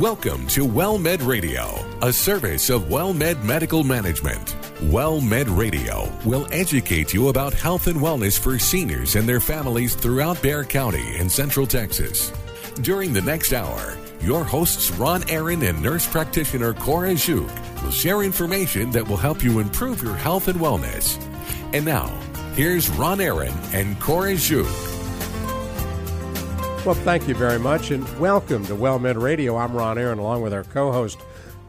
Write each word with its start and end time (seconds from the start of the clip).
Welcome 0.00 0.46
to 0.48 0.66
WellMed 0.66 1.26
Radio, 1.26 1.82
a 2.02 2.12
service 2.12 2.68
of 2.68 2.82
WellMed 2.82 3.42
Medical 3.42 3.82
Management. 3.82 4.54
WellMed 4.90 5.56
Radio 5.56 6.12
will 6.26 6.46
educate 6.52 7.14
you 7.14 7.30
about 7.30 7.54
health 7.54 7.86
and 7.86 7.98
wellness 7.98 8.38
for 8.38 8.58
seniors 8.58 9.16
and 9.16 9.26
their 9.26 9.40
families 9.40 9.94
throughout 9.94 10.42
Bexar 10.42 10.64
County 10.64 11.16
in 11.16 11.30
Central 11.30 11.66
Texas. 11.66 12.30
During 12.82 13.14
the 13.14 13.22
next 13.22 13.54
hour, 13.54 13.96
your 14.20 14.44
hosts 14.44 14.90
Ron 14.90 15.24
Aaron 15.30 15.62
and 15.62 15.82
nurse 15.82 16.06
practitioner 16.06 16.74
Cora 16.74 17.16
Zook 17.16 17.48
will 17.82 17.90
share 17.90 18.22
information 18.22 18.90
that 18.90 19.08
will 19.08 19.16
help 19.16 19.42
you 19.42 19.60
improve 19.60 20.02
your 20.02 20.16
health 20.16 20.48
and 20.48 20.60
wellness. 20.60 21.18
And 21.72 21.86
now, 21.86 22.08
here's 22.54 22.90
Ron 22.90 23.22
Aaron 23.22 23.54
and 23.72 23.98
Cora 23.98 24.36
Zook. 24.36 24.85
Well, 26.86 26.94
thank 26.94 27.26
you 27.26 27.34
very 27.34 27.58
much, 27.58 27.90
and 27.90 28.08
welcome 28.20 28.64
to 28.66 28.76
Well 28.76 29.00
WellMed 29.00 29.20
Radio. 29.20 29.56
I'm 29.56 29.76
Ron 29.76 29.98
Aaron, 29.98 30.20
along 30.20 30.42
with 30.42 30.52
our 30.52 30.62
co-host 30.62 31.18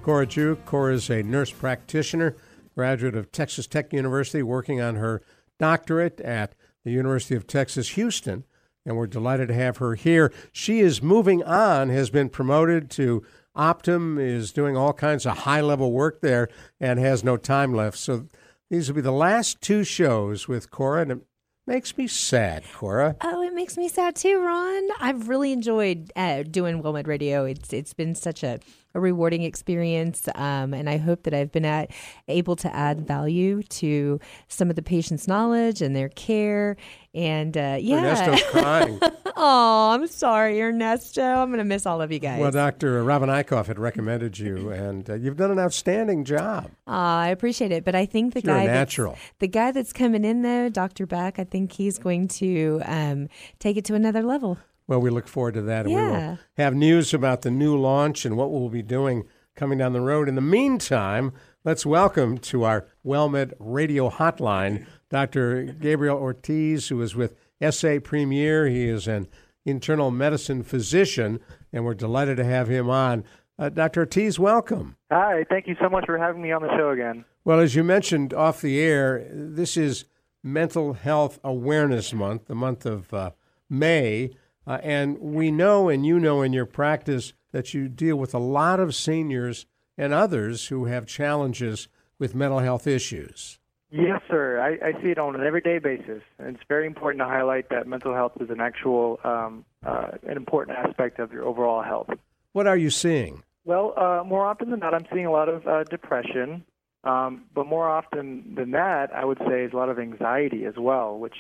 Cora 0.04 0.30
Zook. 0.30 0.64
Cora 0.66 0.94
is 0.94 1.10
a 1.10 1.24
nurse 1.24 1.50
practitioner, 1.50 2.38
graduate 2.76 3.16
of 3.16 3.32
Texas 3.32 3.66
Tech 3.66 3.92
University, 3.92 4.44
working 4.44 4.80
on 4.80 4.94
her 4.94 5.24
doctorate 5.58 6.22
at 6.22 6.54
the 6.86 6.92
University 6.92 7.34
of 7.34 7.48
Texas 7.48 7.90
Houston, 7.96 8.44
and 8.86 8.96
we're 8.96 9.08
delighted 9.08 9.48
to 9.48 9.56
have 9.56 9.78
her 9.78 9.96
here. 9.96 10.32
She 10.52 10.82
is 10.82 11.02
moving 11.02 11.44
on, 11.44 11.90
has 11.90 12.12
been 12.12 12.30
promoted 12.30 12.92
to 12.92 13.26
Optum, 13.56 14.24
is 14.24 14.52
doing 14.52 14.78
all 14.78 14.94
kinds 14.94 15.26
of 15.26 15.40
high-level 15.40 15.92
work 15.92 16.22
there, 16.22 16.48
and 16.80 17.00
has 17.00 17.24
no 17.24 17.38
time 17.38 17.74
left. 17.74 17.98
So 17.98 18.28
these 18.70 18.88
will 18.88 18.98
be 18.98 19.02
the 19.02 19.12
last 19.12 19.62
two 19.62 19.84
shows 19.84 20.48
with 20.48 20.70
Cora, 20.70 21.02
and 21.02 21.22
Makes 21.68 21.98
me 21.98 22.08
sad, 22.08 22.64
Cora. 22.74 23.18
Oh, 23.20 23.42
it 23.42 23.54
makes 23.54 23.76
me 23.76 23.90
sad 23.90 24.16
too, 24.16 24.40
Ron. 24.42 24.88
I've 25.02 25.28
really 25.28 25.52
enjoyed 25.52 26.14
uh, 26.16 26.44
doing 26.44 26.82
WellMed 26.82 27.08
Radio. 27.08 27.44
It's 27.44 27.74
it's 27.74 27.94
been 27.94 28.16
such 28.16 28.42
a, 28.42 28.60
a 28.98 29.00
rewarding 29.00 29.44
experience, 29.44 30.28
um, 30.36 30.74
and 30.74 30.90
I 30.90 30.98
hope 30.98 31.24
that 31.24 31.34
I've 31.34 31.52
been 31.52 31.66
at, 31.66 31.92
able 32.28 32.56
to 32.58 32.76
add 32.76 33.08
value 33.08 33.62
to 33.64 34.20
some 34.48 34.70
of 34.70 34.76
the 34.76 34.82
patients' 34.82 35.28
knowledge 35.28 35.82
and 35.82 35.96
their 35.96 36.10
care. 36.10 36.76
And 37.14 37.56
uh, 37.56 37.78
yeah, 37.80 38.04
Ernesto's 38.04 38.44
crying. 38.50 39.00
oh, 39.36 39.92
I'm 39.92 40.08
sorry, 40.08 40.62
Ernesto. 40.62 41.22
I'm 41.24 41.50
going 41.50 41.60
to 41.60 41.64
miss 41.64 41.86
all 41.86 42.02
of 42.02 42.12
you 42.12 42.20
guys. 42.20 42.40
Well, 42.40 42.52
Dr. 42.52 43.04
Robin 43.04 43.30
Eichhoff 43.30 43.68
had 43.68 43.80
recommended 43.80 44.38
you, 44.40 44.72
and 44.72 45.08
uh, 45.10 45.14
you've 45.14 45.38
done 45.38 45.52
an 45.52 45.60
outstanding 45.60 46.26
job. 46.26 46.72
Uh, 46.88 46.92
I 46.92 47.30
appreciate 47.30 47.72
it, 47.72 47.86
but 47.86 47.96
I 47.96 48.06
think 48.08 48.34
the 48.34 48.42
You're 48.42 48.56
guy 48.56 48.66
natural. 48.66 49.14
That's, 49.14 49.34
the 49.40 49.48
guy 49.48 49.72
that's 49.72 49.94
coming 49.94 50.26
in 50.26 50.42
though, 50.42 50.70
Dr. 50.70 51.06
Beck, 51.06 51.38
I 51.38 51.44
think 51.44 51.72
he's 51.72 52.00
going 52.00 52.28
to 52.30 52.82
um, 52.86 53.30
take 53.60 53.78
it 53.78 53.86
to 53.86 53.94
another 53.94 54.24
level. 54.24 54.58
Well, 54.88 55.02
we 55.02 55.10
look 55.10 55.28
forward 55.28 55.56
to 55.56 55.62
that, 55.64 55.86
and 55.86 55.94
we 55.94 56.02
will 56.02 56.40
have 56.56 56.74
news 56.74 57.14
about 57.14 57.42
the 57.42 57.52
new 57.52 57.78
launch 57.78 58.26
and 58.26 58.38
what 58.38 58.52
we'll 58.52 58.70
be 58.70 58.82
doing 58.82 59.26
coming 59.54 59.78
down 59.80 59.92
the 59.92 60.00
road. 60.00 60.30
In 60.30 60.36
the 60.36 60.42
meantime, 60.42 61.34
let's 61.66 61.86
welcome 61.86 62.38
to 62.38 62.64
our 62.64 62.88
WellMed 63.06 63.52
Radio 63.60 64.10
hotline 64.10 64.86
Dr. 65.10 65.64
Gabriel 65.64 66.18
Ortiz, 66.18 66.88
who 66.88 67.02
is 67.02 67.16
with 67.16 67.36
SA 67.70 68.00
Premier. 68.02 68.68
He 68.68 68.88
is 68.88 69.10
an 69.10 69.28
internal 69.66 70.10
medicine 70.10 70.64
physician, 70.64 71.42
and 71.74 71.84
we're 71.84 71.94
delighted 71.94 72.38
to 72.38 72.46
have 72.46 72.70
him 72.70 72.90
on. 72.90 73.26
Uh, 73.60 73.68
Dr. 73.68 74.02
Ortiz, 74.02 74.40
welcome. 74.40 74.96
Hi, 75.12 75.46
thank 75.50 75.68
you 75.68 75.76
so 75.82 75.90
much 75.90 76.06
for 76.06 76.18
having 76.18 76.42
me 76.42 76.54
on 76.54 76.62
the 76.62 76.70
show 76.78 76.92
again. 76.92 77.26
Well, 77.44 77.60
as 77.60 77.76
you 77.76 77.84
mentioned 77.84 78.34
off 78.34 78.62
the 78.62 78.80
air, 78.80 79.28
this 79.34 79.76
is 79.76 80.06
Mental 80.44 80.94
Health 80.94 81.40
Awareness 81.44 82.14
Month, 82.14 82.46
the 82.46 82.56
month 82.56 82.86
of 82.86 83.14
uh, 83.14 83.32
May. 83.70 84.32
Uh, 84.68 84.80
and 84.84 85.18
we 85.20 85.50
know, 85.50 85.88
and 85.88 86.06
you 86.06 86.20
know 86.20 86.42
in 86.42 86.52
your 86.52 86.66
practice, 86.66 87.34
that 87.54 87.74
you 87.74 87.88
deal 87.88 88.18
with 88.18 88.34
a 88.34 88.40
lot 88.40 88.80
of 88.80 88.94
seniors 88.94 89.66
and 89.98 90.14
others 90.14 90.68
who 90.68 90.86
have 90.86 91.08
challenges 91.08 91.88
with 92.20 92.36
mental 92.36 92.60
health 92.60 92.86
issues. 92.86 93.60
Yes, 93.90 94.22
sir. 94.30 94.60
I, 94.60 94.90
I 94.90 95.02
see 95.02 95.12
it 95.12 95.18
on 95.18 95.36
an 95.36 95.46
everyday 95.46 95.80
basis, 95.80 96.22
and 96.38 96.56
it's 96.56 96.66
very 96.68 96.86
important 96.86 97.22
to 97.22 97.26
highlight 97.26 97.70
that 97.70 97.88
mental 97.88 98.14
health 98.14 98.34
is 98.42 98.50
an 98.50 98.60
actual, 98.60 99.20
um, 99.24 99.64
uh, 99.86 100.10
an 100.28 100.36
important 100.36 100.78
aspect 100.78 101.20
of 101.20 101.32
your 101.32 101.46
overall 101.46 101.82
health. 101.82 102.10
What 102.52 102.68
are 102.68 102.76
you 102.76 102.90
seeing? 102.90 103.44
Well, 103.64 103.94
uh, 103.96 104.24
more 104.26 104.46
often 104.46 104.72
than 104.72 104.82
not, 104.82 104.94
I'm 104.94 105.06
seeing 105.14 105.26
a 105.26 105.32
lot 105.32 105.48
of 105.48 105.66
uh, 105.66 105.86
depression, 105.86 106.66
um, 107.06 107.46
but 107.54 107.66
more 107.66 107.88
often 107.88 108.56
than 108.56 108.72
that, 108.72 109.16
I 109.16 109.24
would 109.24 109.38
say 109.48 109.64
is 109.64 109.72
a 109.72 109.78
lot 109.78 109.88
of 109.88 110.00
anxiety 110.00 110.66
as 110.66 110.76
well. 110.78 111.18
Which, 111.18 111.36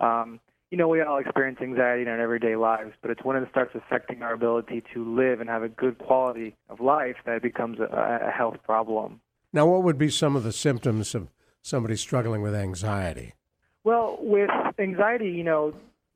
um, 0.00 0.40
you 0.72 0.78
know, 0.78 0.88
we 0.88 1.02
all 1.02 1.18
experience 1.18 1.58
anxiety 1.60 2.00
in 2.00 2.08
our 2.08 2.18
everyday 2.18 2.56
lives, 2.56 2.94
but 3.02 3.10
it's 3.10 3.22
when 3.22 3.36
it 3.36 3.46
starts 3.50 3.74
affecting 3.74 4.22
our 4.22 4.32
ability 4.32 4.82
to 4.94 5.04
live 5.14 5.38
and 5.38 5.50
have 5.50 5.62
a 5.62 5.68
good 5.68 5.98
quality 5.98 6.56
of 6.70 6.80
life 6.80 7.16
that 7.26 7.36
it 7.36 7.42
becomes 7.42 7.78
a, 7.78 8.24
a 8.26 8.30
health 8.30 8.56
problem. 8.64 9.20
Now, 9.52 9.66
what 9.66 9.82
would 9.82 9.98
be 9.98 10.08
some 10.08 10.34
of 10.34 10.44
the 10.44 10.52
symptoms 10.52 11.14
of 11.14 11.28
somebody 11.60 11.94
struggling 11.96 12.40
with 12.40 12.54
anxiety? 12.54 13.34
Well, 13.84 14.16
with 14.18 14.48
anxiety, 14.78 15.28
you 15.28 15.44
know, 15.44 15.74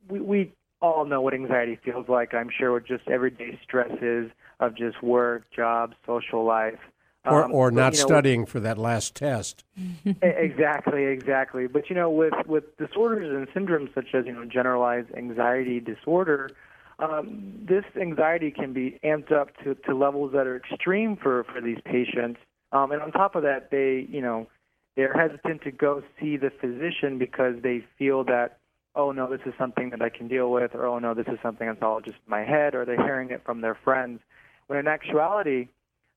we, 0.08 0.20
we 0.20 0.52
all 0.80 1.04
know 1.04 1.20
what 1.20 1.34
anxiety 1.34 1.78
feels 1.84 2.08
like. 2.08 2.32
I'm 2.32 2.48
sure 2.48 2.72
with 2.72 2.86
just 2.86 3.06
everyday 3.08 3.60
stresses 3.62 4.30
of 4.60 4.74
just 4.74 5.02
work, 5.02 5.44
jobs, 5.54 5.96
social 6.06 6.46
life. 6.46 6.78
Or, 7.26 7.44
Um, 7.44 7.52
or 7.52 7.70
but, 7.70 7.76
not 7.76 7.92
know, 7.94 7.98
studying 7.98 8.46
for 8.46 8.60
that 8.60 8.78
last 8.78 9.14
test? 9.14 9.64
Exactly, 10.22 11.04
exactly. 11.04 11.66
But 11.66 11.90
you 11.90 11.96
know, 11.96 12.10
with 12.10 12.34
with 12.46 12.76
disorders 12.76 13.28
and 13.34 13.48
syndromes 13.48 13.92
such 13.94 14.14
as 14.14 14.26
you 14.26 14.32
know 14.32 14.44
generalized 14.44 15.08
anxiety 15.16 15.80
disorder, 15.80 16.50
um, 16.98 17.52
this 17.68 17.84
anxiety 18.00 18.50
can 18.50 18.72
be 18.72 18.98
amped 19.04 19.32
up 19.32 19.56
to, 19.64 19.74
to 19.74 19.94
levels 19.94 20.32
that 20.32 20.46
are 20.46 20.56
extreme 20.56 21.16
for 21.16 21.44
for 21.44 21.60
these 21.60 21.78
patients. 21.84 22.40
Um, 22.72 22.92
and 22.92 23.02
on 23.02 23.12
top 23.12 23.34
of 23.34 23.42
that, 23.42 23.70
they 23.70 24.06
you 24.08 24.20
know 24.20 24.46
they're 24.96 25.12
hesitant 25.12 25.62
to 25.62 25.70
go 25.70 26.02
see 26.18 26.36
the 26.36 26.50
physician 26.50 27.18
because 27.18 27.54
they 27.62 27.84
feel 27.98 28.24
that 28.24 28.58
oh 28.94 29.12
no 29.12 29.28
this 29.30 29.40
is 29.46 29.52
something 29.58 29.90
that 29.90 30.00
I 30.00 30.08
can 30.08 30.26
deal 30.28 30.50
with 30.50 30.74
or 30.74 30.86
oh 30.86 30.98
no 30.98 31.12
this 31.14 31.26
is 31.28 31.38
something 31.42 31.66
that's 31.66 31.82
all 31.82 32.00
just 32.00 32.16
in 32.26 32.30
my 32.30 32.44
head 32.44 32.74
or 32.74 32.84
they're 32.84 33.02
hearing 33.02 33.30
it 33.30 33.42
from 33.44 33.60
their 33.60 33.74
friends. 33.74 34.20
When 34.66 34.78
in 34.78 34.88
actuality, 34.88 35.68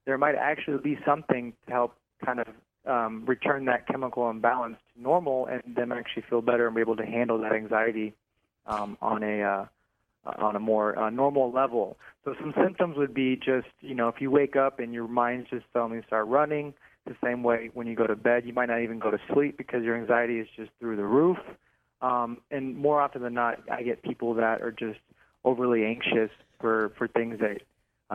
there 0.05 0.17
might 0.17 0.35
actually 0.35 0.77
be 0.77 0.97
something 1.05 1.53
to 1.65 1.71
help 1.71 1.95
kind 2.23 2.39
of 2.39 2.47
um, 2.85 3.25
return 3.25 3.65
that 3.65 3.87
chemical 3.87 4.29
imbalance 4.29 4.77
to 4.93 5.01
normal 5.01 5.47
and 5.47 5.61
them 5.75 5.91
actually 5.91 6.23
feel 6.29 6.41
better 6.41 6.67
and 6.67 6.75
be 6.75 6.81
able 6.81 6.95
to 6.95 7.05
handle 7.05 7.37
that 7.39 7.53
anxiety 7.53 8.13
um, 8.65 8.97
on 9.01 9.23
a 9.23 9.41
uh, 9.41 9.65
on 10.37 10.55
a 10.55 10.59
more 10.59 10.97
uh, 10.97 11.09
normal 11.09 11.51
level. 11.51 11.97
So 12.25 12.35
some 12.39 12.53
symptoms 12.61 12.97
would 12.97 13.13
be 13.13 13.35
just 13.35 13.67
you 13.81 13.95
know 13.95 14.07
if 14.07 14.15
you 14.19 14.31
wake 14.31 14.55
up 14.55 14.79
and 14.79 14.93
your 14.93 15.07
mind's 15.07 15.49
just 15.49 15.65
suddenly 15.73 16.01
start 16.07 16.27
running. 16.27 16.73
The 17.05 17.15
same 17.23 17.43
way 17.43 17.71
when 17.73 17.87
you 17.87 17.95
go 17.95 18.05
to 18.05 18.15
bed, 18.15 18.43
you 18.45 18.53
might 18.53 18.67
not 18.67 18.81
even 18.81 18.99
go 18.99 19.09
to 19.09 19.19
sleep 19.33 19.57
because 19.57 19.83
your 19.83 19.95
anxiety 19.95 20.39
is 20.39 20.47
just 20.55 20.69
through 20.79 20.97
the 20.97 21.05
roof. 21.05 21.37
Um, 22.01 22.37
and 22.51 22.77
more 22.77 23.01
often 23.01 23.23
than 23.23 23.33
not, 23.33 23.59
I 23.71 23.81
get 23.83 24.03
people 24.03 24.35
that 24.35 24.61
are 24.61 24.71
just 24.71 24.99
overly 25.43 25.85
anxious 25.85 26.29
for 26.59 26.91
for 26.97 27.07
things 27.07 27.39
that 27.39 27.61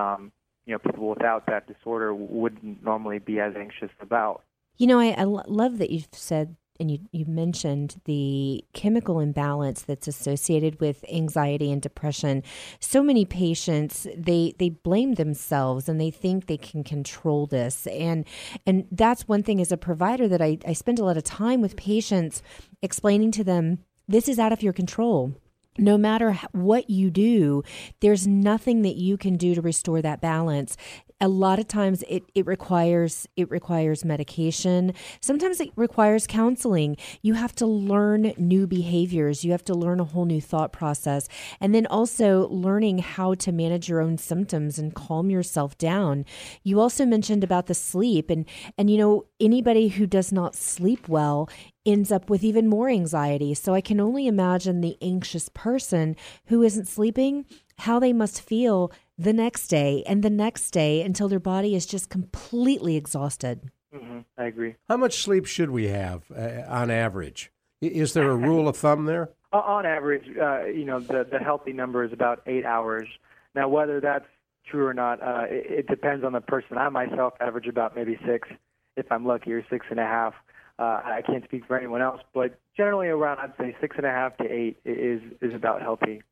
um, 0.01 0.33
you 0.67 0.73
know 0.73 0.79
people 0.79 1.09
without 1.09 1.47
that 1.47 1.67
disorder 1.67 2.15
wouldn't 2.15 2.83
normally 2.83 3.19
be 3.19 3.41
as 3.41 3.55
anxious 3.57 3.91
about. 4.01 4.43
You 4.77 4.87
know, 4.89 4.99
I, 4.99 5.11
I 5.11 5.23
love 5.25 5.79
that 5.79 5.91
you've 5.91 6.09
said 6.13 6.57
and 6.81 6.91
you, 6.91 6.99
you 7.13 7.25
mentioned 7.27 8.01
the 8.05 8.65
chemical 8.73 9.21
imbalance 9.21 9.83
that's 9.83 10.09
associated 10.09 10.81
with 10.81 11.05
anxiety 11.11 11.71
and 11.71 11.81
depression. 11.81 12.43
So 12.81 13.03
many 13.03 13.25
patients 13.25 14.07
they 14.17 14.55
they 14.59 14.71
blame 14.71 15.15
themselves 15.15 15.89
and 15.89 16.01
they 16.01 16.11
think 16.11 16.47
they 16.47 16.57
can 16.57 16.83
control 16.83 17.47
this. 17.47 17.87
And 17.87 18.27
and 18.67 18.87
that's 18.91 19.29
one 19.29 19.43
thing 19.43 19.61
as 19.61 19.71
a 19.71 19.77
provider 19.77 20.27
that 20.29 20.43
I, 20.43 20.59
I 20.67 20.73
spend 20.73 20.99
a 20.99 21.05
lot 21.05 21.17
of 21.17 21.25
time 21.25 21.61
with 21.61 21.77
patients 21.77 22.43
explaining 22.83 23.31
to 23.33 23.45
them 23.45 23.79
this 24.09 24.29
is 24.29 24.39
out 24.39 24.53
of 24.53 24.63
your 24.63 24.73
control 24.73 25.35
no 25.79 25.99
matter 25.99 26.39
what 26.53 26.89
you 26.89 27.11
do, 27.11 27.63
there's 28.01 28.27
nothing 28.27 28.83
that 28.83 28.97
you 28.97 29.17
can 29.17 29.37
do 29.37 29.55
to 29.55 29.61
restore 29.61 30.01
that 30.03 30.21
balance. 30.21 30.77
A 31.21 31.29
lot 31.29 31.59
of 31.59 31.69
times 31.69 32.03
it, 32.09 32.25
it 32.35 32.45
requires 32.47 33.27
it 33.37 33.51
requires 33.51 34.05
medication. 34.05 34.93
Sometimes 35.21 35.61
it 35.61 35.71
requires 35.77 36.27
counseling. 36.27 36.97
You 37.23 37.35
have 37.35 37.55
to 37.57 37.67
learn 37.67 38.35
new 38.37 38.67
behaviors. 38.67 39.45
You 39.45 39.53
have 39.53 39.65
to 39.65 39.75
learn 39.75 40.01
a 40.01 40.05
whole 40.05 40.25
new 40.25 40.41
thought 40.41 40.73
process. 40.73 41.29
And 41.61 41.75
then 41.75 41.87
also 41.87 42.49
learning 42.49 42.99
how 42.99 43.35
to 43.35 43.53
manage 43.53 43.89
your 43.89 44.01
own 44.01 44.19
symptoms 44.19 44.79
and 44.79 44.95
calm 44.95 45.31
yourself 45.31 45.79
down. 45.79 46.25
You 46.63 46.81
also 46.81 47.07
mentioned 47.07 47.45
about 47.45 47.67
the 47.67 47.75
sleep 47.75 48.29
and 48.29 48.45
and 48.77 48.91
you 48.91 48.99
know 48.99 49.27
anybody 49.41 49.89
who 49.89 50.07
does 50.07 50.33
not 50.33 50.57
sleep 50.57 51.09
well 51.09 51.49
ends 51.87 52.11
up 52.11 52.31
with 52.31 52.43
even 52.43 52.67
more 52.69 52.89
anxiety. 52.89 53.55
So 53.55 53.75
I 53.75 53.81
can 53.81 54.01
only 54.01 54.27
imagine 54.27 54.81
the 54.81 54.97
anxious 55.03 55.49
person 55.51 56.17
who 56.47 56.63
isn't 56.63 56.89
sleeping, 56.89 57.45
how 57.79 57.99
they 57.99 58.13
must 58.13 58.41
feel 58.41 58.91
the 59.17 59.33
next 59.33 59.69
day 59.69 60.03
and 60.07 60.23
the 60.23 60.31
next 60.31 60.71
day 60.71 61.03
until 61.03 61.29
their 61.29 61.41
body 61.41 61.75
is 61.75 61.87
just 61.87 62.11
completely 62.11 62.97
exhausted. 62.97 63.71
Mm-hmm. 63.95 64.21
I 64.37 64.45
agree. 64.47 64.75
How 64.89 64.97
much 64.97 65.23
sleep 65.23 65.47
should 65.47 65.71
we 65.71 65.89
have 65.89 66.25
uh, 66.37 66.63
on 66.69 66.91
average? 66.91 67.53
Is 67.81 68.13
there 68.15 68.31
a 68.31 68.37
rule 68.37 68.69
of 68.69 68.77
thumb 68.77 69.05
there? 69.05 69.31
On 69.53 69.87
average, 69.87 70.25
uh, 70.37 70.65
you 70.65 70.85
know, 70.85 70.99
the 70.99 71.25
the 71.31 71.39
healthy 71.39 71.73
number 71.73 72.03
is 72.03 72.13
about 72.13 72.43
eight 72.47 72.65
hours. 72.65 73.07
Now, 73.55 73.69
whether 73.69 74.01
that's 74.01 74.27
true 74.67 74.87
or 74.87 74.95
not. 74.95 75.23
Uh, 75.23 75.45
it, 75.49 75.67
it 75.81 75.87
depends 75.87 76.25
on 76.25 76.33
the 76.33 76.41
person. 76.41 76.79
I 76.79 76.89
myself 76.89 77.35
average 77.41 77.67
about 77.67 77.95
maybe 77.95 78.19
six, 78.27 78.49
if 78.97 79.11
I'm 79.11 79.27
lucky, 79.27 79.53
or 79.53 79.65
six 79.71 79.87
and 79.91 80.01
a 80.01 80.05
half. 80.05 80.35
Uh, 80.79 81.01
I 81.05 81.23
can't 81.25 81.45
speak 81.45 81.67
for 81.67 81.79
anyone 81.79 82.03
else, 82.03 82.21
but 82.33 82.59
generally 82.77 83.07
around 83.07 83.39
I'd 83.39 83.53
say 83.59 83.77
six 83.81 83.97
and 83.97 84.07
a 84.07 84.11
half 84.11 84.37
to 84.39 84.45
eight 84.45 84.79
is 84.85 85.21
is 85.41 85.55
about 85.55 85.83
healthy. 85.83 86.23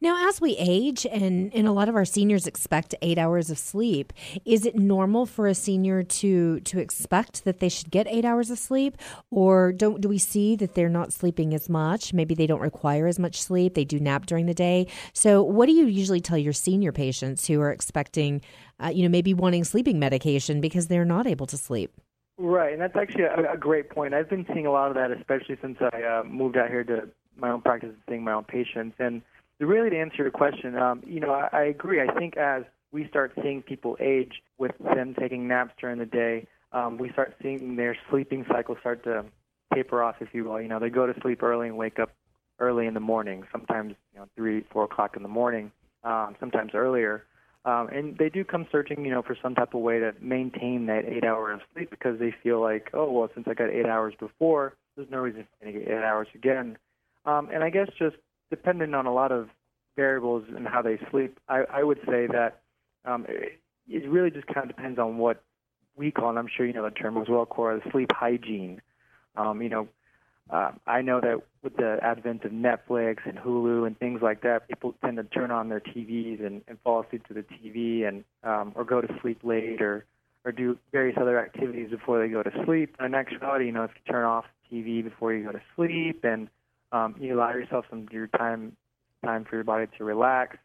Now, 0.00 0.28
as 0.28 0.40
we 0.40 0.56
age, 0.58 1.06
and, 1.06 1.52
and 1.54 1.68
a 1.68 1.72
lot 1.72 1.88
of 1.88 1.94
our 1.94 2.04
seniors 2.04 2.46
expect 2.46 2.94
eight 3.02 3.18
hours 3.18 3.50
of 3.50 3.58
sleep, 3.58 4.12
is 4.44 4.66
it 4.66 4.74
normal 4.74 5.26
for 5.26 5.46
a 5.46 5.54
senior 5.54 6.02
to 6.02 6.60
to 6.60 6.78
expect 6.78 7.44
that 7.44 7.60
they 7.60 7.68
should 7.68 7.90
get 7.90 8.06
eight 8.08 8.24
hours 8.24 8.50
of 8.50 8.58
sleep, 8.58 8.96
or 9.30 9.72
don't 9.72 10.00
do 10.00 10.08
we 10.08 10.18
see 10.18 10.56
that 10.56 10.74
they're 10.74 10.88
not 10.88 11.12
sleeping 11.12 11.54
as 11.54 11.68
much? 11.68 12.12
Maybe 12.12 12.34
they 12.34 12.46
don't 12.46 12.60
require 12.60 13.06
as 13.06 13.18
much 13.18 13.40
sleep. 13.40 13.74
They 13.74 13.84
do 13.84 14.00
nap 14.00 14.26
during 14.26 14.46
the 14.46 14.54
day. 14.54 14.86
So, 15.12 15.42
what 15.42 15.66
do 15.66 15.72
you 15.72 15.86
usually 15.86 16.20
tell 16.20 16.38
your 16.38 16.52
senior 16.52 16.92
patients 16.92 17.46
who 17.46 17.60
are 17.60 17.70
expecting, 17.70 18.40
uh, 18.82 18.88
you 18.88 19.02
know, 19.02 19.08
maybe 19.08 19.34
wanting 19.34 19.64
sleeping 19.64 19.98
medication 19.98 20.60
because 20.60 20.88
they're 20.88 21.04
not 21.04 21.26
able 21.26 21.46
to 21.46 21.56
sleep? 21.56 21.92
Right, 22.38 22.72
and 22.72 22.80
that's 22.80 22.96
actually 22.96 23.24
a, 23.24 23.52
a 23.52 23.56
great 23.58 23.90
point. 23.90 24.14
I've 24.14 24.30
been 24.30 24.46
seeing 24.52 24.66
a 24.66 24.72
lot 24.72 24.88
of 24.88 24.94
that, 24.94 25.10
especially 25.10 25.58
since 25.60 25.76
I 25.80 26.02
uh, 26.02 26.24
moved 26.24 26.56
out 26.56 26.70
here 26.70 26.84
to 26.84 27.08
my 27.36 27.50
own 27.50 27.60
practice 27.60 27.90
and 27.90 28.02
seeing 28.08 28.24
my 28.24 28.32
own 28.32 28.44
patients, 28.44 28.96
and 28.98 29.20
really, 29.66 29.90
to 29.90 29.98
answer 29.98 30.16
your 30.18 30.30
question, 30.30 30.76
um, 30.76 31.02
you 31.06 31.20
know, 31.20 31.32
I, 31.32 31.48
I 31.52 31.62
agree. 31.64 32.00
I 32.00 32.12
think 32.14 32.36
as 32.36 32.62
we 32.92 33.06
start 33.08 33.32
seeing 33.42 33.62
people 33.62 33.96
age 34.00 34.42
with 34.58 34.72
them 34.94 35.14
taking 35.18 35.46
naps 35.46 35.74
during 35.80 35.98
the 35.98 36.06
day, 36.06 36.46
um, 36.72 36.98
we 36.98 37.10
start 37.10 37.34
seeing 37.42 37.76
their 37.76 37.96
sleeping 38.10 38.44
cycle 38.48 38.76
start 38.80 39.04
to 39.04 39.24
taper 39.74 40.02
off, 40.02 40.16
if 40.20 40.28
you 40.32 40.44
will. 40.44 40.60
You 40.60 40.68
know, 40.68 40.78
they 40.78 40.90
go 40.90 41.06
to 41.06 41.14
sleep 41.20 41.42
early 41.42 41.68
and 41.68 41.76
wake 41.76 41.98
up 41.98 42.10
early 42.58 42.86
in 42.86 42.94
the 42.94 43.00
morning, 43.00 43.44
sometimes 43.50 43.94
you 44.12 44.20
know 44.20 44.26
three, 44.36 44.64
four 44.70 44.84
o'clock 44.84 45.16
in 45.16 45.22
the 45.22 45.28
morning, 45.28 45.72
um, 46.04 46.36
sometimes 46.38 46.72
earlier. 46.74 47.24
Um, 47.64 47.88
and 47.88 48.16
they 48.16 48.30
do 48.30 48.42
come 48.42 48.66
searching, 48.72 49.04
you 49.04 49.10
know, 49.10 49.22
for 49.22 49.36
some 49.42 49.54
type 49.54 49.74
of 49.74 49.80
way 49.80 49.98
to 49.98 50.14
maintain 50.20 50.86
that 50.86 51.04
eight 51.04 51.24
hours 51.24 51.60
of 51.60 51.60
sleep 51.74 51.90
because 51.90 52.18
they 52.18 52.34
feel 52.42 52.60
like, 52.60 52.88
oh, 52.94 53.10
well, 53.10 53.28
since 53.34 53.46
I 53.48 53.54
got 53.54 53.68
eight 53.68 53.84
hours 53.84 54.14
before, 54.18 54.76
there's 54.96 55.10
no 55.10 55.18
reason 55.18 55.46
for 55.58 55.66
me 55.66 55.72
to 55.72 55.78
get 55.78 55.88
eight 55.88 56.02
hours 56.02 56.28
again. 56.34 56.78
Um, 57.26 57.50
and 57.52 57.62
I 57.62 57.68
guess 57.68 57.88
just 57.98 58.16
dependent 58.50 58.94
on 58.94 59.06
a 59.06 59.12
lot 59.12 59.32
of 59.32 59.48
variables 59.96 60.44
in 60.54 60.64
how 60.64 60.82
they 60.82 60.98
sleep, 61.10 61.38
I, 61.48 61.64
I 61.72 61.84
would 61.84 61.98
say 62.06 62.26
that 62.26 62.60
um, 63.04 63.26
it, 63.28 63.60
it 63.88 64.08
really 64.08 64.30
just 64.30 64.46
kind 64.46 64.68
of 64.68 64.76
depends 64.76 64.98
on 64.98 65.18
what 65.18 65.42
we 65.96 66.10
call, 66.10 66.30
and 66.30 66.38
I'm 66.38 66.48
sure 66.54 66.66
you 66.66 66.72
know 66.72 66.84
the 66.84 66.90
term 66.90 67.16
as 67.18 67.28
well, 67.28 67.46
Cora, 67.46 67.80
sleep 67.90 68.10
hygiene. 68.12 68.80
Um, 69.36 69.62
you 69.62 69.68
know, 69.68 69.88
uh, 70.50 70.72
I 70.86 71.02
know 71.02 71.20
that 71.20 71.42
with 71.62 71.76
the 71.76 71.98
advent 72.02 72.44
of 72.44 72.52
Netflix 72.52 73.18
and 73.24 73.38
Hulu 73.38 73.86
and 73.86 73.98
things 73.98 74.20
like 74.22 74.42
that, 74.42 74.68
people 74.68 74.94
tend 75.04 75.16
to 75.18 75.24
turn 75.24 75.50
on 75.50 75.68
their 75.68 75.80
TVs 75.80 76.44
and, 76.44 76.62
and 76.66 76.78
fall 76.82 77.04
asleep 77.04 77.26
to 77.28 77.34
the 77.34 77.42
TV 77.44 78.06
and 78.08 78.24
um, 78.42 78.72
or 78.74 78.84
go 78.84 79.00
to 79.00 79.08
sleep 79.20 79.40
late 79.44 79.80
or 79.80 80.04
or 80.44 80.52
do 80.52 80.78
various 80.90 81.16
other 81.20 81.38
activities 81.38 81.90
before 81.90 82.18
they 82.18 82.32
go 82.32 82.42
to 82.42 82.50
sleep. 82.64 82.96
In 82.98 83.14
actuality, 83.14 83.66
you 83.66 83.72
know, 83.72 83.84
if 83.84 83.90
you 83.94 84.12
turn 84.12 84.24
off 84.24 84.46
TV 84.72 85.04
before 85.04 85.34
you 85.34 85.44
go 85.44 85.52
to 85.52 85.60
sleep 85.76 86.24
and 86.24 86.48
um, 86.92 87.14
you 87.18 87.34
allow 87.34 87.50
yourself 87.50 87.84
some 87.90 88.06
your 88.10 88.26
time 88.28 88.76
time 89.24 89.44
for 89.44 89.56
your 89.56 89.64
body 89.64 89.86
to 89.98 90.04
relax. 90.04 90.56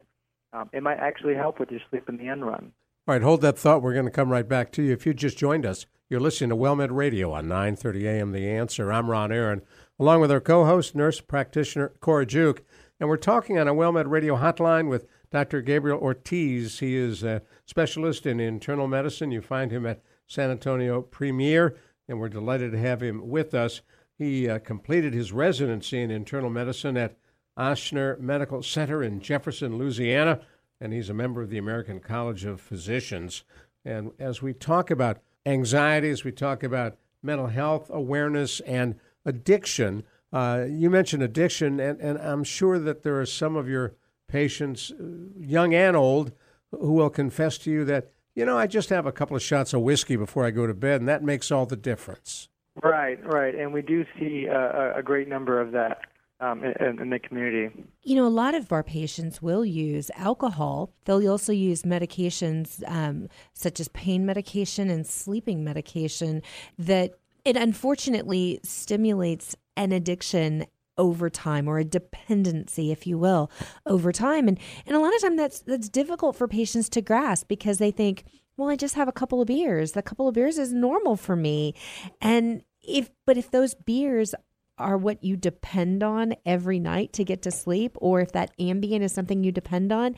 Um, 0.54 0.70
it 0.72 0.82
might 0.82 0.98
actually 0.98 1.36
help 1.36 1.60
with 1.60 1.70
your 1.72 1.82
sleep 1.90 2.08
in 2.08 2.18
the 2.18 2.28
end 2.28 2.46
run. 2.46 2.72
All 3.08 3.14
right, 3.14 3.22
hold 3.22 3.42
that 3.42 3.58
thought. 3.58 3.82
We're 3.82 3.94
going 3.94 4.06
to 4.06 4.12
come 4.12 4.32
right 4.32 4.48
back 4.48 4.72
to 4.74 4.82
you. 4.84 4.94
If 4.94 5.06
you 5.06 5.14
just 5.14 5.38
joined 5.38 5.66
us, 5.66 5.86
you're 6.10 6.20
listening 6.20 6.50
to 6.52 6.56
WellMed 6.56 6.90
Radio 6.92 7.32
on 7.32 7.46
9:30 7.46 8.04
a.m. 8.06 8.32
The 8.32 8.50
Answer. 8.50 8.92
I'm 8.92 9.10
Ron 9.10 9.32
Aaron, 9.32 9.62
along 10.00 10.22
with 10.22 10.32
our 10.32 10.40
co-host, 10.40 10.96
nurse 10.96 11.20
practitioner 11.20 11.90
Cora 12.00 12.26
Juke, 12.26 12.64
and 13.00 13.10
we're 13.10 13.18
talking 13.18 13.60
on 13.60 13.68
a 13.68 13.74
WellMed 13.74 14.10
Radio 14.10 14.38
hotline 14.38 14.90
with 14.90 15.06
Dr. 15.32 15.62
Gabriel 15.62 16.00
Ortiz. 16.00 16.80
He 16.80 16.96
is 16.96 17.24
a 17.24 17.42
specialist 17.66 18.26
in 18.26 18.40
internal 18.40 18.88
medicine. 18.88 19.32
You 19.32 19.42
find 19.42 19.72
him 19.72 19.86
at 19.86 20.02
San 20.28 20.50
Antonio 20.50 21.02
Premier, 21.02 21.76
and 22.08 22.20
we're 22.20 22.30
delighted 22.30 22.72
to 22.72 22.80
have 22.80 23.04
him 23.04 23.28
with 23.30 23.54
us. 23.54 23.82
He 24.18 24.50
uh, 24.50 24.60
completed 24.60 25.14
his 25.14 25.32
residency 25.32 26.02
in 26.02 26.10
internal 26.10 26.50
medicine 26.50 26.96
at 26.98 27.18
Ochsner 27.58 28.20
Medical 28.20 28.64
Center 28.64 29.04
in 29.04 29.20
Jefferson, 29.20 29.78
Louisiana, 29.78 30.42
and 30.80 30.94
he's 30.94 31.10
a 31.10 31.14
member 31.14 31.42
of 31.42 31.50
the 31.50 31.58
American 31.58 32.00
College 32.00 32.46
of 32.46 32.62
Physicians. 32.62 33.44
And 33.84 34.12
as 34.20 34.42
we 34.42 34.54
talk 34.54 34.90
about 34.92 35.20
anxiety, 35.46 36.10
as 36.10 36.24
we 36.24 36.32
talk 36.32 36.64
about 36.64 36.98
mental 37.22 37.48
health 37.48 37.90
awareness 37.90 38.60
and 38.62 38.96
addiction, 39.26 40.04
uh, 40.34 40.66
you 40.68 40.90
mentioned 40.90 41.24
addiction, 41.24 41.80
and, 41.80 42.00
and 42.00 42.18
I'm 42.18 42.44
sure 42.44 42.80
that 42.80 43.04
there 43.04 43.20
are 43.20 43.26
some 43.26 43.56
of 43.56 43.70
your 43.70 43.96
patients, 44.28 44.92
uh, 44.92 45.06
young 45.38 45.74
and 45.74 45.96
old, 45.96 46.32
who 46.72 46.94
will 46.94 47.10
confess 47.10 47.58
to 47.60 47.72
you 47.72 47.86
that, 47.86 48.12
you 48.34 48.46
know, 48.46 48.58
I 48.58 48.68
just 48.68 48.90
have 48.90 49.06
a 49.06 49.12
couple 49.12 49.36
of 49.36 49.42
shots 49.42 49.74
of 49.74 49.82
whiskey 49.82 50.16
before 50.16 50.46
I 50.46 50.52
go 50.52 50.68
to 50.68 50.74
bed, 50.74 51.00
and 51.00 51.08
that 51.08 51.24
makes 51.24 51.52
all 51.52 51.66
the 51.66 51.78
difference. 51.78 52.50
Right, 52.84 53.24
right. 53.26 53.56
And 53.56 53.74
we 53.74 53.82
do 53.82 54.06
see 54.20 54.46
a, 54.46 54.98
a 54.98 55.04
great 55.04 55.28
number 55.28 55.62
of 55.62 55.72
that 55.72 56.02
um, 56.40 56.64
in, 56.64 57.00
in, 57.00 57.10
the 57.10 57.20
community. 57.20 57.74
You 58.04 58.16
know, 58.16 58.26
a 58.26 58.30
lot 58.30 58.56
of 58.56 58.72
our 58.72 58.84
patients 58.84 59.42
will 59.42 59.64
use 59.64 60.12
alcohol. 60.16 60.92
They'll 61.06 61.30
also 61.30 61.54
use 61.54 61.84
medications 61.84 62.84
um, 62.88 63.30
such 63.54 63.80
as 63.80 63.88
pain 63.90 64.26
medication 64.26 64.90
and 64.90 65.08
sleeping 65.08 65.64
medication 65.64 66.42
that 66.78 67.18
it 67.46 67.56
unfortunately 67.56 68.60
stimulates 68.64 69.56
an 69.78 69.92
addiction 69.92 70.66
over 70.98 71.30
time 71.30 71.68
or 71.68 71.78
a 71.78 71.84
dependency 71.84 72.90
if 72.90 73.06
you 73.06 73.18
will 73.18 73.52
over 73.86 74.14
time 74.14 74.48
and 74.48 74.58
and 74.86 74.96
a 74.96 75.00
lot 75.00 75.14
of 75.14 75.22
time 75.22 75.36
that's 75.36 75.60
that's 75.60 75.90
difficult 75.90 76.38
for 76.38 76.48
patients 76.48 76.88
to 76.88 77.02
grasp 77.02 77.50
because 77.50 77.80
they 77.80 77.92
think 77.92 78.24
well 78.58 78.70
I 78.70 78.76
just 78.76 78.96
have 78.96 79.08
a 79.08 79.14
couple 79.14 79.42
of 79.42 79.48
beers 79.48 79.94
the 79.94 80.02
couple 80.02 80.28
of 80.28 80.36
beers 80.36 80.58
is 80.58 80.74
normal 80.74 81.16
for 81.16 81.36
me 81.36 81.74
and 82.22 82.64
if 82.82 83.10
but 83.26 83.38
if 83.38 83.52
those 83.52 83.74
beers 83.74 84.36
are 84.78 84.98
what 84.98 85.24
you 85.24 85.36
depend 85.38 86.04
on 86.04 86.36
every 86.46 86.80
night 86.80 87.14
to 87.14 87.24
get 87.24 87.42
to 87.44 87.52
sleep, 87.52 87.98
or 88.02 88.22
if 88.22 88.32
that 88.34 88.58
Ambien 88.58 89.02
is 89.02 89.14
something 89.14 89.44
you 89.44 89.52
depend 89.52 89.92
on, 89.92 90.16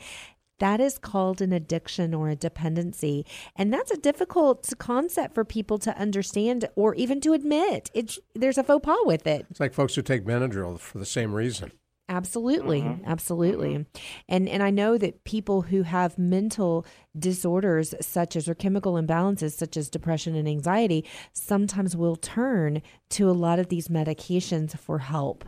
that 0.58 0.80
is 0.80 0.98
called 0.98 1.40
an 1.40 1.52
addiction 1.52 2.12
or 2.12 2.28
a 2.28 2.36
dependency. 2.36 3.24
And 3.54 3.72
that's 3.72 3.92
a 3.92 3.96
difficult 3.96 4.72
concept 4.78 5.34
for 5.34 5.44
people 5.44 5.78
to 5.78 5.96
understand 5.96 6.68
or 6.74 6.94
even 6.96 7.20
to 7.20 7.32
admit. 7.32 7.90
It's, 7.94 8.18
there's 8.34 8.58
a 8.58 8.64
faux 8.64 8.84
pas 8.84 8.98
with 9.04 9.26
it. 9.26 9.46
It's 9.50 9.60
like 9.60 9.72
folks 9.72 9.94
who 9.94 10.02
take 10.02 10.24
Benadryl 10.24 10.80
for 10.80 10.98
the 10.98 11.06
same 11.06 11.32
reason. 11.32 11.70
Absolutely, 12.10 12.80
mm-hmm. 12.80 13.04
absolutely. 13.04 13.74
Mm-hmm. 13.74 14.00
And 14.28 14.48
and 14.48 14.62
I 14.62 14.70
know 14.70 14.96
that 14.96 15.24
people 15.24 15.62
who 15.62 15.82
have 15.82 16.18
mental 16.18 16.86
disorders 17.18 17.94
such 18.00 18.34
as 18.34 18.48
or 18.48 18.54
chemical 18.54 18.94
imbalances 18.94 19.52
such 19.52 19.76
as 19.76 19.90
depression 19.90 20.34
and 20.34 20.48
anxiety 20.48 21.04
sometimes 21.32 21.96
will 21.96 22.16
turn 22.16 22.80
to 23.10 23.28
a 23.28 23.32
lot 23.32 23.58
of 23.58 23.68
these 23.68 23.88
medications 23.88 24.76
for 24.78 25.00
help. 25.00 25.44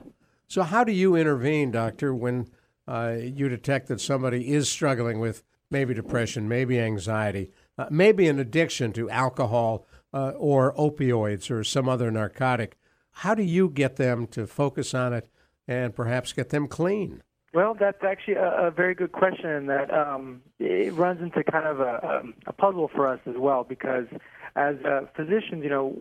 So 0.48 0.62
how 0.62 0.84
do 0.84 0.92
you 0.92 1.14
intervene, 1.14 1.70
doctor, 1.70 2.14
when 2.14 2.48
uh, 2.86 3.16
you 3.18 3.48
detect 3.48 3.86
that 3.88 4.00
somebody 4.00 4.52
is 4.52 4.68
struggling 4.68 5.20
with 5.20 5.44
maybe 5.70 5.94
depression, 5.94 6.48
maybe 6.48 6.78
anxiety, 6.78 7.52
uh, 7.78 7.86
maybe 7.88 8.28
an 8.28 8.38
addiction 8.38 8.92
to 8.94 9.08
alcohol 9.08 9.86
uh, 10.12 10.32
or 10.36 10.74
opioids 10.74 11.50
or 11.50 11.64
some 11.64 11.88
other 11.88 12.10
narcotic? 12.10 12.76
How 13.12 13.34
do 13.34 13.42
you 13.42 13.70
get 13.70 13.96
them 13.96 14.26
to 14.28 14.46
focus 14.46 14.92
on 14.92 15.12
it? 15.12 15.30
And 15.68 15.94
perhaps 15.94 16.32
get 16.32 16.50
them 16.50 16.68
clean? 16.68 17.22
Well, 17.52 17.74
that's 17.78 18.02
actually 18.04 18.34
a, 18.34 18.68
a 18.68 18.70
very 18.70 18.94
good 18.94 19.12
question, 19.12 19.66
that 19.66 19.92
um, 19.92 20.42
it 20.60 20.92
runs 20.94 21.20
into 21.20 21.42
kind 21.42 21.66
of 21.66 21.80
a, 21.80 22.22
a 22.46 22.52
puzzle 22.52 22.88
for 22.94 23.08
us 23.08 23.20
as 23.26 23.34
well, 23.36 23.64
because 23.64 24.06
as 24.54 24.76
uh, 24.84 25.02
physicians, 25.16 25.62
you 25.62 25.68
know, 25.68 25.96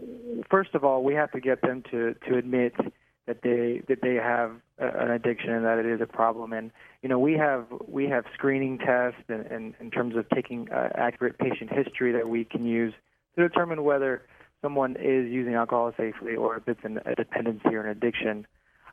first 0.50 0.76
of 0.76 0.84
all, 0.84 1.04
we 1.04 1.16
have 1.16 1.32
to 1.32 1.40
get 1.40 1.62
them 1.62 1.84
to 1.92 2.16
to 2.28 2.38
admit 2.38 2.74
that 3.26 3.42
they 3.44 3.82
that 3.88 4.02
they 4.02 4.16
have 4.16 4.52
an 4.80 5.12
addiction 5.12 5.52
and 5.52 5.66
that 5.66 5.78
it 5.78 5.86
is 5.86 6.02
a 6.02 6.08
problem. 6.08 6.54
And 6.54 6.72
you 7.02 7.10
know, 7.10 7.20
we 7.20 7.34
have 7.34 7.66
we 7.88 8.06
have 8.06 8.26
screening 8.34 8.78
tests 8.80 9.22
and, 9.28 9.46
and 9.48 9.76
in 9.80 9.92
terms 9.92 10.16
of 10.16 10.28
taking 10.30 10.70
uh, 10.72 10.90
accurate 10.96 11.38
patient 11.38 11.72
history 11.72 12.12
that 12.12 12.28
we 12.28 12.44
can 12.44 12.66
use 12.66 12.94
to 13.36 13.48
determine 13.48 13.84
whether 13.84 14.24
someone 14.62 14.96
is 14.98 15.32
using 15.32 15.54
alcohol 15.54 15.94
safely 15.96 16.36
or 16.36 16.58
if 16.58 16.68
it's 16.68 16.84
an, 16.84 17.00
a 17.06 17.16
dependency 17.16 17.76
or 17.76 17.82
an 17.82 17.90
addiction. 17.90 18.46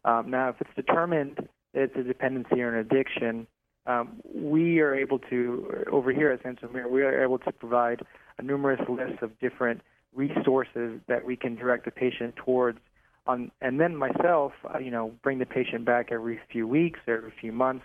Um, 0.06 0.30
now, 0.30 0.48
if 0.50 0.56
it's 0.60 0.70
determined 0.76 1.36
that 1.74 1.82
it's 1.82 1.96
a 1.96 2.02
dependency 2.04 2.62
or 2.62 2.74
an 2.74 2.78
addiction, 2.78 3.46
um, 3.86 4.20
we 4.32 4.78
are 4.80 4.94
able 4.94 5.18
to, 5.30 5.84
over 5.92 6.12
here 6.12 6.30
at 6.30 6.42
Santomir, 6.42 6.88
we 6.88 7.02
are 7.02 7.22
able 7.22 7.38
to 7.40 7.52
provide 7.52 8.02
a 8.38 8.42
numerous 8.42 8.80
list 8.88 9.22
of 9.22 9.38
different 9.40 9.82
resources 10.14 11.00
that 11.08 11.24
we 11.24 11.36
can 11.36 11.56
direct 11.56 11.84
the 11.84 11.90
patient 11.90 12.34
towards. 12.36 12.78
On, 13.26 13.50
and 13.60 13.80
then 13.80 13.96
myself, 13.96 14.52
uh, 14.72 14.78
you 14.78 14.92
know, 14.92 15.12
bring 15.22 15.40
the 15.40 15.46
patient 15.46 15.84
back 15.84 16.10
every 16.12 16.38
few 16.50 16.68
weeks 16.68 17.00
or 17.08 17.16
every 17.16 17.32
few 17.40 17.52
months, 17.52 17.84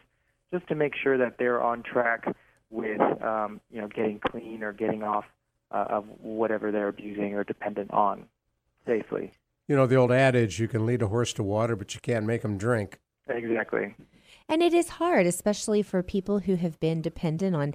just 0.54 0.68
to 0.68 0.76
make 0.76 0.94
sure 0.96 1.18
that 1.18 1.38
they're 1.40 1.62
on 1.62 1.82
track 1.82 2.26
with, 2.70 3.02
um, 3.24 3.60
you 3.72 3.82
know, 3.82 3.88
getting 3.88 4.20
clean 4.20 4.62
or 4.62 4.74
getting 4.74 5.02
off 5.02 5.26
uh, 5.72 5.86
of 5.90 6.06
whatever 6.22 6.72
they're 6.72 6.90
abusing 6.90 7.34
or 7.34 7.44
dependent 7.44 7.90
on 7.92 8.26
safely 8.86 9.32
you 9.68 9.76
know 9.76 9.88
the 9.88 9.96
old 9.96 10.12
adage 10.12 10.60
you 10.60 10.68
can 10.68 10.86
lead 10.86 11.02
a 11.02 11.08
horse 11.08 11.34
to 11.34 11.44
water 11.44 11.76
but 11.76 11.94
you 11.94 12.02
can't 12.02 12.26
make 12.26 12.44
him 12.44 12.58
drink 12.58 13.00
exactly 13.28 13.96
and 14.50 14.62
it 14.62 14.74
is 14.74 14.90
hard 14.90 15.26
especially 15.26 15.82
for 15.82 16.04
people 16.04 16.40
who 16.40 16.56
have 16.56 16.80
been 16.80 17.02
dependent 17.02 17.56
on 17.56 17.74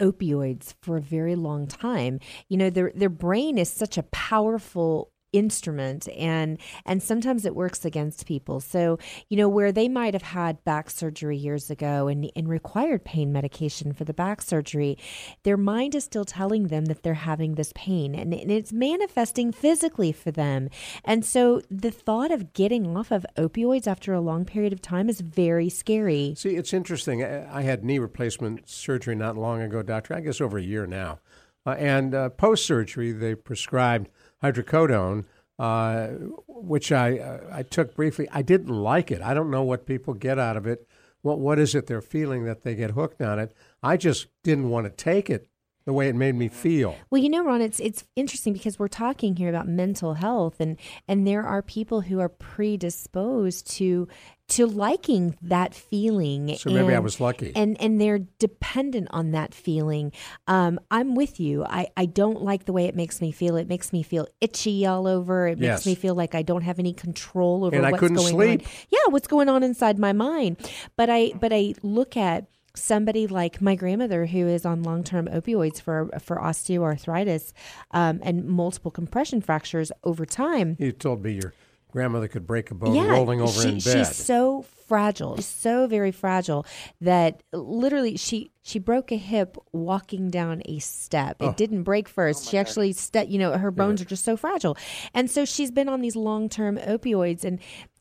opioids 0.00 0.74
for 0.82 0.96
a 0.96 1.00
very 1.00 1.34
long 1.34 1.66
time. 1.66 2.20
You 2.48 2.56
know, 2.56 2.70
their 2.70 2.92
their 2.94 3.08
brain 3.08 3.58
is 3.58 3.70
such 3.70 3.98
a 3.98 4.02
powerful 4.04 5.10
instrument 5.36 6.08
and 6.16 6.58
and 6.84 7.02
sometimes 7.02 7.44
it 7.44 7.54
works 7.54 7.84
against 7.84 8.26
people. 8.26 8.60
So 8.60 8.98
you 9.28 9.36
know 9.36 9.48
where 9.48 9.72
they 9.72 9.88
might 9.88 10.14
have 10.14 10.22
had 10.22 10.62
back 10.64 10.90
surgery 10.90 11.36
years 11.36 11.70
ago 11.70 12.08
and, 12.08 12.30
and 12.34 12.48
required 12.48 13.04
pain 13.04 13.32
medication 13.32 13.92
for 13.92 14.04
the 14.04 14.14
back 14.14 14.42
surgery 14.42 14.96
their 15.42 15.56
mind 15.56 15.94
is 15.94 16.04
still 16.04 16.24
telling 16.24 16.68
them 16.68 16.86
that 16.86 17.02
they're 17.02 17.14
having 17.14 17.54
this 17.54 17.72
pain 17.74 18.14
and, 18.14 18.32
and 18.32 18.50
it's 18.50 18.72
manifesting 18.72 19.52
physically 19.52 20.12
for 20.12 20.30
them. 20.30 20.68
And 21.04 21.24
so 21.24 21.62
the 21.70 21.90
thought 21.90 22.30
of 22.30 22.52
getting 22.52 22.96
off 22.96 23.10
of 23.10 23.26
opioids 23.36 23.86
after 23.86 24.12
a 24.12 24.20
long 24.20 24.44
period 24.44 24.72
of 24.72 24.80
time 24.80 25.08
is 25.08 25.20
very 25.20 25.68
scary. 25.68 26.34
See 26.36 26.56
it's 26.56 26.72
interesting. 26.72 27.22
I 27.24 27.62
had 27.62 27.84
knee 27.84 27.98
replacement 27.98 28.68
surgery 28.68 29.14
not 29.14 29.36
long 29.36 29.60
ago 29.60 29.82
doctor. 29.82 30.14
I 30.14 30.20
guess 30.20 30.40
over 30.40 30.58
a 30.58 30.62
year 30.62 30.86
now. 30.86 31.20
Uh, 31.64 31.70
and 31.78 32.14
uh, 32.14 32.28
post 32.30 32.64
surgery 32.64 33.12
they 33.12 33.34
prescribed 33.34 34.08
hydrocodone, 34.52 35.24
uh, 35.58 36.08
which 36.46 36.92
I 36.92 37.18
uh, 37.18 37.40
I 37.52 37.62
took 37.62 37.94
briefly. 37.94 38.28
I 38.32 38.42
didn't 38.42 38.68
like 38.68 39.10
it. 39.10 39.22
I 39.22 39.34
don't 39.34 39.50
know 39.50 39.62
what 39.62 39.86
people 39.86 40.14
get 40.14 40.38
out 40.38 40.56
of 40.56 40.66
it. 40.66 40.86
What 41.22 41.38
what 41.38 41.58
is 41.58 41.74
it 41.74 41.86
they're 41.86 42.00
feeling 42.02 42.44
that 42.44 42.62
they 42.62 42.74
get 42.74 42.92
hooked 42.92 43.22
on 43.22 43.38
it? 43.38 43.54
I 43.82 43.96
just 43.96 44.28
didn't 44.42 44.70
want 44.70 44.86
to 44.86 44.90
take 44.90 45.30
it 45.30 45.48
the 45.86 45.92
way 45.92 46.08
it 46.08 46.16
made 46.16 46.34
me 46.34 46.48
feel. 46.48 46.96
Well, 47.10 47.22
you 47.22 47.28
know, 47.28 47.44
Ron, 47.44 47.62
it's 47.62 47.80
it's 47.80 48.04
interesting 48.16 48.52
because 48.52 48.78
we're 48.78 48.88
talking 48.88 49.36
here 49.36 49.48
about 49.48 49.68
mental 49.68 50.14
health, 50.14 50.56
and 50.60 50.76
and 51.08 51.26
there 51.26 51.44
are 51.44 51.62
people 51.62 52.02
who 52.02 52.20
are 52.20 52.28
predisposed 52.28 53.70
to 53.76 54.08
to 54.48 54.66
liking 54.66 55.36
that 55.42 55.74
feeling. 55.74 56.56
So 56.56 56.70
maybe 56.70 56.86
and, 56.86 56.96
I 56.96 56.98
was 57.00 57.20
lucky. 57.20 57.52
And 57.54 57.80
and 57.80 58.00
they're 58.00 58.20
dependent 58.38 59.08
on 59.10 59.32
that 59.32 59.54
feeling. 59.54 60.12
Um, 60.46 60.78
I'm 60.90 61.14
with 61.14 61.40
you. 61.40 61.64
I, 61.64 61.88
I 61.96 62.06
don't 62.06 62.42
like 62.42 62.64
the 62.64 62.72
way 62.72 62.84
it 62.86 62.94
makes 62.94 63.20
me 63.20 63.32
feel. 63.32 63.56
It 63.56 63.68
makes 63.68 63.92
me 63.92 64.02
feel 64.02 64.26
itchy 64.40 64.86
all 64.86 65.06
over. 65.06 65.48
It 65.48 65.58
makes 65.58 65.84
yes. 65.84 65.86
me 65.86 65.94
feel 65.94 66.14
like 66.14 66.34
I 66.34 66.42
don't 66.42 66.62
have 66.62 66.78
any 66.78 66.92
control 66.92 67.64
over 67.64 67.74
and 67.74 67.90
what's 67.90 68.00
going 68.00 68.16
sleep. 68.18 68.60
on. 68.62 68.66
Yeah, 68.90 68.98
what's 69.08 69.26
going 69.26 69.48
on 69.48 69.62
inside 69.62 69.98
my 69.98 70.12
mind. 70.12 70.58
But 70.96 71.10
I 71.10 71.32
but 71.40 71.52
I 71.52 71.74
look 71.82 72.16
at 72.16 72.46
somebody 72.76 73.26
like 73.26 73.60
my 73.60 73.74
grandmother 73.74 74.26
who 74.26 74.46
is 74.46 74.66
on 74.66 74.82
long-term 74.82 75.26
opioids 75.28 75.80
for 75.80 76.10
for 76.20 76.36
osteoarthritis 76.36 77.52
um, 77.92 78.20
and 78.22 78.44
multiple 78.44 78.90
compression 78.90 79.40
fractures 79.40 79.90
over 80.04 80.24
time. 80.24 80.76
You 80.78 80.92
told 80.92 81.24
me 81.24 81.32
your 81.32 81.52
grandmother 81.90 82.28
could 82.28 82.46
break 82.46 82.70
a 82.70 82.74
bone 82.74 82.94
yeah, 82.94 83.10
rolling 83.10 83.40
over 83.40 83.62
she, 83.62 83.68
in 83.68 83.74
bed. 83.74 84.06
She's 84.06 84.16
so 84.16 84.64
fragile, 84.86 85.36
she's 85.36 85.46
so 85.46 85.86
very 85.86 86.12
fragile 86.12 86.66
that 87.00 87.42
literally 87.52 88.16
she 88.16 88.50
she 88.62 88.78
broke 88.78 89.12
a 89.12 89.16
hip 89.16 89.56
walking 89.72 90.30
down 90.30 90.62
a 90.66 90.78
step. 90.78 91.36
It 91.40 91.46
oh. 91.46 91.54
didn't 91.56 91.82
break 91.82 92.08
first. 92.08 92.46
Oh 92.46 92.50
she 92.50 92.58
actually 92.58 92.92
ste- 92.92 93.28
you 93.28 93.38
know 93.38 93.56
her 93.56 93.70
bones 93.70 94.00
yeah. 94.00 94.06
are 94.06 94.08
just 94.08 94.24
so 94.24 94.36
fragile, 94.36 94.76
and 95.14 95.30
so 95.30 95.44
she's 95.44 95.70
been 95.70 95.88
on 95.88 96.00
these 96.00 96.16
long-term 96.16 96.78
opioids 96.78 97.44
and 97.44 97.60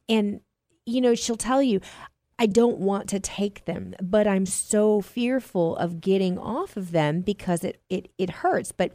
and 0.10 0.42
you 0.86 1.02
know 1.02 1.16
she'll 1.16 1.38
tell 1.38 1.62
you 1.62 1.82
I 2.38 2.48
don't 2.48 2.80
want 2.80 3.08
to 3.10 3.20
take 3.20 3.64
them, 3.64 3.96
but 4.02 4.28
I'm 4.28 4.46
so 4.46 5.00
fearful 5.00 5.78
of 5.78 6.02
getting 6.02 6.38
off 6.38 6.76
of 6.76 6.92
them 6.92 7.22
because 7.22 7.64
it 7.64 7.82
it 7.90 8.12
it 8.18 8.30
hurts. 8.30 8.72
But 8.72 8.92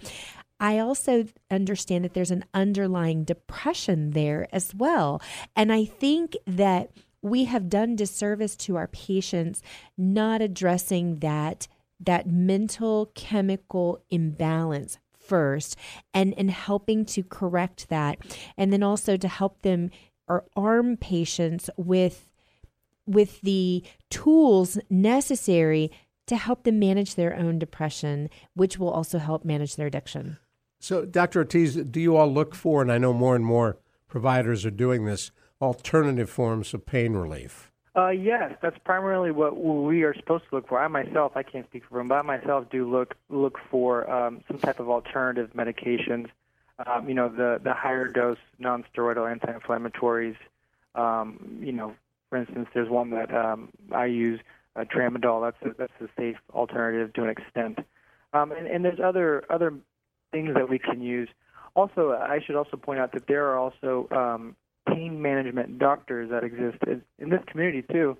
I 0.60 0.78
also 0.78 1.24
understand 1.50 2.04
that 2.04 2.14
there's 2.14 2.30
an 2.30 2.44
underlying 2.52 3.24
depression 3.24 4.10
there 4.10 4.46
as 4.52 4.74
well. 4.74 5.22
And 5.56 5.72
I 5.72 5.86
think 5.86 6.36
that 6.46 6.90
we 7.22 7.44
have 7.44 7.68
done 7.68 7.96
disservice 7.96 8.56
to 8.56 8.76
our 8.76 8.86
patients 8.86 9.62
not 9.96 10.40
addressing 10.42 11.20
that 11.20 11.66
that 12.02 12.26
mental 12.26 13.10
chemical 13.14 14.02
imbalance 14.10 14.98
first 15.12 15.76
and 16.14 16.32
and 16.38 16.50
helping 16.50 17.04
to 17.04 17.22
correct 17.22 17.88
that 17.90 18.18
and 18.56 18.72
then 18.72 18.82
also 18.82 19.18
to 19.18 19.28
help 19.28 19.60
them 19.62 19.90
or 20.28 20.44
arm 20.56 20.96
patients 20.96 21.68
with 21.76 22.30
with 23.06 23.40
the 23.42 23.82
tools 24.08 24.78
necessary 24.88 25.90
to 26.26 26.36
help 26.36 26.62
them 26.62 26.78
manage 26.78 27.16
their 27.16 27.36
own 27.36 27.58
depression, 27.58 28.30
which 28.54 28.78
will 28.78 28.90
also 28.90 29.18
help 29.18 29.44
manage 29.44 29.74
their 29.74 29.88
addiction. 29.88 30.38
So, 30.80 31.04
Dr. 31.04 31.40
Ortiz, 31.40 31.76
do 31.76 32.00
you 32.00 32.16
all 32.16 32.32
look 32.32 32.54
for, 32.54 32.80
and 32.80 32.90
I 32.90 32.96
know 32.96 33.12
more 33.12 33.36
and 33.36 33.44
more 33.44 33.76
providers 34.08 34.64
are 34.64 34.70
doing 34.70 35.04
this, 35.04 35.30
alternative 35.60 36.30
forms 36.30 36.72
of 36.72 36.86
pain 36.86 37.12
relief? 37.12 37.70
Uh, 37.94 38.08
yes, 38.08 38.54
that's 38.62 38.78
primarily 38.82 39.30
what 39.30 39.58
we 39.58 40.04
are 40.04 40.14
supposed 40.14 40.44
to 40.48 40.56
look 40.56 40.68
for. 40.68 40.80
I 40.80 40.88
myself, 40.88 41.32
I 41.34 41.42
can't 41.42 41.66
speak 41.66 41.82
for 41.86 41.98
them, 41.98 42.08
but 42.08 42.14
I 42.14 42.22
myself 42.22 42.70
do 42.70 42.90
look 42.90 43.14
look 43.28 43.58
for 43.70 44.08
um, 44.10 44.42
some 44.48 44.58
type 44.58 44.80
of 44.80 44.88
alternative 44.88 45.50
medications. 45.54 46.28
Um, 46.86 47.08
you 47.08 47.14
know, 47.14 47.28
the 47.28 47.60
the 47.62 47.74
higher 47.74 48.06
dose 48.06 48.38
nonsteroidal 48.60 49.30
anti-inflammatories. 49.30 50.36
Um, 50.94 51.58
you 51.60 51.72
know, 51.72 51.94
for 52.30 52.38
instance, 52.38 52.68
there's 52.72 52.88
one 52.88 53.10
that 53.10 53.34
um, 53.34 53.68
I 53.92 54.06
use, 54.06 54.40
uh, 54.76 54.84
tramadol. 54.84 55.52
That's 55.52 55.70
a, 55.70 55.76
that's 55.76 56.00
a 56.00 56.08
safe 56.16 56.36
alternative 56.54 57.12
to 57.14 57.24
an 57.24 57.30
extent. 57.30 57.80
Um, 58.32 58.52
and, 58.52 58.68
and 58.68 58.84
there's 58.84 59.00
other 59.00 59.44
other 59.50 59.74
things 60.32 60.54
that 60.54 60.68
we 60.68 60.78
can 60.78 61.02
use. 61.02 61.28
Also, 61.74 62.12
I 62.12 62.40
should 62.44 62.56
also 62.56 62.76
point 62.76 63.00
out 63.00 63.12
that 63.12 63.26
there 63.26 63.46
are 63.50 63.58
also 63.58 64.08
um, 64.10 64.56
pain 64.88 65.20
management 65.22 65.78
doctors 65.78 66.30
that 66.30 66.44
exist 66.44 66.78
in, 67.18 67.30
this 67.30 67.40
community 67.46 67.84
too 67.90 68.16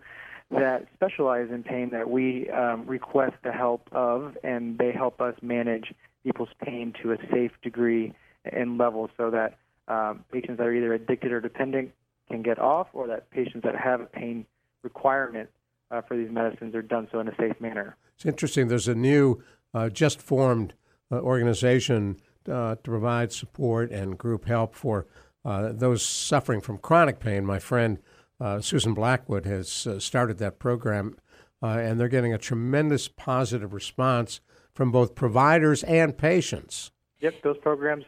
that 0.51 0.87
specialize 0.95 1.49
in 1.51 1.63
pain 1.63 1.91
that 1.91 2.11
we 2.11 2.51
um, 2.51 2.85
request 2.87 3.35
the 3.45 3.53
help 3.53 3.89
of, 3.93 4.37
and 4.43 4.79
they 4.79 4.91
help 4.91 5.21
us 5.21 5.35
manage 5.43 5.95
people's 6.25 6.49
pain 6.65 6.93
to 7.01 7.13
a 7.13 7.17
safe 7.33 7.53
degree 7.63 8.13
and 8.45 8.77
level 8.77 9.09
so 9.17 9.31
that 9.31 9.59
um, 9.87 10.25
patients 10.33 10.59
that 10.59 10.67
are 10.67 10.75
either 10.75 10.93
addicted 10.93 11.31
or 11.31 11.41
dependent 11.41 11.93
can 12.29 12.43
get 12.43 12.59
off, 12.59 12.89
or 12.93 13.07
that 13.09 13.31
patients 13.31 13.63
that 13.65 13.77
have 13.77 14.01
a 14.01 14.07
pain 14.07 14.47
requirement 14.83 15.49
uh, 15.91 16.01
for 16.01 16.17
these 16.17 16.31
medicines 16.31 16.75
are 16.75 16.83
done 16.83 17.09
so 17.11 17.21
in 17.21 17.29
a 17.29 17.35
safe 17.37 17.61
manner. 17.61 17.97
It's 18.15 18.25
interesting. 18.25 18.69
There's 18.69 18.89
a 18.89 18.95
new, 18.95 19.43
uh, 19.75 19.89
just 19.89 20.21
formed 20.21 20.75
organization 21.17 22.17
uh, 22.49 22.75
to 22.77 22.83
provide 22.83 23.33
support 23.33 23.91
and 23.91 24.19
group 24.19 24.47
help 24.47 24.75
for 24.75 25.07
uh, 25.45 25.73
those 25.73 26.03
suffering 26.03 26.61
from 26.61 26.79
chronic 26.79 27.19
pain. 27.19 27.45
My 27.45 27.59
friend 27.59 27.99
uh, 28.41 28.61
Susan 28.61 28.95
Blackwood 28.95 29.45
has 29.47 29.87
started 29.99 30.39
that 30.39 30.59
program, 30.59 31.17
and 31.61 32.01
they're 32.01 32.09
getting 32.09 32.33
a 32.33 32.39
tremendous 32.39 33.09
positive 33.09 33.75
response 33.75 34.41
from 34.75 34.91
both 34.91 35.15
providers 35.15 35.83
and 35.85 36.17
patients. 36.17 36.91
Yep, 37.21 37.43
those 37.43 37.59
programs 37.59 38.05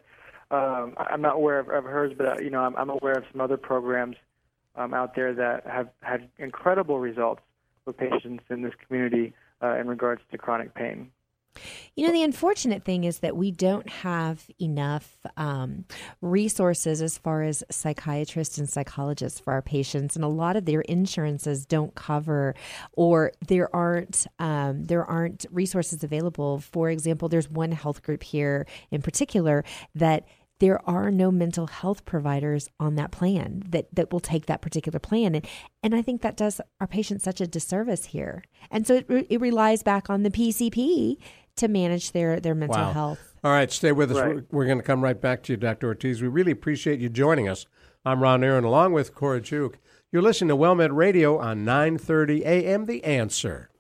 um, 0.53 0.95
I'm 0.99 1.23
not 1.23 1.37
aware 1.37 1.59
of, 1.59 1.71
of 1.71 1.85
hers, 1.85 2.13
but 2.17 2.27
uh, 2.27 2.35
you 2.43 2.51
know, 2.51 2.61
I'm, 2.61 2.77
I'm 2.77 2.91
aware 2.91 3.15
of 3.15 3.25
some 3.33 3.41
other 3.41 3.57
programs 3.57 4.17
um, 4.77 4.93
out 4.93 5.15
there 5.17 5.33
that 5.35 5.67
have 5.67 5.89
had 6.03 6.29
incredible 6.39 6.99
results 6.99 7.41
for 7.85 7.95
patients 7.95 8.45
in 8.51 8.63
this 8.63 8.75
community 8.87 9.33
uh, 9.63 9.77
in 9.79 9.89
regards 9.89 10.21
to 10.31 10.39
chronic 10.39 10.75
pain. 10.75 11.11
You 11.95 12.07
know, 12.07 12.13
the 12.13 12.23
unfortunate 12.23 12.85
thing 12.85 13.05
is 13.05 13.19
that 13.19 13.37
we 13.37 13.51
don't 13.51 13.89
have 13.89 14.49
enough 14.61 15.19
um, 15.37 15.85
resources 16.21 17.03
as 17.03 17.19
far 17.19 17.43
as 17.43 17.63
psychiatrists 17.71 18.59
and 18.59 18.69
psychologists 18.69 19.41
for 19.41 19.53
our 19.53 19.63
patients, 19.63 20.17
and 20.17 20.25
a 20.25 20.29
lot 20.29 20.57
of 20.57 20.65
their 20.65 20.81
insurances 20.83 21.67
don't 21.67 21.95
cover, 21.95 22.55
or 22.93 23.33
there 23.47 23.75
aren't 23.75 24.27
um, 24.39 24.85
there 24.85 25.05
aren't 25.05 25.45
resources 25.51 26.03
available. 26.03 26.61
For 26.61 26.89
example, 26.91 27.29
there's 27.29 27.51
one 27.51 27.73
health 27.73 28.03
group 28.03 28.23
here 28.23 28.67
in 28.91 29.03
particular 29.03 29.65
that 29.95 30.27
there 30.63 30.81
are 30.89 31.11
no 31.11 31.33
mental 31.33 31.67
health 31.67 32.05
providers 32.05 32.69
on 32.79 32.95
that 32.95 33.11
plan 33.11 33.65
that, 33.71 33.93
that 33.93 34.13
will 34.13 34.21
take 34.21 34.47
that 34.47 34.63
particular 34.63 35.01
plan. 35.01 35.35
And, 35.35 35.45
and 35.83 35.93
I 35.93 36.03
think 36.03 36.23
that 36.23 36.37
does 36.37 36.61
our 36.81 36.87
patients 36.87 37.25
such 37.25 37.41
a 37.41 37.49
disservice 37.49 38.05
here. 38.05 38.45
And 38.71 38.87
so 38.87 38.95
it, 38.95 39.27
it 39.29 39.41
relies 39.41 39.83
back 39.83 40.09
on 40.09 40.23
the 40.23 40.31
PCP 40.31 41.17
to 41.57 41.69
manage 41.69 42.13
their, 42.13 42.41
their 42.41 42.55
mental 42.55 42.79
wow. 42.79 42.93
health. 42.93 43.35
All 43.45 43.51
right, 43.53 43.71
stay 43.71 43.93
with 43.93 44.11
us. 44.13 44.19
Right. 44.19 44.37
We're, 44.37 44.45
we're 44.51 44.67
going 44.67 44.79
to 44.79 44.85
come 44.85 45.03
right 45.03 45.21
back 45.21 45.43
to 45.45 45.53
you, 45.53 45.57
Dr. 45.57 45.89
Ortiz. 45.89 46.23
We 46.23 46.29
really 46.29 46.53
appreciate 46.53 47.01
you 47.01 47.09
joining 47.09 47.49
us. 47.49 47.67
I'm 48.05 48.23
Ron 48.23 48.45
Aaron, 48.45 48.65
along 48.65 48.93
with 48.93 49.15
Cora 49.15 49.41
Juke. 49.41 49.79
You're 50.11 50.23
listening 50.23 50.49
to 50.49 50.57
WellMed 50.57 50.95
Radio 50.95 51.39
on 51.39 51.65
9:30 51.65 52.41
a.m. 52.41 52.85
The 52.87 53.03
Answer. 53.05 53.71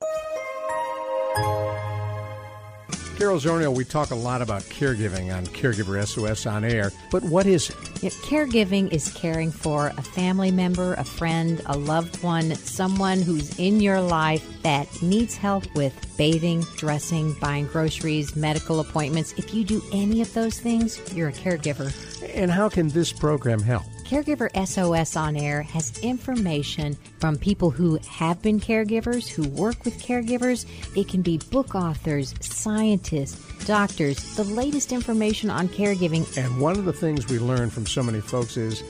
Carol 3.23 3.39
Zernial, 3.39 3.73
we 3.73 3.85
talk 3.85 4.11
a 4.11 4.17
lot 4.17 4.43
about 4.43 4.63
caregiving 4.63 5.33
on 5.33 5.47
Caregiver 5.47 6.05
SOS 6.05 6.45
on 6.45 6.65
air, 6.65 6.91
but 7.13 7.23
what 7.23 7.47
is 7.47 7.71
it? 7.71 7.77
Yeah, 8.03 8.11
caregiving 8.11 8.93
is 8.93 9.13
caring 9.13 9.53
for 9.53 9.93
a 9.97 10.03
family 10.03 10.51
member, 10.51 10.95
a 10.95 11.05
friend, 11.05 11.63
a 11.67 11.79
loved 11.79 12.21
one, 12.25 12.53
someone 12.57 13.23
who's 13.23 13.57
in 13.61 13.79
your 13.79 14.01
life 14.01 14.45
that 14.63 14.89
needs 15.03 15.37
help 15.37 15.73
with 15.77 15.95
bathing, 16.19 16.63
dressing, 16.77 17.35
buying 17.35 17.67
groceries, 17.67 18.35
medical 18.35 18.81
appointments. 18.81 19.35
If 19.37 19.55
you 19.55 19.63
do 19.63 19.81
any 19.93 20.21
of 20.21 20.35
those 20.35 20.59
things, 20.59 21.01
you're 21.15 21.29
a 21.29 21.33
caregiver. 21.33 21.95
And 22.35 22.51
how 22.51 22.69
can 22.69 22.89
this 22.89 23.13
program 23.13 23.61
help? 23.61 23.85
Caregiver 24.13 24.51
SOS 24.67 25.17
on 25.17 25.37
Air 25.39 25.63
has 25.63 25.99
information 26.01 26.99
from 27.19 27.39
people 27.39 27.71
who 27.71 27.99
have 28.07 28.43
been 28.43 28.61
caregivers, 28.61 29.27
who 29.27 29.49
work 29.49 29.87
with 29.87 30.03
caregivers. 30.03 30.67
It 30.95 31.09
can 31.09 31.23
be 31.23 31.39
book 31.39 31.75
authors, 31.75 32.35
scientists, 32.41 33.65
doctors, 33.65 34.37
the 34.37 34.45
latest 34.45 34.93
information 34.93 35.49
on 35.49 35.67
caregiving. 35.67 36.37
And 36.37 36.61
one 36.61 36.77
of 36.77 36.85
the 36.85 36.93
things 36.93 37.27
we 37.27 37.39
learn 37.39 37.71
from 37.71 37.87
so 37.87 38.03
many 38.03 38.21
folks 38.21 38.59
is 38.59 38.83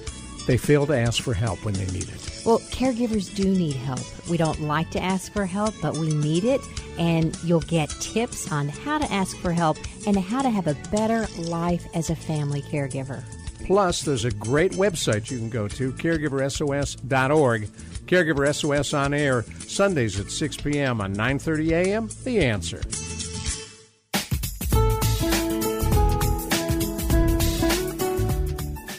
they 0.48 0.56
fail 0.56 0.86
to 0.86 0.98
ask 0.98 1.22
for 1.22 1.34
help 1.34 1.64
when 1.64 1.74
they 1.74 1.86
need 1.86 2.08
it. 2.08 2.42
Well, 2.44 2.58
caregivers 2.58 3.32
do 3.32 3.44
need 3.44 3.76
help. 3.76 4.00
We 4.28 4.36
don't 4.36 4.62
like 4.62 4.90
to 4.90 5.00
ask 5.00 5.32
for 5.32 5.46
help, 5.46 5.72
but 5.80 5.96
we 5.96 6.12
need 6.12 6.42
it. 6.42 6.60
And 6.98 7.40
you'll 7.44 7.60
get 7.60 7.90
tips 8.00 8.50
on 8.50 8.70
how 8.70 8.98
to 8.98 9.12
ask 9.12 9.36
for 9.36 9.52
help 9.52 9.78
and 10.04 10.16
how 10.16 10.42
to 10.42 10.50
have 10.50 10.66
a 10.66 10.74
better 10.90 11.28
life 11.42 11.86
as 11.94 12.10
a 12.10 12.16
family 12.16 12.60
caregiver. 12.60 13.22
Plus, 13.66 14.02
there's 14.02 14.24
a 14.24 14.30
great 14.30 14.72
website 14.72 15.30
you 15.30 15.38
can 15.38 15.50
go 15.50 15.68
to, 15.68 15.92
caregiversos.org. 15.92 17.70
Caregiver 18.06 18.54
SOS 18.54 18.92
on 18.92 19.14
air, 19.14 19.42
Sundays 19.66 20.20
at 20.20 20.30
6 20.30 20.56
p.m. 20.58 21.00
on 21.00 21.14
9.30 21.14 21.70
a.m. 21.70 22.08
The 22.24 22.44
Answer. 22.44 22.82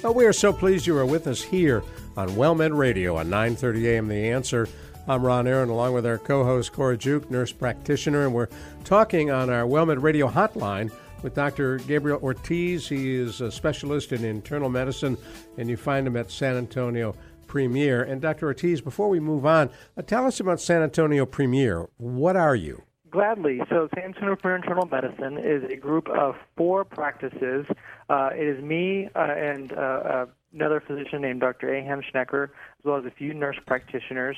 Well, 0.04 0.14
we 0.14 0.26
are 0.26 0.34
so 0.34 0.52
pleased 0.52 0.88
you 0.88 0.98
are 0.98 1.06
with 1.06 1.28
us 1.28 1.42
here 1.42 1.84
on 2.18 2.30
WellMed 2.32 2.78
Radio 2.78 3.16
on 3.18 3.28
9:30 3.28 3.86
a.m. 3.86 4.08
The 4.08 4.32
Answer. 4.32 4.68
I'm 5.08 5.26
Ron 5.26 5.48
Aaron, 5.48 5.70
along 5.70 5.94
with 5.94 6.06
our 6.06 6.18
co-host 6.18 6.74
Cora 6.74 6.98
Juke, 6.98 7.30
nurse 7.30 7.52
practitioner, 7.52 8.26
and 8.26 8.34
we're 8.34 8.50
talking 8.84 9.32
on 9.32 9.50
our 9.50 9.64
WellMed 9.64 10.02
Radio 10.02 10.30
hotline 10.30 10.92
with 11.24 11.34
Dr. 11.34 11.78
Gabriel 11.80 12.20
Ortiz. 12.22 12.88
He 12.88 13.16
is 13.16 13.42
a 13.42 13.52
specialist 13.52 14.12
in 14.12 14.24
internal 14.24 14.70
medicine, 14.70 15.18
and 15.58 15.70
you 15.70 15.78
find 15.78 16.06
him 16.06 16.18
at 16.18 16.30
San 16.30 16.58
Antonio 16.58 17.16
Premier. 17.48 18.04
And 18.04 18.22
Dr. 18.22 18.48
Ortiz, 18.48 18.82
before 18.82 19.10
we 19.10 19.20
move 19.20 19.46
on, 19.46 19.70
uh, 19.98 20.02
tell 20.02 20.26
us 20.26 20.40
about 20.40 20.60
San 20.60 20.82
Antonio 20.82 21.26
Premier. 21.26 21.88
What 21.98 22.36
are 22.36 22.56
you? 22.56 22.84
Gladly. 23.10 23.62
So, 23.70 23.88
San 23.96 24.06
Antonio 24.06 24.36
for 24.42 24.56
Internal 24.56 24.88
Medicine 24.88 25.38
is 25.38 25.64
a 25.72 25.76
group 25.76 26.10
of 26.10 26.36
four 26.58 26.84
practices. 26.84 27.66
Uh, 28.10 28.30
it 28.34 28.58
is 28.58 28.64
me 28.64 29.08
uh, 29.16 29.20
and 29.20 29.72
uh, 29.72 29.76
uh 29.76 30.26
another 30.54 30.82
physician 30.86 31.22
named 31.22 31.42
Dr. 31.42 31.68
Aham 31.68 32.04
Schnecker, 32.04 32.46
as 32.46 32.86
well 32.86 32.98
as 32.98 33.06
a 33.06 33.12
few 33.12 33.34
nurse 33.34 33.58
practitioners. 33.66 34.38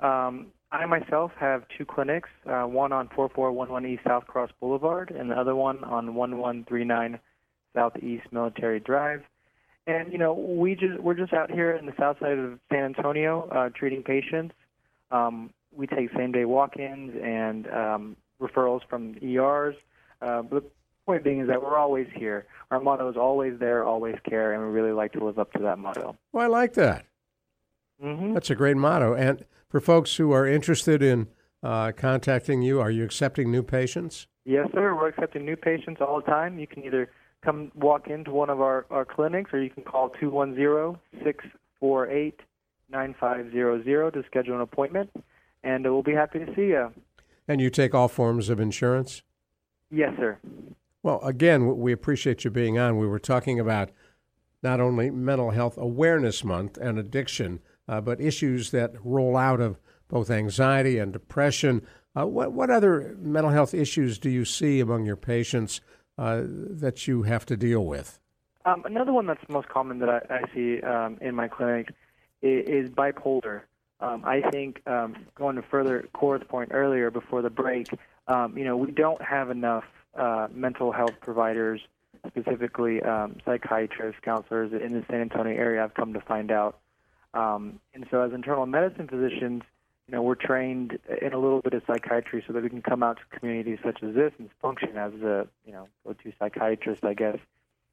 Um, 0.00 0.48
I 0.76 0.84
myself 0.84 1.32
have 1.40 1.64
two 1.76 1.86
clinics, 1.86 2.28
uh, 2.44 2.64
one 2.64 2.92
on 2.92 3.08
4411 3.08 3.90
East 3.90 4.02
South 4.06 4.26
Cross 4.26 4.50
Boulevard, 4.60 5.10
and 5.10 5.30
the 5.30 5.34
other 5.34 5.56
one 5.56 5.82
on 5.84 6.14
1139 6.14 7.18
Southeast 7.74 8.26
Military 8.30 8.78
Drive. 8.78 9.22
And 9.86 10.12
you 10.12 10.18
know, 10.18 10.34
we 10.34 10.74
just 10.74 11.00
we're 11.00 11.14
just 11.14 11.32
out 11.32 11.50
here 11.50 11.72
in 11.72 11.86
the 11.86 11.94
south 11.98 12.18
side 12.20 12.36
of 12.36 12.58
San 12.70 12.84
Antonio 12.84 13.48
uh, 13.48 13.70
treating 13.74 14.02
patients. 14.02 14.54
Um, 15.10 15.50
we 15.74 15.86
take 15.86 16.10
same 16.14 16.32
day 16.32 16.44
walk-ins 16.44 17.14
and 17.22 17.66
um, 17.68 18.16
referrals 18.38 18.80
from 18.90 19.16
ERs. 19.22 19.76
Uh, 20.20 20.42
the 20.42 20.62
point 21.06 21.24
being 21.24 21.40
is 21.40 21.48
that 21.48 21.62
we're 21.62 21.78
always 21.78 22.08
here. 22.14 22.44
Our 22.70 22.80
motto 22.80 23.08
is 23.08 23.16
always 23.16 23.58
there, 23.58 23.84
always 23.84 24.16
care, 24.28 24.52
and 24.52 24.62
we 24.62 24.68
really 24.68 24.92
like 24.92 25.12
to 25.12 25.24
live 25.24 25.38
up 25.38 25.52
to 25.54 25.60
that 25.60 25.78
motto. 25.78 26.16
Well, 26.32 26.44
I 26.44 26.48
like 26.48 26.74
that. 26.74 27.06
Mm-hmm. 28.02 28.34
That's 28.34 28.50
a 28.50 28.54
great 28.54 28.76
motto. 28.76 29.14
And 29.14 29.44
for 29.68 29.80
folks 29.80 30.16
who 30.16 30.32
are 30.32 30.46
interested 30.46 31.02
in 31.02 31.28
uh, 31.62 31.92
contacting 31.96 32.62
you, 32.62 32.80
are 32.80 32.90
you 32.90 33.04
accepting 33.04 33.50
new 33.50 33.62
patients? 33.62 34.26
Yes, 34.44 34.68
sir. 34.72 34.94
We're 34.94 35.08
accepting 35.08 35.44
new 35.44 35.56
patients 35.56 36.00
all 36.00 36.20
the 36.20 36.26
time. 36.26 36.58
You 36.58 36.66
can 36.66 36.84
either 36.84 37.10
come 37.42 37.72
walk 37.74 38.08
into 38.08 38.30
one 38.30 38.50
of 38.50 38.60
our, 38.60 38.86
our 38.90 39.04
clinics 39.04 39.52
or 39.52 39.62
you 39.62 39.70
can 39.70 39.82
call 39.82 40.10
210 40.20 41.00
648 41.24 42.40
9500 42.88 44.14
to 44.14 44.22
schedule 44.26 44.54
an 44.54 44.60
appointment 44.60 45.10
and 45.64 45.84
we'll 45.84 46.02
be 46.02 46.14
happy 46.14 46.38
to 46.38 46.54
see 46.54 46.68
you. 46.68 46.92
And 47.48 47.60
you 47.60 47.70
take 47.70 47.94
all 47.94 48.08
forms 48.08 48.48
of 48.48 48.60
insurance? 48.60 49.22
Yes, 49.90 50.12
sir. 50.16 50.38
Well, 51.02 51.20
again, 51.22 51.76
we 51.78 51.92
appreciate 51.92 52.44
you 52.44 52.50
being 52.50 52.78
on. 52.78 52.98
We 52.98 53.06
were 53.06 53.18
talking 53.18 53.60
about 53.60 53.90
not 54.62 54.80
only 54.80 55.10
Mental 55.10 55.50
Health 55.50 55.76
Awareness 55.78 56.42
Month 56.42 56.76
and 56.78 56.98
addiction, 56.98 57.60
uh, 57.88 58.00
but 58.00 58.20
issues 58.20 58.70
that 58.70 58.92
roll 59.04 59.36
out 59.36 59.60
of 59.60 59.78
both 60.08 60.30
anxiety 60.30 60.98
and 60.98 61.12
depression. 61.12 61.82
Uh, 62.16 62.26
what, 62.26 62.52
what 62.52 62.70
other 62.70 63.16
mental 63.18 63.50
health 63.50 63.74
issues 63.74 64.18
do 64.18 64.30
you 64.30 64.44
see 64.44 64.80
among 64.80 65.04
your 65.04 65.16
patients 65.16 65.80
uh, 66.18 66.42
that 66.46 67.06
you 67.06 67.22
have 67.22 67.44
to 67.46 67.56
deal 67.56 67.84
with? 67.84 68.18
Um, 68.64 68.82
another 68.84 69.12
one 69.12 69.26
that's 69.26 69.40
most 69.48 69.68
common 69.68 69.98
that 70.00 70.08
I, 70.08 70.20
I 70.30 70.54
see 70.54 70.80
um, 70.80 71.18
in 71.20 71.34
my 71.34 71.48
clinic 71.48 71.90
is, 72.42 72.86
is 72.86 72.90
bipolar. 72.90 73.62
Um, 74.00 74.24
I 74.24 74.42
think 74.50 74.82
um, 74.86 75.16
going 75.34 75.56
to 75.56 75.62
further 75.62 76.08
Cora's 76.12 76.42
point 76.46 76.70
earlier 76.72 77.10
before 77.10 77.42
the 77.42 77.50
break, 77.50 77.88
um, 78.28 78.56
you 78.56 78.64
know, 78.64 78.76
we 78.76 78.90
don't 78.90 79.22
have 79.22 79.50
enough 79.50 79.84
uh, 80.18 80.48
mental 80.52 80.92
health 80.92 81.14
providers, 81.20 81.80
specifically 82.26 83.02
um, 83.02 83.36
psychiatrists, 83.44 84.20
counselors 84.22 84.72
in 84.72 84.92
the 84.92 85.04
San 85.10 85.20
Antonio 85.20 85.54
area. 85.54 85.84
I've 85.84 85.94
come 85.94 86.12
to 86.12 86.20
find 86.20 86.50
out, 86.50 86.80
um, 87.36 87.80
and 87.94 88.06
so 88.10 88.22
as 88.22 88.32
internal 88.32 88.66
medicine 88.66 89.08
physicians, 89.08 89.62
you 90.08 90.14
know, 90.14 90.22
we're 90.22 90.36
trained 90.36 90.98
in 91.20 91.32
a 91.32 91.38
little 91.38 91.60
bit 91.60 91.74
of 91.74 91.82
psychiatry 91.86 92.42
so 92.46 92.52
that 92.52 92.62
we 92.62 92.68
can 92.68 92.82
come 92.82 93.02
out 93.02 93.18
to 93.18 93.38
communities 93.38 93.78
such 93.84 94.02
as 94.02 94.14
this 94.14 94.32
and 94.38 94.48
function 94.62 94.96
as 94.96 95.12
a, 95.14 95.46
you 95.64 95.72
know, 95.72 95.88
go-to 96.04 96.32
psychiatrist, 96.38 97.04
I 97.04 97.14
guess, 97.14 97.38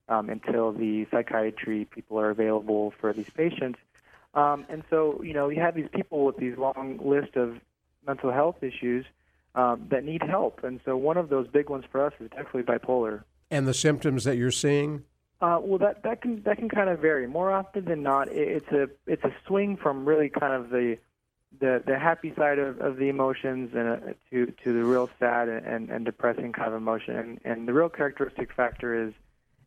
um, 0.07 0.29
until 0.29 0.71
the 0.71 1.07
psychiatry 1.11 1.85
people 1.85 2.19
are 2.19 2.29
available 2.29 2.93
for 3.01 3.13
these 3.13 3.29
patients. 3.31 3.79
Um, 4.35 4.65
and 4.69 4.83
so, 4.89 5.21
you 5.23 5.33
know, 5.33 5.49
you 5.49 5.59
have 5.59 5.75
these 5.75 5.89
people 5.93 6.25
with 6.25 6.37
these 6.37 6.57
long 6.57 6.99
list 7.03 7.35
of 7.35 7.57
mental 8.05 8.31
health 8.31 8.61
issues 8.61 9.05
um, 9.55 9.87
that 9.89 10.03
need 10.03 10.23
help. 10.23 10.63
And 10.63 10.79
so, 10.85 10.95
one 10.97 11.17
of 11.17 11.29
those 11.29 11.47
big 11.47 11.69
ones 11.69 11.85
for 11.91 12.05
us 12.05 12.13
is 12.19 12.29
definitely 12.29 12.63
bipolar. 12.63 13.23
And 13.51 13.67
the 13.67 13.73
symptoms 13.73 14.23
that 14.23 14.37
you're 14.37 14.51
seeing? 14.51 15.03
Uh, 15.43 15.59
well, 15.61 15.77
that 15.77 16.01
that 16.03 16.21
can 16.21 16.41
that 16.43 16.57
can 16.57 16.69
kind 16.69 16.89
of 16.89 16.99
vary. 16.99 17.27
More 17.27 17.51
often 17.51 17.83
than 17.83 18.01
not, 18.01 18.29
it, 18.29 18.47
it's 18.47 18.71
a 18.71 18.87
it's 19.05 19.25
a 19.25 19.35
swing 19.45 19.75
from 19.75 20.05
really 20.05 20.29
kind 20.29 20.53
of 20.53 20.69
the 20.69 20.97
the 21.59 21.83
the 21.85 21.99
happy 21.99 22.33
side 22.37 22.59
of, 22.59 22.79
of 22.79 22.95
the 22.95 23.09
emotions 23.09 23.71
and 23.75 23.89
uh, 23.89 23.97
to 24.29 24.45
to 24.63 24.71
the 24.71 24.85
real 24.85 25.09
sad 25.19 25.49
and, 25.49 25.89
and 25.89 26.05
depressing 26.05 26.53
kind 26.53 26.69
of 26.69 26.75
emotion. 26.75 27.17
And, 27.17 27.39
and 27.43 27.67
the 27.67 27.73
real 27.73 27.89
characteristic 27.89 28.53
factor 28.53 29.07
is 29.07 29.13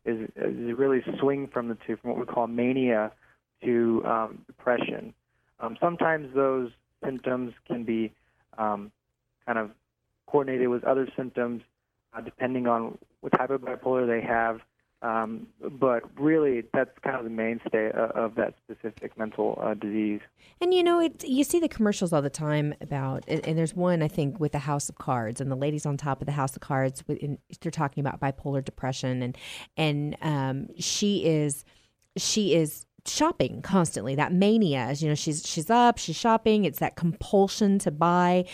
is 0.03 0.27
is 0.35 0.75
really 0.75 1.03
swing 1.19 1.47
from 1.47 1.67
the 1.67 1.77
two, 1.85 1.95
from 1.97 2.09
what 2.09 2.19
we 2.19 2.25
call 2.25 2.47
mania 2.47 3.11
to 3.63 4.03
um, 4.03 4.39
depression. 4.47 5.13
Um, 5.59 5.77
sometimes 5.79 6.33
those 6.33 6.71
symptoms 7.05 7.53
can 7.67 7.83
be 7.83 8.11
um, 8.57 8.91
kind 9.45 9.59
of 9.59 9.69
coordinated 10.25 10.69
with 10.69 10.83
other 10.85 11.07
symptoms 11.15 11.61
uh, 12.15 12.21
depending 12.21 12.65
on 12.65 12.97
what 13.21 13.33
type 13.33 13.51
of 13.51 13.61
bipolar 13.61 14.07
they 14.07 14.25
have. 14.25 14.59
Um, 15.01 15.47
but 15.79 16.03
really, 16.19 16.63
that's 16.73 16.89
kind 17.03 17.17
of 17.17 17.23
the 17.23 17.29
mainstay 17.29 17.91
of, 17.91 18.11
of 18.11 18.35
that 18.35 18.55
specific 18.63 19.17
mental 19.17 19.59
uh, 19.61 19.75
disease. 19.75 20.21
And 20.59 20.73
you 20.73 20.83
know, 20.83 20.99
it, 20.99 21.23
you 21.23 21.43
see 21.43 21.59
the 21.59 21.69
commercials 21.69 22.13
all 22.13 22.21
the 22.23 22.31
time 22.31 22.73
about, 22.81 23.23
and, 23.27 23.57
there's 23.57 23.75
one 23.75 24.01
I 24.01 24.07
think 24.07 24.39
with 24.39 24.53
the 24.53 24.59
House 24.59 24.89
of 24.89 24.97
Cards, 24.97 25.39
and 25.39 25.51
the 25.51 25.55
ladies 25.55 25.85
on 25.85 25.97
top 25.97 26.21
of 26.21 26.25
the 26.25 26.31
House 26.31 26.55
of 26.55 26.61
Cards, 26.61 27.03
in, 27.07 27.37
they're 27.61 27.71
talking 27.71 28.01
about 28.01 28.19
bipolar 28.19 28.65
depression, 28.65 29.21
and 29.21 29.37
and 29.77 30.17
um, 30.21 30.67
she 30.79 31.25
is 31.25 31.63
she 32.15 32.55
is 32.55 32.87
shopping 33.09 33.61
constantly 33.61 34.15
that 34.15 34.31
mania 34.33 34.93
you 34.97 35.07
know 35.07 35.15
she's 35.15 35.45
she's 35.45 35.69
up 35.69 35.97
she's 35.97 36.15
shopping 36.15 36.65
it's 36.65 36.79
that 36.79 36.95
compulsion 36.95 37.79
to 37.79 37.91
buy. 37.91 38.45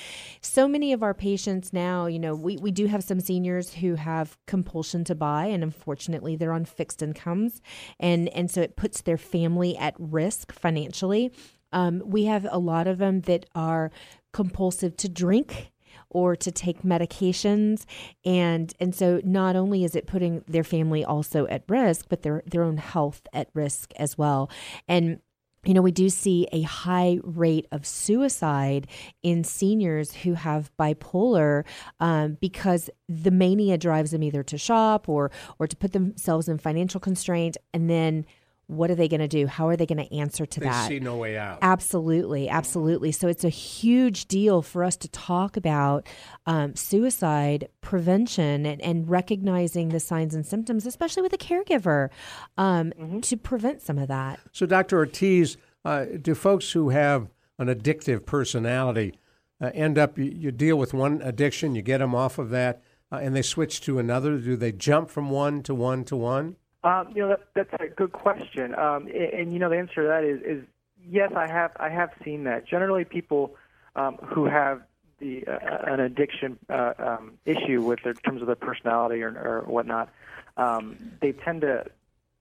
So 0.41 0.67
many 0.67 0.93
of 0.93 1.03
our 1.03 1.13
patients 1.13 1.73
now 1.73 2.05
you 2.05 2.19
know 2.19 2.35
we, 2.35 2.57
we 2.57 2.71
do 2.71 2.87
have 2.87 3.03
some 3.03 3.19
seniors 3.19 3.73
who 3.73 3.95
have 3.95 4.37
compulsion 4.47 5.03
to 5.05 5.15
buy 5.15 5.45
and 5.45 5.63
unfortunately 5.63 6.35
they're 6.35 6.53
on 6.53 6.65
fixed 6.65 7.01
incomes 7.01 7.61
and 7.99 8.29
and 8.29 8.49
so 8.49 8.61
it 8.61 8.75
puts 8.75 9.01
their 9.01 9.17
family 9.17 9.77
at 9.77 9.95
risk 9.97 10.51
financially. 10.51 11.31
Um, 11.71 12.03
we 12.05 12.25
have 12.25 12.45
a 12.49 12.59
lot 12.59 12.87
of 12.87 12.99
them 12.99 13.21
that 13.21 13.47
are 13.55 13.91
compulsive 14.31 14.95
to 14.97 15.09
drink 15.09 15.72
or 16.13 16.35
to 16.35 16.51
take 16.51 16.83
medications. 16.83 17.85
And 18.23 18.73
and 18.79 18.95
so 18.95 19.21
not 19.23 19.55
only 19.55 19.83
is 19.83 19.95
it 19.95 20.07
putting 20.07 20.43
their 20.47 20.63
family 20.63 21.03
also 21.03 21.45
at 21.47 21.63
risk 21.67 22.05
but 22.09 22.21
their 22.21 22.43
their 22.45 22.63
own 22.63 22.77
health 22.77 23.21
at 23.33 23.49
risk 23.53 23.91
as 23.97 24.17
well. 24.17 24.49
And 24.87 25.19
you 25.65 25.73
know, 25.73 25.81
we 25.81 25.91
do 25.91 26.09
see 26.09 26.47
a 26.51 26.61
high 26.63 27.19
rate 27.23 27.67
of 27.71 27.85
suicide 27.85 28.87
in 29.21 29.43
seniors 29.43 30.13
who 30.13 30.33
have 30.33 30.71
bipolar 30.77 31.63
um, 32.01 32.37
because 32.41 32.89
the 33.07 33.31
mania 33.31 33.77
drives 33.77 34.11
them 34.11 34.23
either 34.23 34.43
to 34.43 34.57
shop 34.57 35.07
or 35.07 35.31
or 35.59 35.67
to 35.67 35.75
put 35.77 35.93
themselves 35.93 36.49
in 36.49 36.57
financial 36.57 36.99
constraint, 36.99 37.55
and 37.73 37.89
then 37.89 38.25
what 38.67 38.89
are 38.89 38.95
they 38.95 39.07
going 39.07 39.19
to 39.19 39.27
do? 39.27 39.47
How 39.47 39.67
are 39.67 39.75
they 39.75 39.85
going 39.85 40.05
to 40.05 40.15
answer 40.15 40.45
to 40.45 40.59
they 40.59 40.65
that? 40.65 40.87
see 40.87 40.99
no 40.99 41.17
way 41.17 41.37
out. 41.37 41.59
Absolutely, 41.61 42.49
absolutely. 42.49 43.11
So 43.11 43.27
it's 43.27 43.43
a 43.43 43.49
huge 43.49 44.25
deal 44.25 44.61
for 44.61 44.83
us 44.83 44.95
to 44.97 45.07
talk 45.09 45.57
about 45.57 46.07
um, 46.45 46.75
suicide 46.75 47.69
prevention 47.81 48.65
and, 48.65 48.81
and, 48.81 49.09
recognizing 49.09 49.89
the 49.89 49.99
signs 49.99 50.33
and 50.33 50.45
symptoms, 50.45 50.85
especially 50.85 51.21
with 51.21 51.33
a 51.33 51.37
caregiver, 51.37 52.09
um, 52.57 52.93
mm-hmm. 52.97 53.19
to 53.19 53.37
prevent 53.37 53.81
some 53.81 53.97
of 53.97 54.07
that. 54.07 54.39
So, 54.51 54.65
Dr. 54.65 54.97
Ortiz, 54.97 55.57
uh, 55.85 56.05
do 56.21 56.33
folks 56.33 56.71
who 56.71 56.89
have 56.89 57.29
an 57.59 57.67
addictive 57.67 58.25
personality 58.25 59.13
uh, 59.61 59.71
end 59.73 59.97
up, 59.97 60.17
you, 60.17 60.25
you, 60.25 60.51
deal 60.51 60.77
with 60.77 60.93
one 60.93 61.21
addiction, 61.21 61.75
you 61.75 61.81
get 61.81 61.99
them 61.99 62.15
off 62.15 62.37
of 62.37 62.49
that, 62.49 62.81
uh, 63.11 63.17
and 63.17 63.35
they 63.35 63.41
switch 63.41 63.81
to 63.81 63.99
another? 63.99 64.37
Do 64.37 64.55
they 64.55 64.71
jump 64.71 65.09
from 65.09 65.29
one 65.29 65.63
to 65.63 65.75
one 65.75 66.03
to 66.05 66.15
one? 66.15 66.55
Um, 66.83 67.13
you 67.15 67.21
know, 67.21 67.29
that, 67.29 67.41
that's 67.55 67.73
a 67.81 67.87
good 67.87 68.11
question. 68.11 68.75
Um, 68.75 69.07
and, 69.07 69.33
and, 69.33 69.53
you 69.53 69.59
know, 69.59 69.69
the 69.69 69.77
answer 69.77 70.03
to 70.03 70.07
that 70.07 70.23
is, 70.23 70.41
is 70.41 70.65
yes, 71.09 71.31
I 71.35 71.47
have, 71.47 71.71
I 71.79 71.89
have 71.89 72.09
seen 72.23 72.43
that. 72.43 72.67
Generally, 72.67 73.05
people 73.05 73.55
um, 73.95 74.17
who 74.17 74.45
have 74.45 74.81
the 75.19 75.45
uh, 75.47 75.93
an 75.93 75.99
addiction 75.99 76.57
uh, 76.69 76.93
um, 76.97 77.33
issue 77.45 77.81
with 77.81 77.99
their 78.03 78.13
in 78.13 78.17
terms 78.19 78.41
of 78.41 78.47
their 78.47 78.55
personality 78.55 79.21
or, 79.21 79.29
or 79.29 79.63
whatnot, 79.65 80.09
um, 80.57 80.97
they 81.21 81.31
tend 81.31 81.61
to 81.61 81.85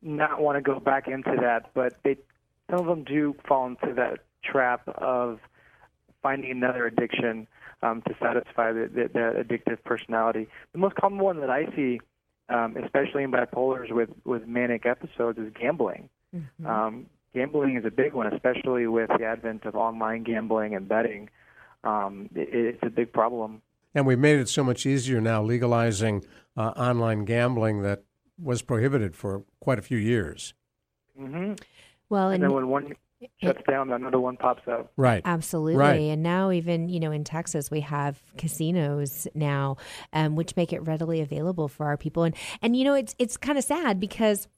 not 0.02 0.40
want 0.40 0.56
to 0.56 0.62
go 0.62 0.80
back 0.80 1.06
into 1.06 1.36
that, 1.40 1.70
but 1.74 1.96
they 2.02 2.16
some 2.70 2.80
of 2.80 2.86
them 2.86 3.04
do 3.04 3.36
fall 3.46 3.66
into 3.66 3.94
that 3.94 4.20
trap 4.42 4.82
of 4.88 5.38
finding 6.22 6.50
another 6.50 6.86
addiction 6.86 7.46
um, 7.82 8.02
to 8.02 8.14
satisfy 8.20 8.72
the 8.72 8.88
addictive 8.88 9.82
personality. 9.84 10.48
The 10.72 10.78
most 10.78 10.94
common 10.94 11.18
one 11.18 11.40
that 11.40 11.50
I 11.50 11.66
see, 11.76 12.00
um, 12.48 12.76
especially 12.76 13.22
in 13.22 13.30
bipolars 13.30 13.92
with, 13.92 14.10
with 14.24 14.46
manic 14.46 14.86
episodes, 14.86 15.38
is 15.38 15.52
gambling. 15.58 16.08
Mm-hmm. 16.34 16.66
Um, 16.66 17.06
gambling 17.34 17.76
is 17.76 17.84
a 17.84 17.90
big 17.90 18.12
one, 18.12 18.32
especially 18.32 18.86
with 18.86 19.10
the 19.18 19.24
advent 19.24 19.64
of 19.64 19.74
online 19.74 20.22
gambling 20.22 20.74
and 20.74 20.88
betting. 20.88 21.30
Um, 21.84 22.28
it, 22.34 22.48
it's 22.52 22.82
a 22.82 22.90
big 22.90 23.12
problem. 23.12 23.62
And 23.94 24.06
we've 24.06 24.18
made 24.18 24.38
it 24.38 24.48
so 24.48 24.64
much 24.64 24.86
easier 24.86 25.20
now 25.20 25.42
legalizing 25.42 26.24
uh, 26.56 26.70
online 26.70 27.24
gambling 27.24 27.82
that 27.82 28.04
was 28.42 28.62
prohibited 28.62 29.14
for 29.14 29.44
quite 29.60 29.78
a 29.78 29.82
few 29.82 29.98
years. 29.98 30.54
Mm-hmm. 31.20 31.54
Well, 32.08 32.28
and, 32.28 32.34
and 32.34 32.44
then 32.44 32.52
when 32.52 32.68
one 32.68 32.94
shuts 33.42 33.60
down, 33.68 33.92
another 33.92 34.20
one 34.20 34.36
pops 34.36 34.66
up. 34.68 34.92
Right. 34.96 35.22
Absolutely. 35.24 35.76
Right. 35.76 36.00
And 36.00 36.22
now, 36.22 36.50
even 36.50 36.88
you 36.88 37.00
know, 37.00 37.12
in 37.12 37.24
Texas, 37.24 37.70
we 37.70 37.80
have 37.80 38.20
casinos 38.36 39.26
now, 39.34 39.76
um, 40.12 40.36
which 40.36 40.56
make 40.56 40.72
it 40.72 40.80
readily 40.86 41.20
available 41.20 41.68
for 41.68 41.86
our 41.86 41.96
people. 41.96 42.24
And 42.24 42.34
and 42.60 42.76
you 42.76 42.84
know, 42.84 42.94
it's 42.94 43.14
it's 43.18 43.36
kind 43.36 43.58
of 43.58 43.64
sad 43.64 44.00
because 44.00 44.48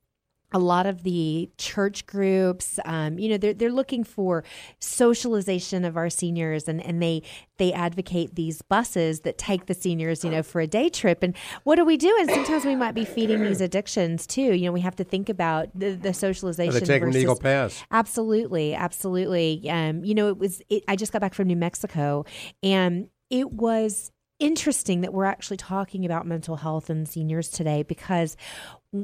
a 0.54 0.58
lot 0.58 0.86
of 0.86 1.02
the 1.02 1.50
church 1.58 2.06
groups, 2.06 2.78
um, 2.84 3.18
you 3.18 3.28
know, 3.28 3.36
they're, 3.36 3.52
they're 3.52 3.72
looking 3.72 4.04
for 4.04 4.44
socialization 4.78 5.84
of 5.84 5.96
our 5.96 6.08
seniors 6.08 6.68
and, 6.68 6.80
and 6.80 7.02
they, 7.02 7.22
they 7.56 7.72
advocate 7.72 8.36
these 8.36 8.62
buses 8.62 9.20
that 9.20 9.36
take 9.36 9.66
the 9.66 9.74
seniors, 9.74 10.22
you 10.22 10.30
know, 10.30 10.44
for 10.44 10.60
a 10.60 10.66
day 10.68 10.88
trip. 10.88 11.24
And 11.24 11.36
what 11.64 11.74
do 11.74 11.84
we 11.84 11.96
do? 11.96 12.16
And 12.20 12.30
sometimes 12.30 12.64
we 12.64 12.76
might 12.76 12.94
be 12.94 13.04
feeding 13.04 13.42
these 13.42 13.60
addictions 13.60 14.28
too. 14.28 14.54
You 14.54 14.66
know, 14.66 14.72
we 14.72 14.80
have 14.80 14.94
to 14.96 15.04
think 15.04 15.28
about 15.28 15.68
the, 15.74 15.90
the 15.96 16.14
socialization. 16.14 16.76
Are 16.76 16.80
they 16.80 16.86
taking 16.86 17.08
versus, 17.08 17.22
Eagle 17.22 17.36
Pass? 17.36 17.84
Absolutely. 17.90 18.74
Absolutely. 18.74 19.68
Um, 19.68 20.04
you 20.04 20.14
know, 20.14 20.28
it 20.28 20.38
was, 20.38 20.62
it, 20.68 20.84
I 20.86 20.94
just 20.94 21.12
got 21.12 21.20
back 21.20 21.34
from 21.34 21.48
New 21.48 21.56
Mexico 21.56 22.24
and 22.62 23.08
it 23.28 23.52
was 23.52 24.12
interesting 24.38 25.02
that 25.02 25.12
we're 25.12 25.24
actually 25.24 25.56
talking 25.56 26.04
about 26.04 26.26
mental 26.26 26.56
health 26.56 26.90
and 26.90 27.08
seniors 27.08 27.48
today 27.48 27.82
because 27.82 28.36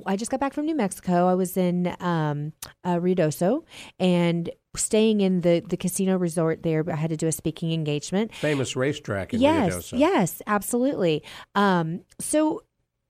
I 0.06 0.16
just 0.16 0.30
got 0.30 0.40
back 0.40 0.52
from 0.52 0.66
New 0.66 0.74
Mexico. 0.74 1.26
I 1.26 1.34
was 1.34 1.56
in 1.56 1.94
um, 2.00 2.52
uh, 2.84 2.96
Ruidoso 2.96 3.64
and 3.98 4.50
staying 4.76 5.20
in 5.20 5.40
the, 5.40 5.62
the 5.66 5.76
casino 5.76 6.16
resort 6.16 6.62
there. 6.62 6.84
I 6.90 6.96
had 6.96 7.10
to 7.10 7.16
do 7.16 7.26
a 7.26 7.32
speaking 7.32 7.72
engagement. 7.72 8.34
Famous 8.34 8.76
racetrack 8.76 9.34
in 9.34 9.40
yes, 9.40 9.72
Ruidoso. 9.72 9.98
Yes, 9.98 10.42
absolutely. 10.46 11.22
Um, 11.54 12.02
so 12.18 12.62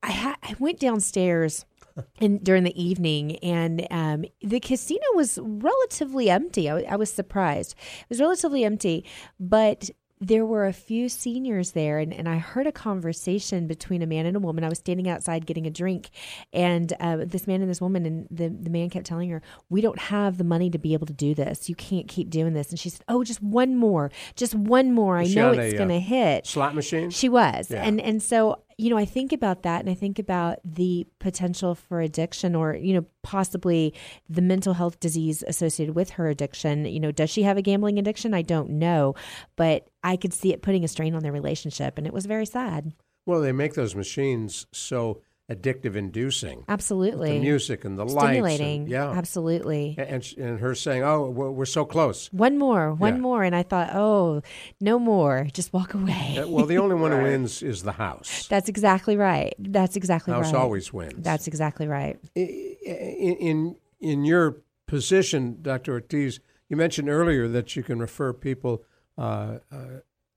I, 0.03 0.13
ha- 0.13 0.39
I 0.43 0.55
went 0.59 0.81
downstairs. 0.81 1.65
and 2.21 2.43
during 2.45 2.63
the 2.63 2.83
evening, 2.83 3.37
and 3.39 3.85
um, 3.91 4.25
the 4.43 4.61
casino 4.61 5.03
was 5.15 5.41
relatively 5.43 6.31
empty. 6.31 6.71
I, 6.71 6.83
I 6.83 6.95
was 6.95 7.13
surprised; 7.13 7.75
it 8.03 8.09
was 8.09 8.21
relatively 8.21 8.65
empty, 8.65 9.05
but 9.41 9.91
there 10.21 10.45
were 10.45 10.67
a 10.67 10.73
few 10.73 11.09
seniors 11.09 11.73
there, 11.73 11.99
and, 11.99 12.13
and 12.13 12.29
I 12.29 12.37
heard 12.37 12.67
a 12.67 12.73
conversation 12.73 13.67
between 13.67 14.03
a 14.03 14.07
man 14.07 14.27
and 14.27 14.37
a 14.37 14.41
woman. 14.41 14.65
I 14.65 14.69
was 14.69 14.79
standing 14.79 15.09
outside 15.09 15.47
getting 15.47 15.67
a 15.67 15.71
drink, 15.71 16.11
and 16.53 16.93
uh, 17.01 17.19
this 17.25 17.47
man 17.47 17.63
and 17.63 17.71
this 17.71 17.81
woman, 17.81 18.05
and 18.05 18.29
the, 18.31 18.49
the 18.49 18.69
man 18.69 18.91
kept 18.91 19.07
telling 19.07 19.31
her, 19.31 19.41
We 19.71 19.81
don't 19.81 19.99
have 19.99 20.37
the 20.37 20.45
money 20.45 20.69
to 20.71 20.79
be 20.79 20.93
able 20.93 21.07
to 21.07 21.15
do 21.15 21.35
this. 21.35 21.71
You 21.71 21.75
can't 21.75 22.07
keep 22.07 22.29
doing 22.29 22.53
this. 22.53 22.69
And 22.69 22.79
she 22.79 22.91
said, 22.91 23.03
Oh, 23.09 23.25
just 23.25 23.43
one 23.43 23.77
more, 23.77 24.11
just 24.37 24.55
one 24.55 24.93
more. 24.93 25.17
I 25.17 25.25
know 25.25 25.53
it's 25.53 25.77
going 25.77 25.89
to 25.89 25.97
uh, 25.97 26.01
hit. 26.01 26.47
Slot 26.47 26.75
machine? 26.75 27.09
She 27.09 27.31
was. 27.31 27.71
Yeah. 27.71 27.83
And, 27.83 27.99
and 27.99 28.23
so 28.23 28.63
you 28.81 28.89
know, 28.89 28.97
I 28.97 29.05
think 29.05 29.33
about 29.33 29.63
that 29.63 29.81
and 29.81 29.91
I 29.91 29.95
think 29.95 30.19
about 30.19 30.59
the 30.65 31.07
potential 31.19 31.75
for 31.75 32.01
addiction 32.01 32.55
or, 32.55 32.75
you 32.75 32.95
know, 32.95 33.05
possibly 33.23 33.93
the 34.27 34.41
mental 34.41 34.73
health 34.73 34.99
disease 35.01 35.45
associated 35.47 35.95
with 35.95 36.11
her 36.11 36.29
addiction. 36.29 36.87
You 36.87 36.99
know, 36.99 37.13
does 37.13 37.29
she 37.29 37.43
have 37.43 37.59
a 37.59 37.63
gambling 37.63 37.99
addiction? 37.99 38.33
I 38.33 38.41
don't 38.41 38.71
know, 38.71 39.15
but 39.57 39.89
I 40.03 40.17
could 40.17 40.33
see 40.33 40.55
it 40.55 40.63
putting 40.63 40.83
a 40.83 40.89
strain 40.89 41.15
on 41.15 41.23
their 41.23 41.31
relationship 41.31 41.99
and 41.99 42.07
it 42.07 42.15
was 42.15 42.25
very 42.25 42.47
sad. 42.47 42.95
Well, 43.27 43.43
they 43.43 43.53
make 43.53 43.75
those 43.75 43.95
machines 43.95 44.67
so 44.73 45.21
addictive 45.51 45.97
inducing. 45.97 46.65
Absolutely. 46.69 47.33
The 47.33 47.41
music 47.41 47.85
and 47.85 47.99
the 47.99 48.05
lights. 48.05 48.61
And, 48.61 48.89
yeah. 48.89 49.11
Absolutely. 49.11 49.97
And, 49.99 50.35
and 50.39 50.61
her 50.61 50.75
saying, 50.75 51.03
oh, 51.03 51.29
we're 51.29 51.65
so 51.65 51.85
close. 51.85 52.33
One 52.33 52.57
more, 52.57 52.95
one 52.95 53.17
Yeah. 53.17 53.21
more. 53.21 53.43
And 53.43 53.55
I 53.57 53.63
thought, 53.65 53.91
oh, 53.93 54.43
no 54.81 54.99
more. 54.99 55.49
Just 55.53 55.73
walk 55.73 55.95
away. 55.95 56.39
Uh, 56.39 56.47
Well, 56.47 56.67
the 56.67 56.79
only 56.79 56.95
one 56.95 57.11
who 57.11 57.23
wins 57.23 57.63
is 57.63 57.83
the 57.83 57.93
house. 57.93 58.47
That's 58.49 58.69
exactly 58.69 59.17
right. 59.17 59.55
That's 59.59 59.97
exactly 59.97 60.33
House 60.33 60.45
right. 60.45 60.53
House 60.55 60.63
always 60.63 60.93
wins. 60.93 61.15
That's 61.25 61.47
exactly 61.49 61.89
right. 61.89 62.19
in, 62.35 63.37
in 63.41 63.77
in 64.01 64.25
your 64.25 64.57
position, 64.87 65.59
Dr. 65.63 65.93
Ortiz, 65.93 66.41
you 66.69 66.77
mentioned 66.77 67.09
earlier 67.09 67.47
that 67.49 67.77
you 67.77 67.83
can 67.83 67.99
refer 67.99 68.33
people 68.33 68.83
uh, 69.19 69.59
uh, 69.71 69.87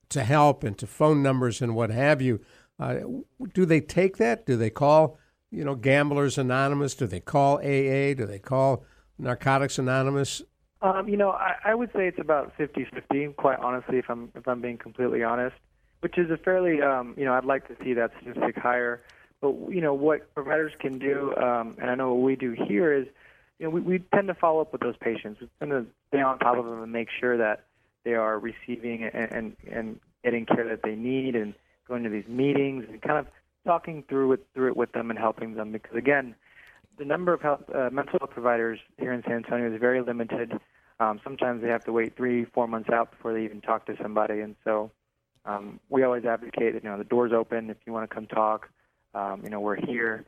to 0.09 0.23
help 0.23 0.63
and 0.63 0.77
to 0.77 0.85
phone 0.87 1.23
numbers 1.23 1.61
and 1.61 1.75
what 1.75 1.89
have 1.89 2.21
you. 2.21 2.39
Uh, 2.79 2.95
do 3.53 3.65
they 3.65 3.81
take 3.81 4.17
that? 4.17 4.45
Do 4.45 4.57
they 4.57 4.69
call, 4.69 5.17
you 5.51 5.63
know, 5.63 5.75
Gamblers 5.75 6.37
Anonymous? 6.37 6.95
Do 6.95 7.07
they 7.07 7.19
call 7.19 7.57
AA? 7.57 8.13
Do 8.13 8.25
they 8.25 8.39
call 8.39 8.83
Narcotics 9.17 9.77
Anonymous? 9.77 10.41
Um, 10.81 11.07
you 11.07 11.15
know, 11.15 11.31
I, 11.31 11.55
I 11.63 11.75
would 11.75 11.91
say 11.93 12.07
it's 12.07 12.19
about 12.19 12.57
50-50, 12.57 13.35
quite 13.37 13.59
honestly, 13.59 13.99
if 13.99 14.09
I'm 14.09 14.31
if 14.35 14.47
I'm 14.47 14.59
being 14.59 14.77
completely 14.77 15.23
honest, 15.23 15.55
which 16.01 16.17
is 16.17 16.29
a 16.29 16.35
fairly, 16.35 16.81
um, 16.81 17.13
you 17.17 17.23
know, 17.23 17.33
I'd 17.33 17.45
like 17.45 17.67
to 17.69 17.75
see 17.81 17.93
that 17.93 18.11
statistic 18.21 18.57
higher. 18.57 19.01
But 19.39 19.53
you 19.69 19.79
know, 19.79 19.93
what 19.93 20.33
providers 20.33 20.73
can 20.79 20.99
do, 20.99 21.33
um, 21.37 21.77
and 21.79 21.89
I 21.89 21.95
know 21.95 22.13
what 22.13 22.23
we 22.23 22.35
do 22.35 22.51
here 22.67 22.91
is, 22.93 23.07
you 23.59 23.65
know, 23.65 23.69
we, 23.69 23.79
we 23.79 23.99
tend 24.13 24.27
to 24.27 24.33
follow 24.33 24.59
up 24.59 24.73
with 24.73 24.81
those 24.81 24.97
patients. 24.97 25.39
We 25.39 25.47
tend 25.59 25.71
to 25.71 25.85
stay 26.09 26.21
on 26.21 26.39
top 26.39 26.57
of 26.57 26.65
them 26.65 26.83
and 26.83 26.91
make 26.91 27.07
sure 27.17 27.37
that 27.37 27.63
they 28.03 28.15
are 28.15 28.37
receiving 28.37 29.03
and 29.03 29.31
and, 29.31 29.57
and 29.71 29.99
getting 30.23 30.45
care 30.45 30.67
that 30.67 30.81
they 30.83 30.95
need, 30.95 31.35
and 31.37 31.53
going 31.87 32.03
to 32.03 32.09
these 32.09 32.27
meetings 32.27 32.85
and 32.89 33.01
kind 33.01 33.17
of 33.17 33.27
talking 33.65 34.03
through 34.07 34.33
it 34.33 34.45
through 34.53 34.69
it 34.69 34.77
with 34.77 34.91
them 34.91 35.09
and 35.09 35.19
helping 35.19 35.55
them. 35.55 35.71
Because 35.71 35.95
again, 35.95 36.35
the 36.97 37.05
number 37.05 37.33
of 37.33 37.41
health, 37.41 37.63
uh, 37.73 37.89
mental 37.91 38.19
health 38.19 38.31
providers 38.31 38.79
here 38.97 39.13
in 39.13 39.23
San 39.23 39.37
Antonio 39.37 39.71
is 39.73 39.79
very 39.79 40.01
limited. 40.01 40.59
Um, 40.99 41.19
sometimes 41.23 41.61
they 41.61 41.69
have 41.69 41.83
to 41.85 41.91
wait 41.91 42.15
three, 42.15 42.45
four 42.45 42.67
months 42.67 42.89
out 42.89 43.11
before 43.11 43.33
they 43.33 43.43
even 43.43 43.61
talk 43.61 43.85
to 43.87 43.95
somebody, 44.01 44.41
and 44.41 44.55
so 44.63 44.91
um, 45.45 45.79
we 45.89 46.03
always 46.03 46.23
advocate 46.25 46.73
that 46.73 46.83
you 46.83 46.89
know 46.89 46.97
the 46.97 47.03
door's 47.03 47.33
open 47.33 47.69
if 47.69 47.77
you 47.85 47.93
want 47.93 48.09
to 48.09 48.13
come 48.13 48.27
talk. 48.27 48.69
Um, 49.15 49.41
you 49.43 49.49
know 49.49 49.59
we're 49.59 49.75
here, 49.75 50.25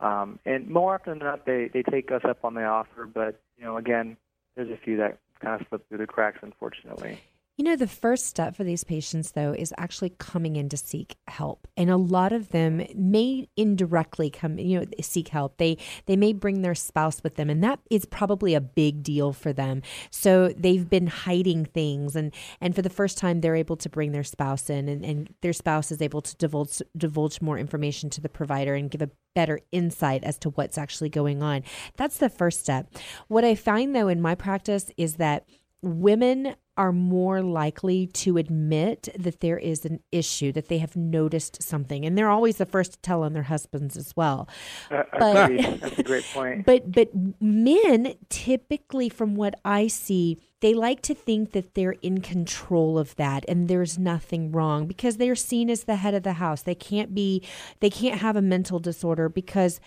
um, 0.00 0.38
and 0.44 0.68
more 0.68 0.94
often 0.94 1.18
than 1.18 1.28
not 1.28 1.46
they 1.46 1.68
they 1.72 1.82
take 1.82 2.10
us 2.12 2.22
up 2.24 2.44
on 2.44 2.54
the 2.54 2.64
offer. 2.64 3.06
But 3.06 3.40
you 3.58 3.64
know 3.64 3.76
again, 3.76 4.16
there's 4.56 4.70
a 4.70 4.76
few 4.76 4.96
that 4.98 5.18
kind 5.40 5.60
of 5.60 5.66
slip 5.68 5.88
through 5.88 5.98
the 5.98 6.06
cracks, 6.06 6.38
unfortunately. 6.42 7.20
You 7.56 7.62
know, 7.64 7.76
the 7.76 7.86
first 7.86 8.26
step 8.26 8.56
for 8.56 8.64
these 8.64 8.82
patients, 8.82 9.30
though, 9.30 9.52
is 9.52 9.72
actually 9.78 10.10
coming 10.18 10.56
in 10.56 10.68
to 10.70 10.76
seek 10.76 11.14
help, 11.28 11.68
and 11.76 11.88
a 11.88 11.96
lot 11.96 12.32
of 12.32 12.48
them 12.48 12.84
may 12.96 13.48
indirectly 13.56 14.28
come, 14.28 14.58
you 14.58 14.80
know, 14.80 14.86
seek 15.00 15.28
help. 15.28 15.58
They 15.58 15.78
they 16.06 16.16
may 16.16 16.32
bring 16.32 16.62
their 16.62 16.74
spouse 16.74 17.22
with 17.22 17.36
them, 17.36 17.48
and 17.48 17.62
that 17.62 17.78
is 17.90 18.06
probably 18.06 18.54
a 18.54 18.60
big 18.60 19.04
deal 19.04 19.32
for 19.32 19.52
them. 19.52 19.82
So 20.10 20.48
they've 20.48 20.90
been 20.90 21.06
hiding 21.06 21.66
things, 21.66 22.16
and 22.16 22.34
and 22.60 22.74
for 22.74 22.82
the 22.82 22.90
first 22.90 23.18
time, 23.18 23.40
they're 23.40 23.54
able 23.54 23.76
to 23.76 23.88
bring 23.88 24.10
their 24.10 24.24
spouse 24.24 24.68
in, 24.68 24.88
and, 24.88 25.04
and 25.04 25.32
their 25.40 25.52
spouse 25.52 25.92
is 25.92 26.02
able 26.02 26.22
to 26.22 26.36
divulge 26.36 26.82
divulge 26.96 27.40
more 27.40 27.56
information 27.56 28.10
to 28.10 28.20
the 28.20 28.28
provider 28.28 28.74
and 28.74 28.90
give 28.90 29.02
a 29.02 29.10
better 29.36 29.60
insight 29.70 30.24
as 30.24 30.38
to 30.38 30.50
what's 30.50 30.76
actually 30.76 31.08
going 31.08 31.40
on. 31.40 31.62
That's 31.96 32.18
the 32.18 32.30
first 32.30 32.58
step. 32.58 32.92
What 33.28 33.44
I 33.44 33.54
find, 33.54 33.94
though, 33.94 34.08
in 34.08 34.20
my 34.20 34.34
practice 34.34 34.90
is 34.96 35.16
that 35.16 35.46
women 35.82 36.56
are 36.76 36.92
more 36.92 37.42
likely 37.42 38.06
to 38.08 38.36
admit 38.36 39.08
that 39.18 39.40
there 39.40 39.58
is 39.58 39.84
an 39.84 40.00
issue, 40.10 40.52
that 40.52 40.68
they 40.68 40.78
have 40.78 40.96
noticed 40.96 41.62
something, 41.62 42.04
and 42.04 42.18
they're 42.18 42.30
always 42.30 42.56
the 42.56 42.66
first 42.66 42.92
to 42.92 42.98
tell 43.00 43.22
on 43.22 43.32
their 43.32 43.44
husbands 43.44 43.96
as 43.96 44.14
well. 44.16 44.48
Uh, 44.90 45.02
but, 45.18 45.80
That's 45.80 45.98
a 45.98 46.02
great 46.02 46.24
point. 46.32 46.66
But 46.66 46.90
but 46.90 47.10
men 47.40 48.14
typically, 48.28 49.08
from 49.08 49.34
what 49.34 49.54
I 49.64 49.86
see, 49.86 50.38
they 50.60 50.72
like 50.72 51.02
to 51.02 51.14
think 51.14 51.52
that 51.52 51.74
they're 51.74 51.96
in 52.00 52.20
control 52.22 52.98
of 52.98 53.14
that 53.16 53.44
and 53.48 53.68
there's 53.68 53.98
nothing 53.98 54.50
wrong 54.50 54.86
because 54.86 55.18
they're 55.18 55.34
seen 55.34 55.68
as 55.68 55.84
the 55.84 55.96
head 55.96 56.14
of 56.14 56.22
the 56.22 56.34
house. 56.34 56.62
They 56.62 56.74
can't 56.74 57.14
be, 57.14 57.42
they 57.80 57.90
can't 57.90 58.20
have 58.20 58.34
a 58.34 58.42
mental 58.42 58.78
disorder 58.78 59.28
because 59.28 59.78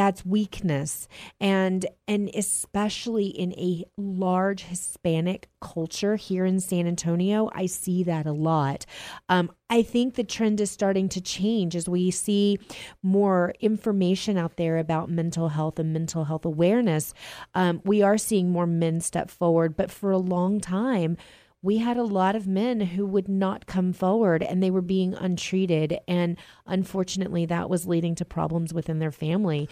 that's 0.00 0.24
weakness. 0.24 1.08
And 1.42 1.84
and 2.08 2.30
especially 2.34 3.26
in 3.26 3.52
a 3.52 3.84
large 3.98 4.62
hispanic 4.62 5.50
culture 5.60 6.16
here 6.16 6.46
in 6.46 6.58
san 6.58 6.86
antonio 6.86 7.50
i 7.54 7.66
see 7.66 8.02
that 8.04 8.24
a 8.24 8.32
lot. 8.32 8.86
Um, 9.28 9.52
i 9.68 9.82
think 9.82 10.14
the 10.14 10.24
trend 10.24 10.58
is 10.58 10.70
starting 10.70 11.10
to 11.10 11.20
change 11.20 11.76
as 11.76 11.86
we 11.86 12.10
see 12.10 12.58
more 13.02 13.52
information 13.60 14.38
out 14.38 14.56
there 14.56 14.78
about 14.78 15.10
mental 15.10 15.48
health 15.50 15.78
and 15.78 15.92
mental 15.92 16.24
health 16.24 16.46
awareness. 16.46 17.12
Um, 17.54 17.82
we 17.84 18.00
are 18.00 18.16
seeing 18.16 18.48
more 18.50 18.66
men 18.66 19.02
step 19.02 19.28
forward 19.30 19.76
but 19.76 19.90
for 19.90 20.10
a 20.10 20.18
long 20.18 20.60
time 20.60 21.18
we 21.62 21.78
had 21.78 21.96
a 21.96 22.02
lot 22.02 22.34
of 22.34 22.46
men 22.46 22.80
who 22.80 23.06
would 23.06 23.28
not 23.28 23.66
come 23.66 23.92
forward 23.92 24.42
and 24.42 24.62
they 24.62 24.70
were 24.70 24.80
being 24.80 25.14
untreated. 25.14 25.98
And 26.08 26.36
unfortunately, 26.66 27.46
that 27.46 27.68
was 27.68 27.86
leading 27.86 28.14
to 28.16 28.24
problems 28.24 28.72
within 28.72 28.98
their 28.98 29.12
family. 29.12 29.68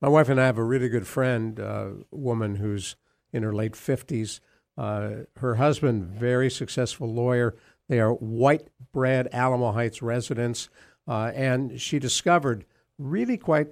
My 0.00 0.08
wife 0.08 0.28
and 0.28 0.40
I 0.40 0.46
have 0.46 0.58
a 0.58 0.64
really 0.64 0.88
good 0.88 1.06
friend, 1.06 1.58
a 1.58 1.68
uh, 1.68 1.90
woman 2.10 2.56
who's 2.56 2.96
in 3.32 3.42
her 3.42 3.52
late 3.52 3.72
50s. 3.72 4.40
Uh, 4.78 5.10
her 5.38 5.56
husband, 5.56 6.04
very 6.04 6.50
successful 6.50 7.12
lawyer. 7.12 7.56
They 7.88 7.98
are 7.98 8.12
white 8.12 8.68
bread 8.92 9.28
Alamo 9.32 9.72
Heights 9.72 10.02
residents. 10.02 10.68
Uh, 11.08 11.32
and 11.34 11.80
she 11.80 11.98
discovered, 11.98 12.66
really 12.98 13.36
quite 13.36 13.68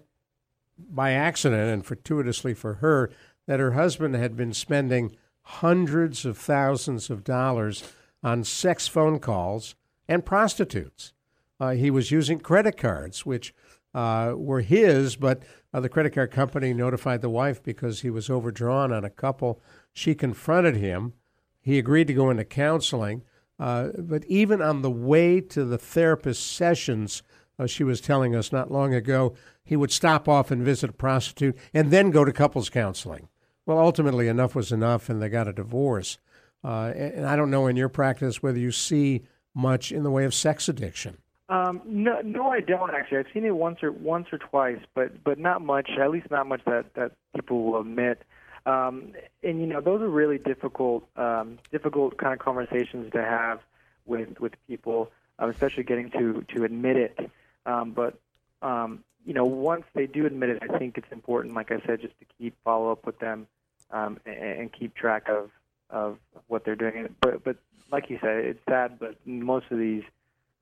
by 0.79 1.13
accident 1.13 1.71
and 1.71 1.85
fortuitously 1.85 2.55
for 2.55 2.75
her, 2.75 3.11
that 3.47 3.61
her 3.61 3.73
husband 3.73 4.15
had 4.15 4.37
been 4.37 4.53
spending 4.53 5.17
hundreds 5.45 6.25
of 6.25 6.39
thousands 6.39 7.11
of 7.11 7.25
dollars 7.25 7.83
on 8.23 8.45
sex 8.45 8.89
phone 8.89 9.19
calls 9.19 9.75
and 10.09 10.25
prostitutes. 10.25 11.13
Uh, 11.61 11.71
he 11.71 11.91
was 11.91 12.11
using 12.11 12.41
credit 12.41 12.77
cards, 12.77 13.25
which 13.25 13.55
uh, 13.95 14.33
were 14.37 14.61
his, 14.61 15.17
but 15.17 15.43
uh, 15.73 15.81
the 15.81 15.89
credit 15.89 16.15
card 16.15 16.31
company 16.31 16.75
notified 16.75 17.21
the 17.21 17.31
wife 17.31 17.63
because 17.63 18.01
he 18.01 18.11
was 18.11 18.29
overdrawn 18.29 18.93
on 18.93 19.05
a 19.05 19.11
couple. 19.11 19.61
She 19.93 20.15
confronted 20.15 20.77
him. 20.77 21.13
He 21.61 21.79
agreed 21.79 22.09
to 22.09 22.15
go 22.15 22.31
into 22.31 22.45
counseling. 22.45 23.23
Uh, 23.59 23.89
but 23.99 24.25
even 24.27 24.61
on 24.61 24.83
the 24.83 24.91
way 24.91 25.41
to 25.41 25.65
the 25.65 25.79
therapist 25.79 26.45
sessions, 26.45 27.23
uh, 27.59 27.67
she 27.67 27.85
was 27.85 28.01
telling 28.01 28.35
us 28.35 28.51
not 28.51 28.71
long 28.71 28.93
ago, 28.93 29.35
he 29.63 29.77
would 29.77 29.93
stop 29.93 30.29
off 30.29 30.51
and 30.51 30.63
visit 30.63 30.91
a 30.91 30.95
prostitute 30.95 31.57
and 31.73 31.91
then 31.91 32.11
go 32.11 32.25
to 32.25 32.33
couples 32.33 32.69
counseling. 32.69 33.29
Well, 33.67 33.79
ultimately, 33.79 34.29
enough 34.29 34.55
was 34.55 34.73
enough, 34.73 35.09
and 35.09 35.23
they 35.23 35.29
got 35.29 35.49
a 35.49 35.53
divorce. 35.53 36.19
Uh, 36.63 36.93
and 36.95 37.27
I 37.27 37.37
don't 37.37 37.51
know 37.51 37.67
in 37.67 37.77
your 37.77 37.89
practice 37.89 38.43
whether 38.43 38.59
you 38.59 38.73
see 38.73 39.23
much 39.55 39.93
in 39.93 40.03
the 40.03 40.11
way 40.11 40.25
of 40.25 40.35
sex 40.35 40.69
addiction. 40.69 41.19
Um, 41.49 41.83
no, 41.85 42.21
no, 42.23 42.51
I 42.51 42.61
don't 42.61 42.95
actually. 42.95 43.19
I've 43.19 43.27
seen 43.35 43.45
it 43.45 43.55
once 43.55 43.83
or 43.83 43.93
once 43.93 44.29
or 44.33 44.39
twice, 44.39 44.81
but 44.95 45.23
but 45.23 45.39
not 45.39 45.63
much. 45.63 45.91
At 46.01 46.11
least 46.11 46.31
not 46.31 46.47
much 46.47 46.63
that 46.65 46.95
that 46.95 47.13
people 47.35 47.65
will 47.65 47.81
admit. 47.81 48.23
Um, 48.67 49.13
and 49.43 49.61
you 49.61 49.67
know, 49.67 49.83
those 49.83 50.01
are 50.01 50.09
really 50.09 50.39
difficult, 50.39 51.07
um, 51.17 51.59
difficult 51.71 52.17
kind 52.17 52.33
of 52.33 52.39
conversations 52.39 53.13
to 53.13 53.23
have 53.23 53.61
with 54.07 54.41
with 54.41 54.53
people, 54.67 55.11
um, 55.39 55.51
especially 55.51 55.83
getting 55.85 56.11
to 56.13 56.45
to 56.55 56.65
admit 56.65 56.97
it. 56.97 57.31
Um, 57.67 57.93
but 57.93 58.19
um, 58.65 59.05
you 59.25 59.35
know, 59.35 59.45
once 59.45 59.85
they 59.95 60.07
do 60.07 60.27
admit 60.27 60.51
it, 60.51 60.63
I 60.63 60.79
think 60.79 60.99
it's 60.99 61.13
important, 61.13 61.55
like 61.55 61.71
I 61.71 61.81
said, 61.87 62.01
just 62.01 62.19
to 62.19 62.27
keep 62.39 62.55
follow 62.65 62.91
up 62.91 63.07
with 63.07 63.19
them 63.19 63.47
um, 63.91 64.19
and, 64.27 64.37
and 64.37 64.73
keep 64.73 64.95
track 64.95 65.29
of 65.29 65.51
of 65.91 66.19
what 66.49 66.65
they're 66.65 66.77
doing. 66.77 67.15
But 67.21 67.45
but 67.45 67.57
like 67.93 68.11
you 68.11 68.19
said, 68.21 68.45
it's 68.45 68.61
sad, 68.69 68.99
but 68.99 69.17
most 69.27 69.67
of 69.71 69.79
these 69.79 70.03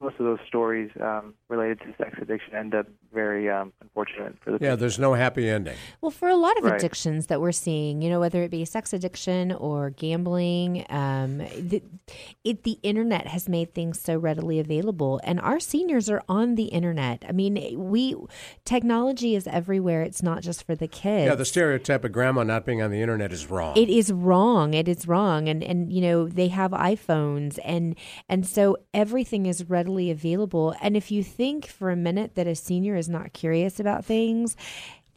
most 0.03 0.17
of 0.19 0.27
those 0.27 0.41
stories 0.47 0.91
um, 1.01 1.35
related 1.49 1.81
to 1.81 1.95
sex 1.97 2.19
addiction 2.21 2.55
end 2.55 2.75
up 2.75 2.87
very 3.13 3.49
um, 3.49 3.73
unfortunate 3.81 4.35
for 4.43 4.51
the 4.51 4.55
yeah. 4.55 4.71
people. 4.71 4.77
There's 4.79 4.99
no 4.99 5.15
happy 5.15 5.49
ending. 5.49 5.77
Well, 6.01 6.11
for 6.11 6.29
a 6.29 6.37
lot 6.37 6.59
of 6.59 6.65
Right. 6.65 6.75
addictions 6.75 7.27
that 7.27 7.41
we're 7.41 7.53
seeing, 7.53 8.03
you 8.03 8.11
know, 8.11 8.21
whether 8.21 8.43
it 8.43 8.51
be 8.51 8.65
sex 8.65 8.93
addiction 8.93 9.53
or 9.53 9.91
gambling, 9.91 10.85
um, 10.91 11.39
the, 11.39 11.83
it 12.45 12.63
the 12.65 12.79
internet 12.83 13.27
has 13.27 13.49
made 13.49 13.75
things 13.75 14.01
so 14.01 14.17
readily 14.17 14.59
available, 14.59 15.21
and 15.25 15.41
our 15.41 15.61
seniors 15.61 16.09
are 16.11 16.23
on 16.29 16.55
the 16.57 16.65
internet. 16.65 17.25
I 17.29 17.33
mean, 17.33 17.55
we 17.77 18.17
technology 18.65 19.35
is 19.35 19.47
everywhere. 19.47 20.03
It's 20.03 20.23
not 20.23 20.43
just 20.43 20.65
for 20.65 20.75
the 20.75 20.89
kids. 20.89 21.27
Yeah, 21.27 21.35
the 21.35 21.45
stereotype 21.45 22.05
of 22.05 22.13
grandma 22.13 22.43
not 22.43 22.65
being 22.65 22.83
on 22.83 22.91
the 22.91 23.01
internet 23.01 23.33
is 23.33 23.51
wrong. 23.51 23.77
It 23.77 23.89
is 23.89 24.13
wrong. 24.13 24.75
It 24.75 24.89
is 24.89 25.07
wrong. 25.07 25.49
And 25.49 25.63
and 25.63 25.93
you 25.93 26.01
know, 26.01 26.29
they 26.29 26.49
have 26.49 26.71
iPhones 26.73 27.59
and 27.65 27.95
and 28.29 28.47
so 28.47 28.79
everything 28.95 29.47
is 29.47 29.69
readily 29.69 29.92
available. 29.99 30.75
And 30.81 30.97
if 30.97 31.11
you 31.11 31.23
think 31.23 31.67
for 31.67 31.91
a 31.91 31.97
minute 31.97 32.35
that 32.35 32.47
a 32.47 32.55
senior 32.55 32.97
is 32.97 33.09
not 33.09 33.33
curious 33.33 33.79
about 33.79 34.05
things, 34.05 34.57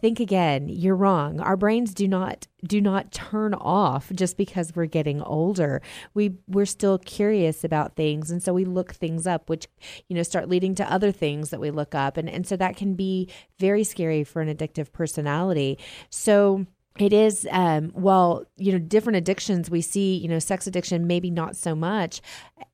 think 0.02 0.20
again. 0.20 0.68
You're 0.70 0.96
wrong. 0.96 1.40
Our 1.40 1.58
brains 1.58 1.94
do 1.94 2.08
not 2.08 2.48
do 2.64 2.82
not 2.82 3.12
turn 3.12 3.54
off 3.54 4.12
just 4.14 4.38
because 4.38 4.76
we're 4.76 4.86
getting 4.86 5.22
older. 5.22 5.82
We 6.14 6.36
we're 6.48 6.66
still 6.66 7.00
curious 7.00 7.64
about 7.64 7.96
things 7.96 8.30
and 8.30 8.44
so 8.44 8.54
we 8.54 8.66
look 8.66 8.94
things 8.94 9.26
up 9.26 9.50
which 9.50 9.68
you 10.08 10.16
know 10.16 10.24
start 10.24 10.50
leading 10.50 10.76
to 10.76 10.92
other 10.92 11.12
things 11.12 11.50
that 11.50 11.60
we 11.60 11.72
look 11.72 11.96
up 11.96 12.18
and 12.18 12.30
and 12.30 12.46
so 12.46 12.56
that 12.58 12.76
can 12.76 12.94
be 12.94 13.30
very 13.60 13.84
scary 13.84 14.24
for 14.24 14.42
an 14.42 14.56
addictive 14.56 14.92
personality. 14.92 15.80
So 16.10 16.66
it 16.98 17.12
is 17.12 17.48
um, 17.52 17.92
well 17.94 18.46
you 18.58 18.72
know 18.72 18.80
different 18.80 19.18
addictions 19.18 19.70
we 19.70 19.82
see 19.82 20.16
you 20.18 20.30
know 20.30 20.40
sex 20.40 20.66
addiction 20.66 21.08
maybe 21.08 21.30
not 21.30 21.56
so 21.56 21.76
much. 21.76 22.22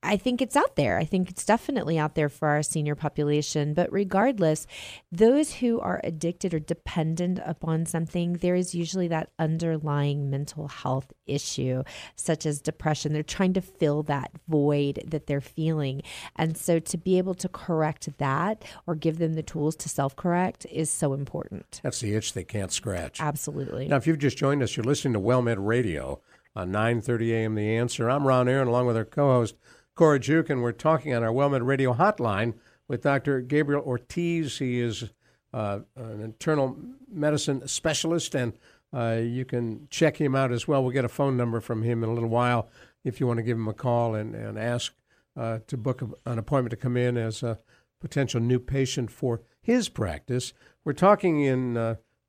I 0.03 0.17
think 0.17 0.41
it's 0.41 0.55
out 0.55 0.75
there. 0.75 0.97
I 0.97 1.05
think 1.05 1.29
it's 1.29 1.45
definitely 1.45 1.97
out 1.97 2.15
there 2.15 2.29
for 2.29 2.47
our 2.49 2.63
senior 2.63 2.95
population. 2.95 3.73
But 3.73 3.91
regardless 3.91 4.67
those 5.12 5.55
who 5.55 5.79
are 5.79 6.01
addicted 6.03 6.53
or 6.53 6.60
dependent 6.60 7.39
upon 7.45 7.86
something 7.86 8.34
there 8.34 8.55
is 8.55 8.75
usually 8.75 9.07
that 9.07 9.31
underlying 9.39 10.29
mental 10.29 10.67
health 10.67 11.12
issue 11.25 11.84
such 12.15 12.45
as 12.45 12.62
depression. 12.62 13.13
They're 13.13 13.23
trying 13.23 13.53
to 13.53 13.62
fill 13.62 14.03
that 14.03 14.31
void 14.47 15.03
that 15.07 15.27
they're 15.27 15.41
feeling. 15.41 16.01
And 16.36 16.57
so 16.57 16.79
to 16.79 16.97
be 16.97 17.17
able 17.17 17.34
to 17.36 17.49
correct 17.49 18.17
that 18.17 18.63
or 18.86 18.95
give 18.95 19.17
them 19.17 19.34
the 19.34 19.43
tools 19.43 19.75
to 19.77 19.89
self-correct 19.89 20.65
is 20.69 20.89
so 20.89 21.13
important. 21.13 21.79
That's 21.84 21.99
the 21.99 22.13
itch 22.15 22.34
they 22.34 22.43
can't 22.43 22.71
scratch. 22.71 23.19
absolutely. 23.19 23.88
Now, 23.88 23.97
if 23.97 24.07
you've 24.12 24.19
just 24.19 24.38
joined 24.38 24.62
us, 24.62 24.76
you're 24.76 24.84
listening 24.84 25.13
to 25.13 25.21
WellMed 25.21 25.56
Radio 25.65 26.19
on 26.54 26.69
9:30 26.69 27.32
a.m. 27.32 27.56
The 27.56 27.78
Answer. 27.78 28.10
I'm 28.10 28.28
Ron 28.28 28.50
Aaron, 28.50 28.67
along 28.67 28.86
with 28.86 28.97
our 28.97 29.06
co-host 29.06 29.56
Cora 29.95 30.19
Juke, 30.19 30.50
and 30.50 30.62
we're 30.62 30.74
talking 30.74 31.13
on 31.13 31.24
our 31.24 31.32
WellMed 31.32 31.65
Radio 31.65 31.93
hotline 31.93 32.56
with 32.89 33.04
Dr. 33.04 33.39
Gabriel 33.39 33.82
Ortiz. 33.82 34.58
He 34.58 34.82
is 34.82 35.12
uh, 35.54 35.80
an 35.95 36.19
internal 36.19 36.78
medicine 37.10 37.65
specialist, 37.69 38.36
and 38.36 38.52
uh, 38.93 39.21
you 39.24 39.45
can 39.45 39.88
check 39.89 40.17
him 40.17 40.36
out 40.36 40.52
as 40.52 40.67
well. 40.67 40.84
We'll 40.84 40.91
get 40.91 41.06
a 41.06 41.10
phone 41.10 41.38
number 41.38 41.62
from 41.62 41.82
him 41.82 42.04
in 42.04 42.10
a 42.10 42.13
little 42.13 42.28
while 42.28 42.67
if 43.06 43.21
you 43.21 43.28
want 43.28 43.38
to 43.38 43.43
give 43.43 43.56
him 43.56 43.69
a 43.69 43.74
call 43.74 44.15
and, 44.15 44.36
and 44.36 44.60
ask 44.60 44.93
uh, 45.38 45.60
to 45.67 45.78
book 45.78 46.02
an 46.26 46.38
appointment 46.38 46.71
to 46.71 46.76
come 46.76 46.97
in 46.97 47.15
as 47.15 47.43
a 47.43 47.60
potential 48.02 48.41
new 48.41 48.60
patient 48.60 49.10
for 49.10 49.41
his 49.62 49.88
practice. 49.88 50.52
We're 50.84 50.91
talking 50.91 51.39
in 51.39 51.78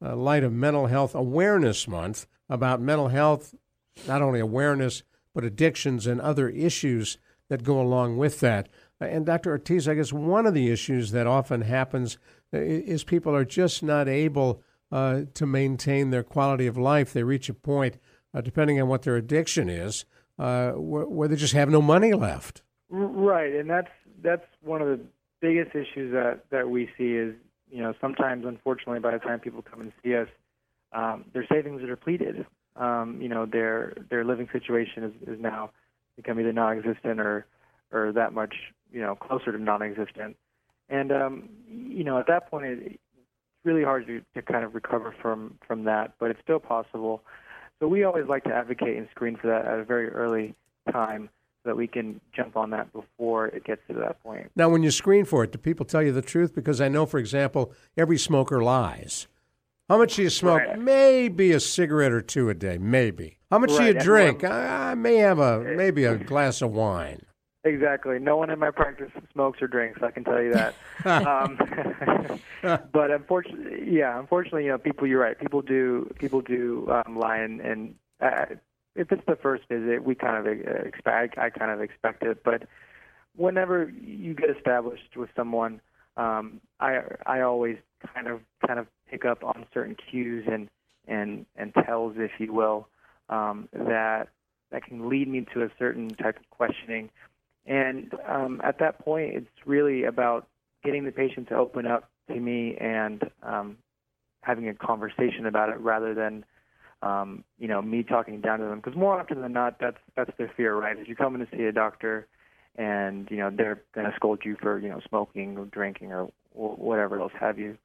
uh, 0.04 0.16
light 0.16 0.44
of 0.44 0.52
Mental 0.52 0.86
Health 0.86 1.14
Awareness 1.14 1.86
Month 1.86 2.26
about 2.48 2.80
mental 2.80 3.08
health, 3.08 3.54
not 4.06 4.22
only 4.22 4.40
awareness, 4.40 5.02
but 5.34 5.44
addictions 5.44 6.06
and 6.06 6.20
other 6.20 6.48
issues 6.48 7.18
that 7.48 7.64
go 7.64 7.80
along 7.80 8.16
with 8.16 8.40
that. 8.40 8.68
And 9.00 9.26
Dr. 9.26 9.50
Ortiz, 9.50 9.88
I 9.88 9.94
guess 9.94 10.12
one 10.12 10.46
of 10.46 10.54
the 10.54 10.70
issues 10.70 11.10
that 11.12 11.26
often 11.26 11.62
happens 11.62 12.18
uh, 12.54 12.58
is 12.58 13.04
people 13.04 13.34
are 13.34 13.44
just 13.44 13.82
not 13.82 14.08
able 14.08 14.62
uh, 14.90 15.22
to 15.34 15.46
maintain 15.46 16.10
their 16.10 16.22
quality 16.22 16.66
of 16.66 16.76
life. 16.76 17.12
They 17.12 17.22
reach 17.22 17.48
a 17.48 17.54
point, 17.54 17.98
uh, 18.34 18.42
depending 18.42 18.80
on 18.80 18.88
what 18.88 19.02
their 19.02 19.16
addiction 19.16 19.68
is, 19.68 20.04
uh, 20.38 20.72
where, 20.72 21.06
where 21.06 21.28
they 21.28 21.36
just 21.36 21.54
have 21.54 21.70
no 21.70 21.82
money 21.82 22.12
left. 22.12 22.62
Right, 22.90 23.54
and 23.54 23.70
that's 23.70 23.90
that's 24.22 24.44
one 24.62 24.82
of 24.82 24.88
the 24.88 25.00
biggest 25.40 25.74
issues 25.74 26.12
that 26.12 26.44
that 26.50 26.68
we 26.68 26.90
see 26.98 27.14
is 27.14 27.34
you 27.72 27.82
know 27.82 27.94
sometimes 28.00 28.44
unfortunately 28.46 29.00
by 29.00 29.12
the 29.12 29.18
time 29.18 29.40
people 29.40 29.62
come 29.62 29.80
and 29.80 29.92
see 30.04 30.14
us, 30.14 30.28
um, 30.92 31.24
their 31.32 31.46
savings 31.50 31.82
are 31.82 31.86
depleted. 31.86 32.46
Um, 32.76 33.18
you 33.20 33.28
know 33.28 33.46
their 33.46 33.94
their 34.10 34.24
living 34.24 34.48
situation 34.52 35.04
is, 35.04 35.28
is 35.28 35.40
now 35.40 35.70
become 36.16 36.38
either 36.38 36.52
non-existent 36.52 37.18
or 37.18 37.46
or 37.90 38.12
that 38.12 38.32
much 38.32 38.54
you 38.92 39.00
know 39.00 39.14
closer 39.14 39.50
to 39.52 39.58
non-existent, 39.58 40.36
and 40.88 41.10
um, 41.10 41.48
you 41.68 42.04
know 42.04 42.18
at 42.18 42.26
that 42.28 42.50
point 42.50 42.66
it, 42.66 42.78
it's 42.84 42.98
really 43.64 43.82
hard 43.82 44.06
to 44.06 44.22
to 44.34 44.42
kind 44.42 44.64
of 44.64 44.74
recover 44.74 45.14
from 45.20 45.58
from 45.66 45.84
that, 45.84 46.12
but 46.20 46.30
it's 46.30 46.40
still 46.42 46.60
possible. 46.60 47.22
So 47.80 47.88
we 47.88 48.04
always 48.04 48.26
like 48.28 48.44
to 48.44 48.54
advocate 48.54 48.96
and 48.96 49.08
screen 49.10 49.36
for 49.36 49.48
that 49.48 49.66
at 49.66 49.80
a 49.80 49.84
very 49.84 50.08
early 50.08 50.54
time 50.92 51.30
so 51.62 51.70
that 51.70 51.76
we 51.76 51.86
can 51.86 52.20
jump 52.34 52.56
on 52.56 52.70
that 52.70 52.92
before 52.92 53.46
it 53.46 53.64
gets 53.64 53.82
to 53.88 53.94
that 53.94 54.22
point. 54.22 54.50
Now, 54.56 54.68
when 54.68 54.82
you 54.82 54.90
screen 54.90 55.24
for 55.24 55.44
it, 55.44 55.52
do 55.52 55.58
people 55.58 55.86
tell 55.86 56.02
you 56.02 56.12
the 56.12 56.22
truth? 56.22 56.54
Because 56.54 56.80
I 56.80 56.88
know, 56.88 57.06
for 57.06 57.18
example, 57.18 57.72
every 57.96 58.18
smoker 58.18 58.62
lies. 58.62 59.28
How 59.88 59.98
much 59.98 60.16
do 60.16 60.22
you 60.22 60.30
smoke? 60.30 60.60
Right. 60.60 60.78
Maybe 60.78 61.52
a 61.52 61.60
cigarette 61.60 62.12
or 62.12 62.22
two 62.22 62.48
a 62.48 62.54
day, 62.54 62.78
maybe. 62.78 63.38
How 63.50 63.58
much 63.58 63.70
do 63.70 63.78
Right, 63.78 63.94
you 63.94 64.00
drink? 64.00 64.42
I, 64.44 64.92
I 64.92 64.94
may 64.94 65.16
have 65.16 65.38
a 65.38 65.60
maybe 65.60 66.04
a 66.04 66.16
glass 66.16 66.62
of 66.62 66.72
wine. 66.72 67.20
Exactly. 67.64 68.18
No 68.18 68.36
one 68.36 68.50
in 68.50 68.58
my 68.58 68.70
practice 68.70 69.10
smokes 69.32 69.62
or 69.62 69.68
drinks. 69.68 70.02
I 70.02 70.10
can 70.10 70.24
tell 70.24 70.42
you 70.42 70.52
that. 70.54 70.74
um, 71.04 71.58
but 72.92 73.10
unfortunately, 73.10 73.84
yeah, 73.86 74.18
unfortunately, 74.18 74.64
you 74.64 74.70
know, 74.70 74.78
people. 74.78 75.06
You're 75.06 75.20
right. 75.20 75.38
People 75.38 75.62
do. 75.62 76.10
People 76.18 76.40
do 76.40 76.90
um, 76.90 77.18
lie, 77.18 77.36
and, 77.38 77.60
and 77.60 77.94
uh, 78.20 78.46
if 78.94 79.10
it's 79.12 79.24
the 79.26 79.36
first 79.36 79.64
visit, 79.68 80.04
we 80.04 80.14
kind 80.14 80.36
of 80.36 80.46
uh, 80.46 80.70
expect. 80.86 81.38
I 81.38 81.50
kind 81.50 81.70
of 81.70 81.80
expect 81.80 82.22
it. 82.22 82.42
But 82.44 82.64
whenever 83.36 83.88
you 83.88 84.34
get 84.34 84.50
established 84.50 85.16
with 85.16 85.30
someone, 85.34 85.80
um, 86.16 86.60
I 86.80 87.00
I 87.26 87.40
always 87.40 87.78
kind 88.14 88.26
of 88.26 88.40
kind 88.66 88.78
of 88.78 88.86
pick 89.10 89.24
up 89.24 89.42
on 89.44 89.66
certain 89.72 89.96
cues 90.10 90.46
and 90.50 90.68
and 91.08 91.46
and 91.56 91.72
tells, 91.86 92.14
if 92.18 92.32
you 92.38 92.52
will, 92.52 92.88
um, 93.28 93.68
that 93.72 94.28
that 94.70 94.84
can 94.84 95.08
lead 95.08 95.28
me 95.28 95.46
to 95.54 95.62
a 95.62 95.70
certain 95.78 96.08
type 96.10 96.38
of 96.38 96.50
questioning. 96.50 97.10
And 97.66 98.12
um, 98.26 98.60
at 98.64 98.78
that 98.80 98.98
point, 98.98 99.36
it's 99.36 99.66
really 99.66 100.04
about 100.04 100.48
getting 100.82 101.04
the 101.04 101.12
patient 101.12 101.48
to 101.48 101.54
open 101.54 101.86
up 101.86 102.10
to 102.28 102.34
me 102.34 102.76
and 102.80 103.22
um, 103.42 103.76
having 104.42 104.68
a 104.68 104.74
conversation 104.74 105.46
about 105.46 105.68
it 105.68 105.78
rather 105.78 106.14
than, 106.14 106.44
um, 107.02 107.44
you 107.58 107.68
know, 107.68 107.82
me 107.82 108.02
talking 108.02 108.40
down 108.40 108.60
to 108.60 108.64
them. 108.64 108.80
Because 108.80 108.96
more 108.96 109.20
often 109.20 109.40
than 109.40 109.52
not, 109.52 109.78
that's 109.80 109.98
that's 110.16 110.30
their 110.38 110.50
fear, 110.56 110.74
right? 110.74 110.98
Is 110.98 111.08
you 111.08 111.16
come 111.16 111.34
in 111.34 111.46
to 111.46 111.56
see 111.56 111.64
a 111.64 111.72
doctor, 111.72 112.26
and 112.76 113.28
you 113.30 113.38
know 113.38 113.50
they're 113.50 113.82
going 113.94 114.08
to 114.08 114.16
scold 114.16 114.40
you 114.44 114.56
for 114.60 114.78
you 114.78 114.88
know 114.88 115.00
smoking 115.08 115.58
or 115.58 115.66
drinking 115.66 116.12
or 116.12 116.30
whatever 116.52 117.20
else 117.20 117.32
have 117.38 117.58
you. 117.58 117.76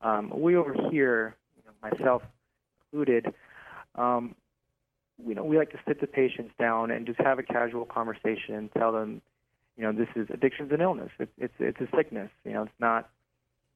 Um, 0.00 0.32
we 0.34 0.56
over 0.56 0.74
here, 0.90 1.36
you 1.56 1.62
know, 1.64 1.90
myself 1.90 2.22
included, 2.92 3.26
um, 3.94 4.34
you 5.26 5.34
know, 5.34 5.44
we 5.44 5.56
like 5.56 5.70
to 5.70 5.78
sit 5.86 6.00
the 6.00 6.06
patients 6.06 6.52
down 6.58 6.90
and 6.90 7.06
just 7.06 7.20
have 7.20 7.38
a 7.38 7.42
casual 7.42 7.84
conversation 7.84 8.54
and 8.54 8.72
tell 8.72 8.92
them, 8.92 9.22
you 9.76 9.84
know, 9.84 9.92
this 9.92 10.08
is 10.16 10.28
addiction's 10.30 10.72
an 10.72 10.80
illness. 10.80 11.10
It's 11.18 11.32
it's 11.38 11.54
it's 11.58 11.80
a 11.80 11.96
sickness. 11.96 12.30
You 12.44 12.52
know, 12.52 12.62
it's 12.62 12.80
not 12.80 13.10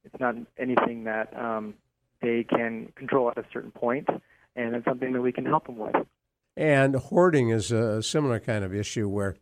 it's 0.05 0.21
not 0.21 0.35
anything 0.59 1.05
that 1.05 1.37
um, 1.37 1.75
they 2.23 2.45
can 2.45 2.93
control 2.97 3.31
at 3.31 3.39
a 3.39 3.45
certain 3.53 3.71
point, 3.71 4.09
and 4.57 4.75
it's 4.75 4.85
something 4.85 5.13
that 5.13 5.21
we 5.21 5.33
can 5.33 5.45
help 5.45 5.67
them 5.67 5.79
with. 5.79 5.95
And 6.57 6.97
hoarding 6.97 7.51
is 7.51 7.71
a 7.71 8.03
similar 8.03 8.41
kind 8.41 8.65
of 8.65 8.75
issue 8.75 9.09
where 9.09 9.37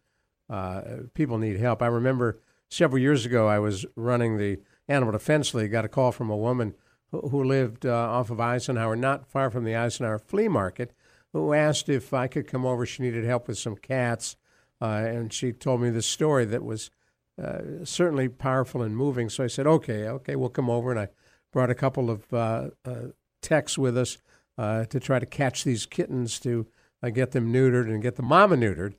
uh, 0.51 0.83
people 1.15 1.39
need 1.39 1.59
help. 1.59 1.81
I 1.81 1.87
remember 1.87 2.41
several 2.69 3.01
years 3.01 3.25
ago, 3.25 3.47
I 3.47 3.61
was 3.61 3.87
running 3.97 4.37
the 4.37 4.59
Animal 4.89 5.13
Defense 5.13 5.55
League. 5.55 5.71
Got 5.71 5.85
a 5.85 5.89
call 5.89 6.13
from 6.13 6.29
a 6.29 6.37
woman 6.37 6.75
who, 7.11 7.21
who 7.29 7.45
lived 7.45 7.87
uh, 7.87 7.95
off 7.95 8.31
of 8.31 8.41
Eisenhower, 8.41 8.97
not 8.97 9.27
far 9.27 9.51
from 9.51 9.65
the 9.65 9.77
Eisenhower 9.77 10.19
flea 10.19 10.49
market, 10.49 10.93
who 11.33 11.53
asked 11.53 11.89
if 11.89 12.13
I 12.13 12.27
could 12.27 12.49
come 12.49 12.67
over. 12.67 12.85
She 12.85 13.03
needed 13.03 13.25
help 13.25 13.47
with 13.47 13.59
some 13.59 13.77
cats, 13.77 14.37
uh, 14.83 14.87
and 14.87 15.33
she 15.33 15.53
told 15.53 15.81
me 15.81 15.91
this 15.91 16.07
story 16.07 16.45
that 16.47 16.65
was 16.65 16.91
uh, 17.41 17.85
certainly 17.85 18.29
powerful 18.29 18.83
and 18.83 18.97
moving. 18.97 19.29
So 19.29 19.45
I 19.45 19.49
said, 19.49 19.67
"Okay, 19.67 20.09
okay, 20.09 20.37
we'll 20.37 20.51
come 20.51 20.69
over." 20.69 20.91
And 20.91 21.01
I 21.01 21.09
brought 21.53 21.71
a 21.71 21.75
couple 21.75 22.11
of 22.11 22.33
uh, 22.33 22.71
uh, 22.85 22.95
techs 23.41 23.79
with 23.79 23.97
us 23.97 24.19
uh, 24.57 24.85
to 24.87 25.01
try 25.01 25.19
to 25.19 25.27
catch 25.27 25.65
these 25.65 25.87
kittens 25.87 26.39
to 26.41 26.67
uh, 27.03 27.11
get 27.11 27.33
them 27.33 27.53
neutered 27.53 27.89
and 27.89 28.03
get 28.03 28.17
the 28.17 28.23
mama 28.23 28.57
neutered. 28.57 28.95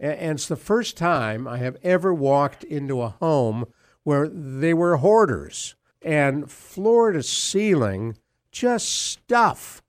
And 0.00 0.32
it's 0.32 0.48
the 0.48 0.56
first 0.56 0.96
time 0.96 1.46
I 1.46 1.58
have 1.58 1.76
ever 1.82 2.12
walked 2.12 2.64
into 2.64 3.02
a 3.02 3.08
home 3.08 3.66
where 4.02 4.28
they 4.28 4.74
were 4.74 4.96
hoarders 4.96 5.76
and 6.00 6.50
floor 6.50 7.12
to 7.12 7.22
ceiling, 7.22 8.16
just 8.50 8.88
stuff 8.88 9.82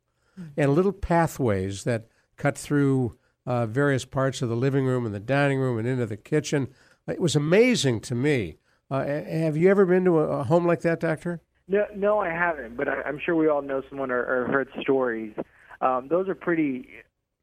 and 0.56 0.74
little 0.74 0.92
pathways 0.92 1.84
that 1.84 2.08
cut 2.38 2.58
through 2.58 3.18
uh, 3.46 3.66
various 3.66 4.06
parts 4.06 4.42
of 4.42 4.50
the 4.50 4.56
living 4.56 4.86
room 4.86 5.06
and 5.06 5.14
the 5.14 5.20
dining 5.20 5.60
room 5.60 5.78
and 5.78 5.88
into 5.88 6.06
the 6.06 6.18
kitchen. 6.18 6.68
It 7.08 7.20
was 7.20 7.36
amazing 7.36 8.02
to 8.02 8.16
me. 8.16 8.58
Uh, 8.90 9.04
have 9.06 9.58
you 9.58 9.70
ever 9.70 9.86
been 9.86 10.06
to 10.06 10.20
a 10.20 10.44
home 10.44 10.66
like 10.66 10.82
that, 10.82 11.00
Doctor? 11.00 11.42
No, 11.74 11.86
no, 11.96 12.20
I 12.20 12.30
haven't, 12.30 12.78
but 12.78 12.88
I, 12.88 13.02
I'm 13.02 13.20
sure 13.26 13.36
we 13.36 13.48
all 13.48 13.64
know 13.64 13.82
someone 13.90 14.12
or, 14.12 14.20
or 14.20 14.46
heard 14.46 14.70
stories. 14.82 15.34
Um, 15.82 16.08
those 16.08 16.30
are 16.30 16.36
pretty, 16.36 16.88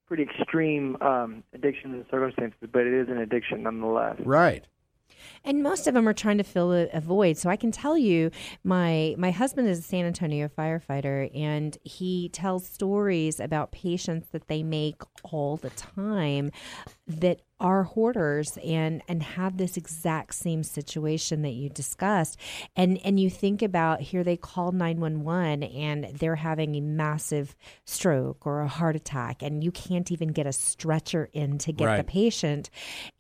pretty 0.07 0.23
extreme 0.23 0.97
um, 1.03 1.43
addictions 1.53 1.95
and 1.95 2.05
circumstances, 2.09 2.69
but 2.73 2.83
it 2.83 2.95
is 2.95 3.09
an 3.09 3.19
addiction 3.19 3.65
nonetheless. 3.65 4.21
Right. 4.25 4.65
And 5.45 5.63
most 5.63 5.87
of 5.87 5.95
them 5.95 6.09
are 6.09 6.13
trying 6.13 6.39
to 6.39 6.45
fill 6.45 6.73
a, 6.73 6.89
a 6.93 7.01
void. 7.01 7.37
So 7.37 7.51
I 7.51 7.57
can 7.57 7.73
tell 7.73 7.97
you, 7.97 8.31
my 8.65 9.15
my 9.19 9.31
husband 9.31 9.69
is 9.69 9.81
a 9.81 9.83
San 9.83 10.05
Antonio 10.05 10.49
firefighter, 10.49 11.31
and 11.37 11.77
he 11.83 12.29
tells 12.31 12.67
stories 12.67 13.41
about 13.41 13.73
patients 13.73 14.29
that 14.33 14.49
they 14.49 14.63
make 14.63 15.03
all 15.25 15.57
the 15.57 15.71
time 15.71 16.51
that 17.07 17.41
are 17.61 17.83
hoarders 17.85 18.59
and 18.65 19.03
and 19.07 19.23
have 19.23 19.59
this 19.59 19.77
exact 19.77 20.35
same 20.35 20.63
situation 20.63 21.43
that 21.43 21.51
you 21.51 21.69
discussed. 21.69 22.39
And 22.75 22.99
and 23.05 23.21
you 23.21 23.29
think 23.29 23.63
about 23.63 24.01
here 24.01 24.25
they 24.25 24.37
call 24.37 24.73
911 24.73 25.63
and 25.63 26.05
they're 26.19 26.37
having 26.37 26.75
a 26.77 26.81
massive 26.81 27.55
stroke 27.85 28.47
or 28.47 28.63
a 28.63 28.69
heart 28.69 28.97
attack 28.97 29.43
and 29.43 29.63
you 29.63 29.71
can't 29.71 30.11
even 30.11 30.29
get 30.29 30.47
a 30.47 30.53
stretcher 30.53 31.29
in 31.33 31.59
to 31.59 31.73
get 31.73 31.97
the 31.99 32.05
patient. 32.05 32.71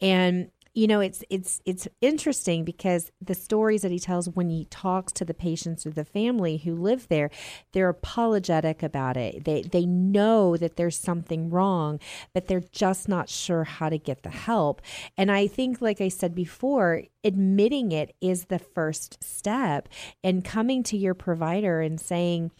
And 0.01 0.51
you 0.75 0.87
know 0.87 1.01
it's 1.01 1.25
it's 1.31 1.61
it's 1.65 1.89
interesting 2.01 2.65
because 2.65 3.11
the 3.21 3.35
stories 3.35 3.83
that 3.83 3.91
he 3.91 3.99
tells 3.99 4.29
when 4.29 4.51
he 4.51 4.67
talks 4.67 5.13
to 5.13 5.25
the 5.25 5.35
patients 5.35 5.85
or 5.85 5.91
the 5.91 6.05
family 6.05 6.59
who 6.59 6.75
live 6.75 7.09
there 7.09 7.31
they're 7.73 7.89
apologetic 7.89 8.83
about 8.83 9.17
it. 9.17 9.45
They 9.45 9.63
they 9.63 9.87
know 9.87 10.57
that 10.57 10.77
there's 10.77 10.99
something 10.99 11.51
wrong 11.51 11.99
but 12.33 12.47
they're 12.47 12.61
just 12.61 13.09
not 13.09 13.29
sure 13.29 13.65
how 13.65 13.89
to 13.89 13.99
get 13.99 14.23
the 14.23 14.31
help. 14.31 14.81
And 15.17 15.31
i 15.31 15.47
think 15.47 15.81
like 15.81 16.01
i 16.01 16.09
said 16.09 16.35
before 16.35 17.03
admitting 17.25 17.93
it 17.93 18.15
is 18.21 18.47
the 18.47 18.59
first 18.59 19.23
step 19.23 19.89
and 20.23 20.45
coming 20.45 20.83
to 20.85 20.97
your 20.97 21.15
provider 21.15 21.81
and 21.81 22.01
saying 22.01 22.51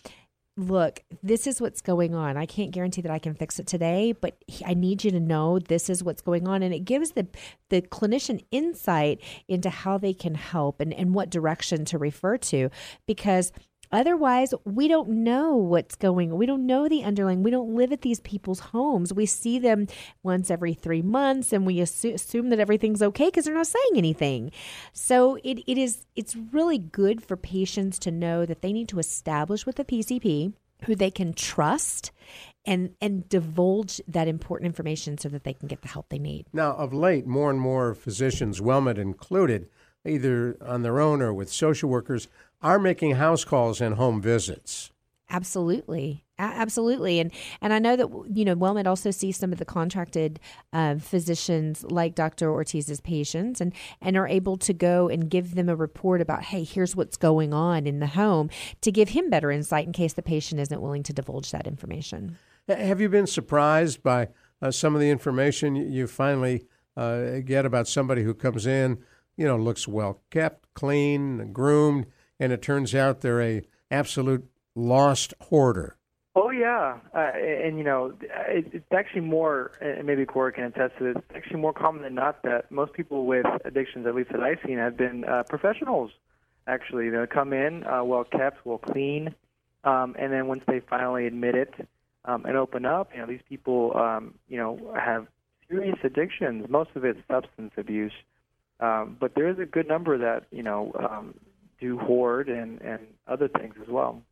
look, 0.61 1.03
this 1.23 1.47
is 1.47 1.61
what's 1.61 1.81
going 1.81 2.15
on. 2.15 2.37
I 2.37 2.45
can't 2.45 2.71
guarantee 2.71 3.01
that 3.03 3.11
I 3.11 3.19
can 3.19 3.35
fix 3.35 3.59
it 3.59 3.67
today, 3.67 4.13
but 4.13 4.37
I 4.65 4.75
need 4.75 5.05
you 5.05 5.11
to 5.11 5.21
know 5.21 5.59
this 5.59 5.89
is 5.89 6.05
what's 6.05 6.21
going 6.21 6.47
on. 6.47 6.63
And 6.63 6.75
it 6.75 6.81
gives 6.81 7.13
the, 7.13 7.27
the 7.71 7.81
clinician 7.81 8.45
insight 8.51 9.21
into 9.49 9.71
how 9.71 9.97
they 9.97 10.13
can 10.13 10.35
help 10.35 10.81
and, 10.81 10.93
and 10.93 11.15
what 11.15 11.31
direction 11.31 11.85
to 11.87 11.99
refer 11.99 12.37
to 12.37 12.71
because 13.07 13.53
Otherwise, 13.93 14.55
we 14.65 14.87
don't 14.87 15.09
know 15.09 15.57
what's 15.57 15.97
going 15.97 16.31
on. 16.31 16.39
We 16.39 16.47
don't 16.47 16.67
know 16.67 16.89
the 16.89 17.03
underlying. 17.03 17.43
We 17.43 17.51
don't 17.51 17.75
live 17.75 17.93
at 17.93 18.03
these 18.03 18.21
people's 18.21 18.61
homes. 18.61 19.13
We 19.13 19.27
see 19.27 19.59
them 19.59 19.89
once 20.23 20.51
every 20.51 20.75
three 20.75 21.03
months 21.03 21.53
and 21.53 21.67
we 21.67 21.77
assu- 21.79 22.15
assume 22.15 22.51
that 22.51 22.61
everything's 22.61 23.03
okay 23.03 23.27
because 23.27 23.45
they're 23.45 23.55
not 23.55 23.67
saying 23.67 23.93
anything. 23.97 24.53
So 24.93 25.37
it, 25.43 25.63
it 25.67 25.79
is 25.79 26.07
it's 26.15 26.37
really 26.37 26.79
good 26.79 27.23
for 27.23 27.37
patients 27.37 27.99
to 28.01 28.11
know 28.11 28.47
that 28.47 28.63
they 28.63 28.73
need 28.73 28.89
to 28.89 28.99
establish 28.99 29.67
with 29.67 29.77
the 29.77 29.85
PCP 29.85 30.53
who 30.85 30.95
they 30.95 31.11
can 31.11 31.33
trust 31.33 32.11
and 32.65 32.95
and 33.01 33.29
divulge 33.29 34.01
that 34.07 34.29
important 34.29 34.67
information 34.67 35.19
so 35.19 35.29
that 35.29 35.45
they 35.45 35.55
can 35.55 35.69
get 35.69 35.83
the 35.83 35.89
help 35.89 36.09
they 36.09 36.19
need. 36.19 36.47
Now, 36.53 36.73
of 36.73 36.93
late, 36.93 37.27
more 37.27 37.51
and 37.51 37.61
more 37.61 37.95
physicians, 37.95 38.61
WellMed 38.61 38.99
included, 38.99 39.69
either 40.07 40.57
on 40.61 40.83
their 40.83 41.01
own 41.01 41.23
or 41.23 41.33
with 41.33 41.51
social 41.51 41.89
workers, 41.89 42.29
are 42.63 42.79
making 42.79 43.13
house 43.13 43.45
calls 43.45 43.81
and 43.81 43.95
home 43.95 44.21
visits. 44.21 44.91
Absolutely. 45.29 46.25
Absolutely, 46.41 47.21
and 47.21 47.31
and 47.61 47.75
I 47.75 47.79
know 47.79 47.97
that 47.97 48.09
you 48.33 48.47
know 48.47 48.57
WellMed 48.57 48.87
also 48.87 49.11
sees 49.11 49.37
some 49.37 49.53
of 49.53 49.59
the 49.59 49.67
contracted 49.67 50.41
uh, 50.73 50.97
physicians 50.97 51.85
like 51.85 52.15
Dr. 52.15 52.51
Ortiz's 52.51 52.99
patients, 53.03 53.61
and 53.61 53.75
and 54.01 54.17
are 54.17 54.27
able 54.27 54.57
to 54.57 54.73
go 54.73 55.11
and 55.11 55.29
give 55.29 55.55
them 55.55 55.69
a 55.69 55.77
report 55.77 56.23
about, 56.23 56.45
hey, 56.45 56.65
here's 56.65 56.97
what's 56.97 57.19
going 57.19 57.53
on 57.53 57.87
in 57.87 58.01
the 58.01 58.07
home 58.07 58.49
to 58.81 58.91
give 58.91 59.11
him 59.11 59.29
better 59.29 59.51
insight 59.51 59.87
in 59.87 59.93
case 59.93 60.15
the 60.15 60.23
patient 60.23 60.63
isn't 60.63 60.81
willing 60.81 61.03
to 61.03 61.13
divulge 61.13 61.51
that 61.51 61.67
information. 61.67 62.39
Have 62.69 63.03
you 63.03 63.11
been 63.11 63.27
surprised 63.27 64.03
by 64.03 64.29
uh, 64.63 64.71
some 64.71 64.95
of 64.95 65.03
the 65.03 65.11
information 65.11 65.77
you 65.77 66.07
finally 66.07 66.65
uh, 66.97 67.41
get 67.45 67.67
about 67.67 67.87
somebody 67.87 68.23
who 68.23 68.33
comes 68.33 68.67
in, 68.67 68.99
you 69.37 69.47
know, 69.47 69.59
looks 69.59 69.87
well 69.87 70.23
kept, 70.31 70.73
clean, 70.73 71.53
groomed, 71.53 72.07
and 72.41 72.53
it 72.53 72.63
turns 72.63 72.95
out 72.95 73.21
they're 73.21 73.43
a 73.43 73.63
absolute 73.91 74.49
lost 74.75 75.35
hoarder? 75.43 75.97
Oh 76.35 76.51
yeah, 76.51 76.99
uh, 77.15 77.33
and 77.35 77.77
you 77.77 77.85
know, 77.85 78.15
it, 78.21 78.67
it's 78.73 78.93
actually 78.93 79.23
more, 79.23 79.73
and 79.81 80.07
maybe 80.07 80.25
Cora 80.25 80.53
can 80.53 80.65
attest 80.65 80.97
to 80.99 81.05
this. 81.05 81.17
It's 81.17 81.37
actually 81.37 81.61
more 81.61 81.73
common 81.73 82.03
than 82.03 82.15
not 82.15 82.43
that 82.45 82.71
most 82.71 82.93
people 82.93 83.27
with 83.27 83.47
addictions, 83.65 84.07
at 84.07 84.15
least 84.15 84.31
that 84.31 84.41
I've 84.41 84.59
seen, 84.65 84.79
have 84.79 84.97
been 84.97 85.25
uh, 85.25 85.43
professionals. 85.49 86.13
Actually, 86.69 87.11
they'll 87.11 87.27
come 87.27 87.53
in 87.53 87.85
uh, 87.85 88.05
well 88.05 88.25
kept, 88.25 88.65
well 88.65 88.79
clean, 88.79 89.35
um, 89.83 90.15
and 90.19 90.33
then 90.33 90.47
once 90.47 90.63
they 90.69 90.81
finally 90.89 91.27
admit 91.27 91.57
it, 91.57 91.75
um, 92.25 92.45
and 92.45 92.57
open 92.57 92.87
up. 92.87 93.11
You 93.13 93.21
know, 93.21 93.27
these 93.27 93.43
people, 93.49 93.97
um, 93.97 94.35
you 94.49 94.57
know, 94.57 94.95
have 94.97 95.27
serious 95.69 95.99
addictions. 96.05 96.67
Most 96.69 96.91
of 96.95 97.05
it's 97.05 97.19
substance 97.29 97.73
abuse, 97.77 98.13
um, 98.79 99.17
but 99.19 99.35
there 99.35 99.49
is 99.49 99.59
a 99.59 99.67
good 99.67 99.89
number 99.89 100.17
that 100.19 100.47
you 100.53 100.63
know 100.63 100.93
um, 100.99 101.35
do 101.81 101.99
hoard 101.99 102.49
and 102.49 102.81
and 102.83 103.01
other 103.27 103.49
things 103.49 103.75
as 103.81 103.89
well. 103.89 104.23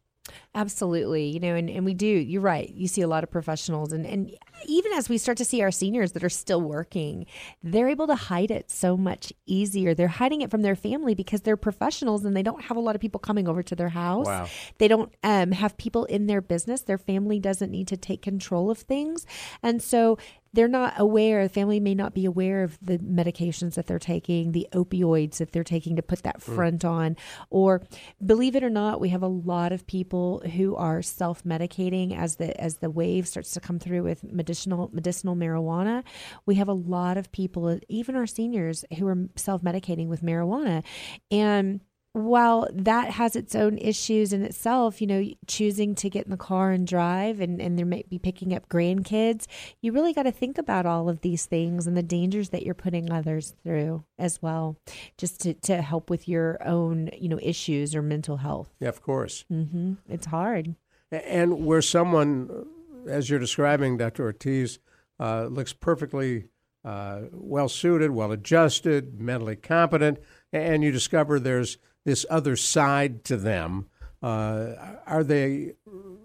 Absolutely. 0.55 1.27
You 1.27 1.41
know, 1.41 1.55
and, 1.55 1.71
and 1.71 1.85
we 1.85 1.95
do, 1.95 2.07
you're 2.07 2.43
right. 2.43 2.69
You 2.69 2.89
see 2.89 3.01
a 3.01 3.09
lot 3.09 3.25
of 3.25 3.31
professionals 3.31 3.93
and, 3.93 4.07
and 4.07 4.31
even 4.67 4.93
as 4.93 5.09
we 5.09 5.19
start 5.19 5.39
to 5.39 5.45
see 5.45 5.63
our 5.63 5.71
seniors 5.71 6.13
that 6.13 6.25
are 6.25 6.29
still 6.29 6.61
working, 6.61 7.27
they're 7.63 7.89
able 7.89 8.07
to 8.09 8.15
hide 8.15 8.51
it 8.51 8.71
so 8.71 8.97
much 8.97 9.33
easier. 9.47 9.95
They're 9.95 10.09
hiding 10.09 10.41
it 10.41 10.51
from 10.51 10.63
their 10.63 10.75
family 10.75 11.15
because 11.15 11.43
they're 11.43 11.57
professionals 11.57 12.25
and 12.25 12.37
they 12.37 12.43
don't 12.43 12.63
have 12.63 12.77
a 12.77 12.81
lot 12.81 12.95
of 12.95 13.01
people 13.01 13.21
coming 13.21 13.49
over 13.49 13.63
to 13.63 13.77
their 13.77 13.91
house. 13.91 14.27
Wow. 14.27 14.49
They 14.79 14.89
don't 14.89 15.15
um, 15.23 15.53
have 15.53 15.77
people 15.77 16.05
in 16.07 16.27
their 16.27 16.41
business. 16.41 16.81
Their 16.83 16.99
family 16.99 17.39
doesn't 17.39 17.71
need 17.71 17.89
to 17.89 17.97
take 17.97 18.23
control 18.23 18.71
of 18.71 18.79
things. 18.79 19.27
And 19.63 19.83
so 19.83 20.19
they're 20.59 20.67
not 20.67 20.95
aware, 20.97 21.45
the 21.45 21.49
family 21.49 21.79
may 21.79 21.95
not 21.95 22.15
be 22.15 22.25
aware 22.25 22.65
of 22.65 22.77
the 22.83 22.99
medications 22.99 23.75
that 23.75 23.87
they're 23.87 24.01
taking, 24.01 24.51
the 24.51 24.67
opioids 24.73 25.37
that 25.37 25.53
they're 25.53 25.63
taking 25.63 25.95
to 25.95 26.03
put 26.03 26.25
that 26.25 26.43
front 26.43 26.83
mm. 26.83 26.91
on. 26.91 27.17
Or 27.49 27.81
believe 28.27 28.57
it 28.57 28.65
or 28.65 28.69
not, 28.69 29.01
we 29.01 29.11
have 29.11 29.23
a 29.23 29.29
lot 29.29 29.71
of 29.71 29.87
people 29.87 30.43
who 30.57 30.75
are 30.75 31.01
self 31.01 31.45
medicating 31.45 32.19
as 32.19 32.39
the 32.39 32.61
as 32.61 32.79
the 32.79 32.91
wave 32.91 33.29
starts 33.29 33.53
to 33.53 33.61
come 33.61 33.79
through 33.79 34.03
with 34.03 34.25
medicinal 34.25 34.91
medicinal 34.93 35.37
marijuana. 35.37 36.03
We 36.45 36.57
have 36.57 36.67
a 36.67 36.73
lot 36.73 37.17
of 37.19 37.31
people, 37.31 37.79
even 37.89 38.17
our 38.17 38.27
seniors, 38.27 38.85
who 38.99 39.07
are 39.07 39.29
self 39.37 39.63
medicating 39.63 40.09
with 40.09 40.23
marijuana. 40.23 40.83
And 41.31 41.83
while 42.25 42.69
that 42.73 43.11
has 43.11 43.37
its 43.37 43.55
own 43.55 43.79
issues 43.79 44.33
in 44.33 44.43
itself, 44.43 45.01
you 45.01 45.07
know, 45.07 45.25
choosing 45.47 45.95
to 45.97 46.11
get 46.11 46.25
in 46.25 46.31
the 46.31 46.37
car 46.37 46.71
and 46.71 46.87
drive 46.87 47.41
and, 47.41 47.61
and 47.61 47.79
there 47.79 47.87
might 47.87 48.09
be 48.09 48.19
picking 48.19 48.55
up 48.55 48.69
grandkids, 48.69 49.47
you 49.81 49.93
really 49.93 50.13
got 50.13 50.25
to 50.25 50.33
think 50.33 50.59
about 50.59 50.87
all 50.87 51.09
of 51.09 51.21
these 51.21 51.47
things 51.47 51.87
and 51.87 51.97
the 51.97 52.03
dangers 52.03 52.51
that 52.51 52.65
you're 52.65 52.75
putting 52.75 53.11
others 53.11 53.55
through 53.63 54.05
as 54.19 54.43
well, 54.43 54.77
just 55.17 55.41
to, 55.41 55.55
to 55.55 55.83
help 55.83 56.11
with 56.11 56.29
your 56.29 56.59
own, 56.67 57.11
you 57.19 57.29
know, 57.29 57.39
issues 57.43 57.95
or 57.95 58.03
mental 58.03 58.39
health. 58.39 58.69
Yeah, 58.81 58.89
of 58.89 59.03
course. 59.03 59.45
Mm-hmm. 59.53 59.95
It's 60.09 60.27
hard. 60.27 60.75
And 61.11 61.65
where 61.65 61.83
someone, 61.83 62.67
as 63.09 63.31
you're 63.31 63.39
describing, 63.39 63.97
Dr. 63.97 64.25
Ortiz, 64.25 64.79
uh, 65.19 65.47
looks 65.47 65.73
perfectly 65.73 66.45
uh, 66.85 67.23
well 67.33 67.69
suited, 67.69 68.11
well 68.11 68.33
adjusted, 68.33 69.21
mentally 69.21 69.57
competent, 69.57 70.19
and 70.53 70.83
you 70.83 70.93
discover 70.93 71.41
there's 71.41 71.79
this 72.05 72.25
other 72.31 72.57
side 72.57 73.25
to 73.25 73.37
them. 73.37 73.87
Uh, 74.23 74.97
are 75.07 75.23
they 75.23 75.75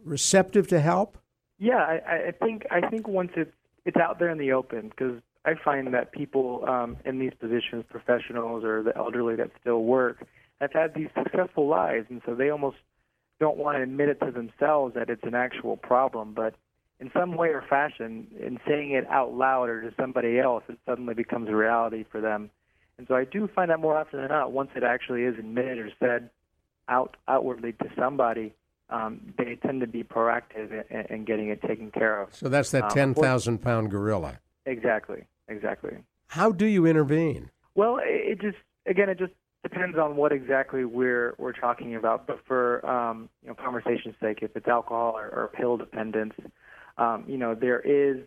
receptive 0.04 0.68
to 0.68 0.80
help? 0.80 1.18
Yeah, 1.60 1.78
I, 1.78 2.28
I 2.28 2.32
think 2.32 2.66
I 2.72 2.90
think 2.90 3.08
once 3.08 3.32
it's 3.36 3.54
it's 3.86 3.98
out 3.98 4.18
there 4.20 4.30
in 4.30 4.38
the 4.38 4.52
open, 4.54 4.90
because 4.90 5.22
I 5.46 5.54
find 5.64 5.94
that 5.94 6.12
people 6.12 6.66
um, 6.68 6.98
in 7.06 7.20
these 7.20 7.34
positions, 7.40 7.86
professionals 7.90 8.64
or 8.64 8.82
the 8.82 8.96
elderly 8.98 9.36
that 9.36 9.52
still 9.62 9.84
work, 9.84 10.26
have 10.62 10.72
had 10.74 10.96
these 10.96 11.10
successful 11.16 11.68
lives, 11.68 12.08
and 12.10 12.22
so 12.26 12.34
they 12.34 12.50
almost 12.50 12.78
don't 13.40 13.58
want 13.58 13.78
to 13.78 13.84
admit 13.84 14.10
it 14.10 14.20
to 14.22 14.32
themselves 14.32 14.96
that 14.96 15.10
it's 15.10 15.24
an 15.24 15.36
actual 15.36 15.78
problem. 15.78 16.34
But 16.34 16.56
in 17.00 17.12
some 17.14 17.36
way 17.36 17.50
or 17.50 17.64
fashion, 17.70 18.28
in 18.40 18.60
saying 18.68 18.92
it 18.92 19.06
out 19.10 19.34
loud 19.34 19.70
or 19.70 19.82
to 19.82 19.94
somebody 20.00 20.40
else, 20.40 20.64
it 20.70 20.78
suddenly 20.88 21.14
becomes 21.14 21.50
a 21.50 21.56
reality 21.56 22.06
for 22.10 22.22
them. 22.22 22.50
And 22.98 23.08
so 23.08 23.16
I 23.16 23.26
do 23.26 23.48
find 23.48 23.72
that 23.72 23.80
more 23.80 23.98
often 23.98 24.20
than 24.20 24.30
not, 24.30 24.52
once 24.52 24.70
it 24.76 24.84
actually 24.84 25.24
is 25.24 25.38
admitted 25.38 25.80
or 25.80 25.90
said 26.00 26.30
out 26.88 27.18
outwardly 27.28 27.74
to 27.74 27.90
somebody, 27.98 28.54
um, 28.90 29.34
they 29.38 29.56
tend 29.56 29.82
to 29.82 29.88
be 29.88 30.04
proactive 30.04 30.84
in, 30.90 31.06
in, 31.10 31.26
getting 31.26 31.50
it 31.50 31.62
taken 31.62 31.90
care 31.90 32.22
of. 32.22 32.34
So 32.36 32.50
that's 32.50 32.72
that 32.72 32.84
um, 32.84 32.90
ten 32.92 33.14
thousand 33.14 33.60
pound 33.60 33.90
gorilla. 33.90 34.40
Exactly. 34.66 35.24
Exactly. 35.48 35.98
How 36.28 36.52
do 36.52 36.66
you 36.66 36.86
intervene? 36.86 37.50
Well, 37.76 38.00
it, 38.04 38.40
just 38.42 38.58
again, 38.86 39.10
it 39.10 39.18
just 39.18 39.34
depends 39.64 39.98
on 39.98 40.16
what 40.16 40.32
exactly 40.32 40.86
we're 40.86 41.34
we're 41.38 41.54
talking 41.54 41.96
about. 41.96 42.28
But 42.28 42.40
for 42.46 42.86
um, 42.86 43.30
you 43.42 43.50
know, 43.50 43.56
conversation's 43.56 44.16
sake, 44.22 44.40
if 44.42 44.56
it's 44.56 44.68
alcohol 44.68 45.14
or, 45.18 45.28
or 45.30 45.52
pill 45.54 45.78
dependence, 45.78 46.34
um, 46.98 47.24
you 47.28 47.38
know, 47.38 47.56
there 47.56 47.80
is 47.80 48.18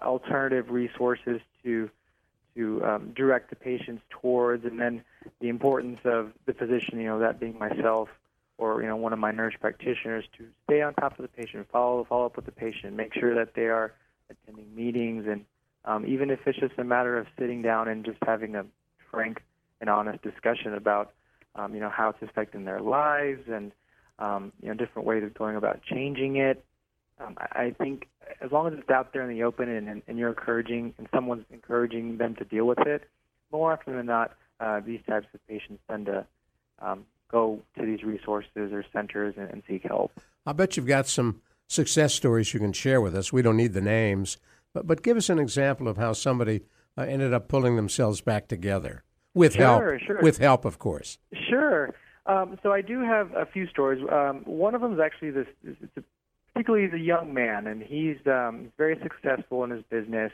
alternative 0.00 0.70
resources 0.70 1.40
to 1.64 1.88
to 2.56 2.84
um, 2.84 3.12
direct 3.14 3.50
the 3.50 3.56
patients 3.56 4.02
towards, 4.10 4.64
and 4.64 4.80
then 4.80 5.02
the 5.40 5.48
importance 5.48 5.98
of 6.04 6.32
the 6.46 6.52
physician, 6.52 7.00
you 7.00 7.06
know, 7.06 7.18
that 7.18 7.40
being 7.40 7.58
myself 7.58 8.08
or 8.58 8.82
you 8.82 8.88
know 8.88 8.96
one 8.96 9.12
of 9.12 9.18
my 9.18 9.32
nurse 9.32 9.54
practitioners, 9.60 10.24
to 10.38 10.46
stay 10.64 10.82
on 10.82 10.94
top 10.94 11.18
of 11.18 11.22
the 11.22 11.28
patient, 11.28 11.66
follow 11.70 12.04
follow 12.04 12.26
up 12.26 12.36
with 12.36 12.44
the 12.44 12.52
patient, 12.52 12.94
make 12.94 13.14
sure 13.14 13.34
that 13.34 13.54
they 13.54 13.66
are 13.66 13.92
attending 14.30 14.74
meetings, 14.74 15.26
and 15.26 15.44
um, 15.84 16.06
even 16.06 16.30
if 16.30 16.40
it's 16.46 16.58
just 16.58 16.78
a 16.78 16.84
matter 16.84 17.18
of 17.18 17.26
sitting 17.38 17.62
down 17.62 17.88
and 17.88 18.04
just 18.04 18.18
having 18.24 18.54
a 18.54 18.64
frank 19.10 19.42
and 19.80 19.90
honest 19.90 20.22
discussion 20.22 20.74
about 20.74 21.12
um, 21.54 21.74
you 21.74 21.80
know 21.80 21.90
how 21.90 22.10
it's 22.10 22.22
affecting 22.22 22.64
their 22.64 22.80
lives 22.80 23.42
and 23.50 23.72
um, 24.18 24.52
you 24.62 24.68
know 24.68 24.74
different 24.74 25.06
ways 25.06 25.22
of 25.24 25.34
going 25.34 25.56
about 25.56 25.82
changing 25.82 26.36
it. 26.36 26.64
Um, 27.24 27.36
I 27.38 27.74
think 27.78 28.08
as 28.40 28.50
long 28.50 28.66
as 28.66 28.74
it's 28.78 28.90
out 28.90 29.12
there 29.12 29.28
in 29.28 29.36
the 29.36 29.44
open 29.44 29.68
and, 29.68 29.88
and, 29.88 30.02
and 30.08 30.18
you're 30.18 30.30
encouraging 30.30 30.94
and 30.98 31.08
someone's 31.14 31.44
encouraging 31.50 32.18
them 32.18 32.34
to 32.36 32.44
deal 32.44 32.66
with 32.66 32.80
it, 32.86 33.08
more 33.50 33.72
often 33.72 33.96
than 33.96 34.06
not, 34.06 34.32
uh, 34.60 34.80
these 34.80 35.00
types 35.08 35.26
of 35.34 35.46
patients 35.46 35.82
tend 35.90 36.06
to 36.06 36.26
um, 36.80 37.04
go 37.30 37.60
to 37.78 37.84
these 37.84 38.02
resources 38.02 38.72
or 38.72 38.84
centers 38.92 39.34
and, 39.36 39.50
and 39.50 39.62
seek 39.68 39.82
help. 39.84 40.12
I 40.46 40.52
bet 40.52 40.76
you've 40.76 40.86
got 40.86 41.06
some 41.06 41.40
success 41.68 42.14
stories 42.14 42.52
you 42.52 42.60
can 42.60 42.72
share 42.72 43.00
with 43.00 43.14
us. 43.14 43.32
We 43.32 43.42
don't 43.42 43.56
need 43.56 43.72
the 43.72 43.80
names, 43.80 44.38
but 44.72 44.86
but 44.86 45.02
give 45.02 45.16
us 45.16 45.30
an 45.30 45.38
example 45.38 45.88
of 45.88 45.96
how 45.96 46.12
somebody 46.12 46.62
uh, 46.96 47.02
ended 47.02 47.32
up 47.32 47.48
pulling 47.48 47.76
themselves 47.76 48.20
back 48.20 48.48
together 48.48 49.04
with 49.34 49.54
sure, 49.54 49.92
help. 49.92 50.02
Sure. 50.02 50.20
With 50.20 50.38
help, 50.38 50.64
of 50.64 50.78
course. 50.78 51.18
Sure. 51.48 51.94
Um, 52.26 52.58
so 52.62 52.72
I 52.72 52.82
do 52.82 53.00
have 53.00 53.32
a 53.34 53.46
few 53.46 53.66
stories. 53.66 54.04
Um, 54.10 54.42
one 54.44 54.74
of 54.74 54.80
them 54.80 54.92
is 54.92 55.00
actually 55.00 55.30
this. 55.30 55.46
It's 55.64 55.96
a 55.96 56.02
particularly 56.52 56.86
he's 56.86 56.94
a 56.94 57.02
young 57.02 57.32
man, 57.32 57.66
and 57.66 57.82
he's 57.82 58.18
um, 58.26 58.72
very 58.76 58.98
successful 59.02 59.64
in 59.64 59.70
his 59.70 59.82
business. 59.90 60.32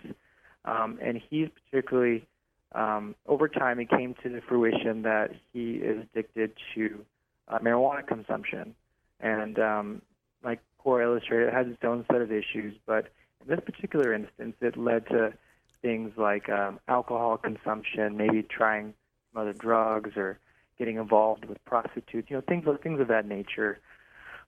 Um, 0.64 0.98
and 1.00 1.20
he's 1.30 1.48
particularly, 1.64 2.26
um, 2.72 3.14
over 3.26 3.48
time, 3.48 3.80
it 3.80 3.88
came 3.88 4.14
to 4.22 4.28
the 4.28 4.40
fruition 4.40 5.02
that 5.02 5.30
he 5.52 5.74
is 5.74 6.04
addicted 6.12 6.52
to 6.74 7.04
uh, 7.48 7.58
marijuana 7.60 8.06
consumption. 8.06 8.74
And 9.20 9.58
um, 9.58 10.02
like 10.44 10.60
Cora 10.78 11.04
illustrated, 11.06 11.48
it 11.48 11.54
has 11.54 11.66
its 11.68 11.82
own 11.84 12.04
set 12.10 12.20
of 12.20 12.30
issues, 12.30 12.74
but 12.86 13.10
in 13.40 13.54
this 13.54 13.60
particular 13.64 14.12
instance, 14.12 14.56
it 14.60 14.76
led 14.76 15.06
to 15.08 15.32
things 15.80 16.12
like 16.16 16.48
um, 16.48 16.80
alcohol 16.88 17.36
consumption, 17.36 18.16
maybe 18.16 18.42
trying 18.42 18.94
some 19.32 19.42
other 19.42 19.52
drugs, 19.52 20.16
or 20.16 20.38
getting 20.78 20.96
involved 20.96 21.44
with 21.44 21.64
prostitutes, 21.64 22.30
you 22.30 22.36
know, 22.36 22.42
things 22.48 22.64
things 22.82 23.00
of 23.00 23.08
that 23.08 23.26
nature. 23.26 23.80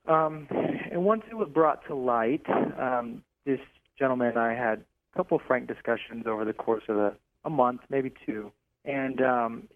Um, 0.07 0.47
and 0.91 1.05
once 1.05 1.23
it 1.29 1.35
was 1.35 1.47
brought 1.49 1.85
to 1.87 1.95
light, 1.95 2.43
um, 2.79 3.23
this 3.45 3.59
gentleman 3.97 4.29
and 4.29 4.39
I 4.39 4.53
had 4.53 4.83
a 5.13 5.17
couple 5.17 5.37
of 5.37 5.43
frank 5.47 5.67
discussions 5.67 6.25
over 6.25 6.45
the 6.45 6.53
course 6.53 6.83
of 6.87 6.97
a, 6.97 7.13
a 7.45 7.49
month, 7.49 7.81
maybe 7.89 8.11
two. 8.25 8.51
And, 8.83 9.21
um, 9.21 9.67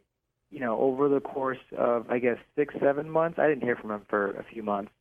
you 0.49 0.59
know, 0.59 0.80
over 0.80 1.09
the 1.09 1.19
course 1.19 1.59
of, 1.78 2.09
I 2.09 2.19
guess, 2.19 2.38
six, 2.55 2.73
seven 2.82 3.09
months, 3.09 3.38
I 3.39 3.47
didn't 3.47 3.63
hear 3.63 3.76
from 3.76 3.91
him 3.91 4.01
for 4.09 4.32
a 4.32 4.43
few 4.43 4.63
months. 4.63 4.91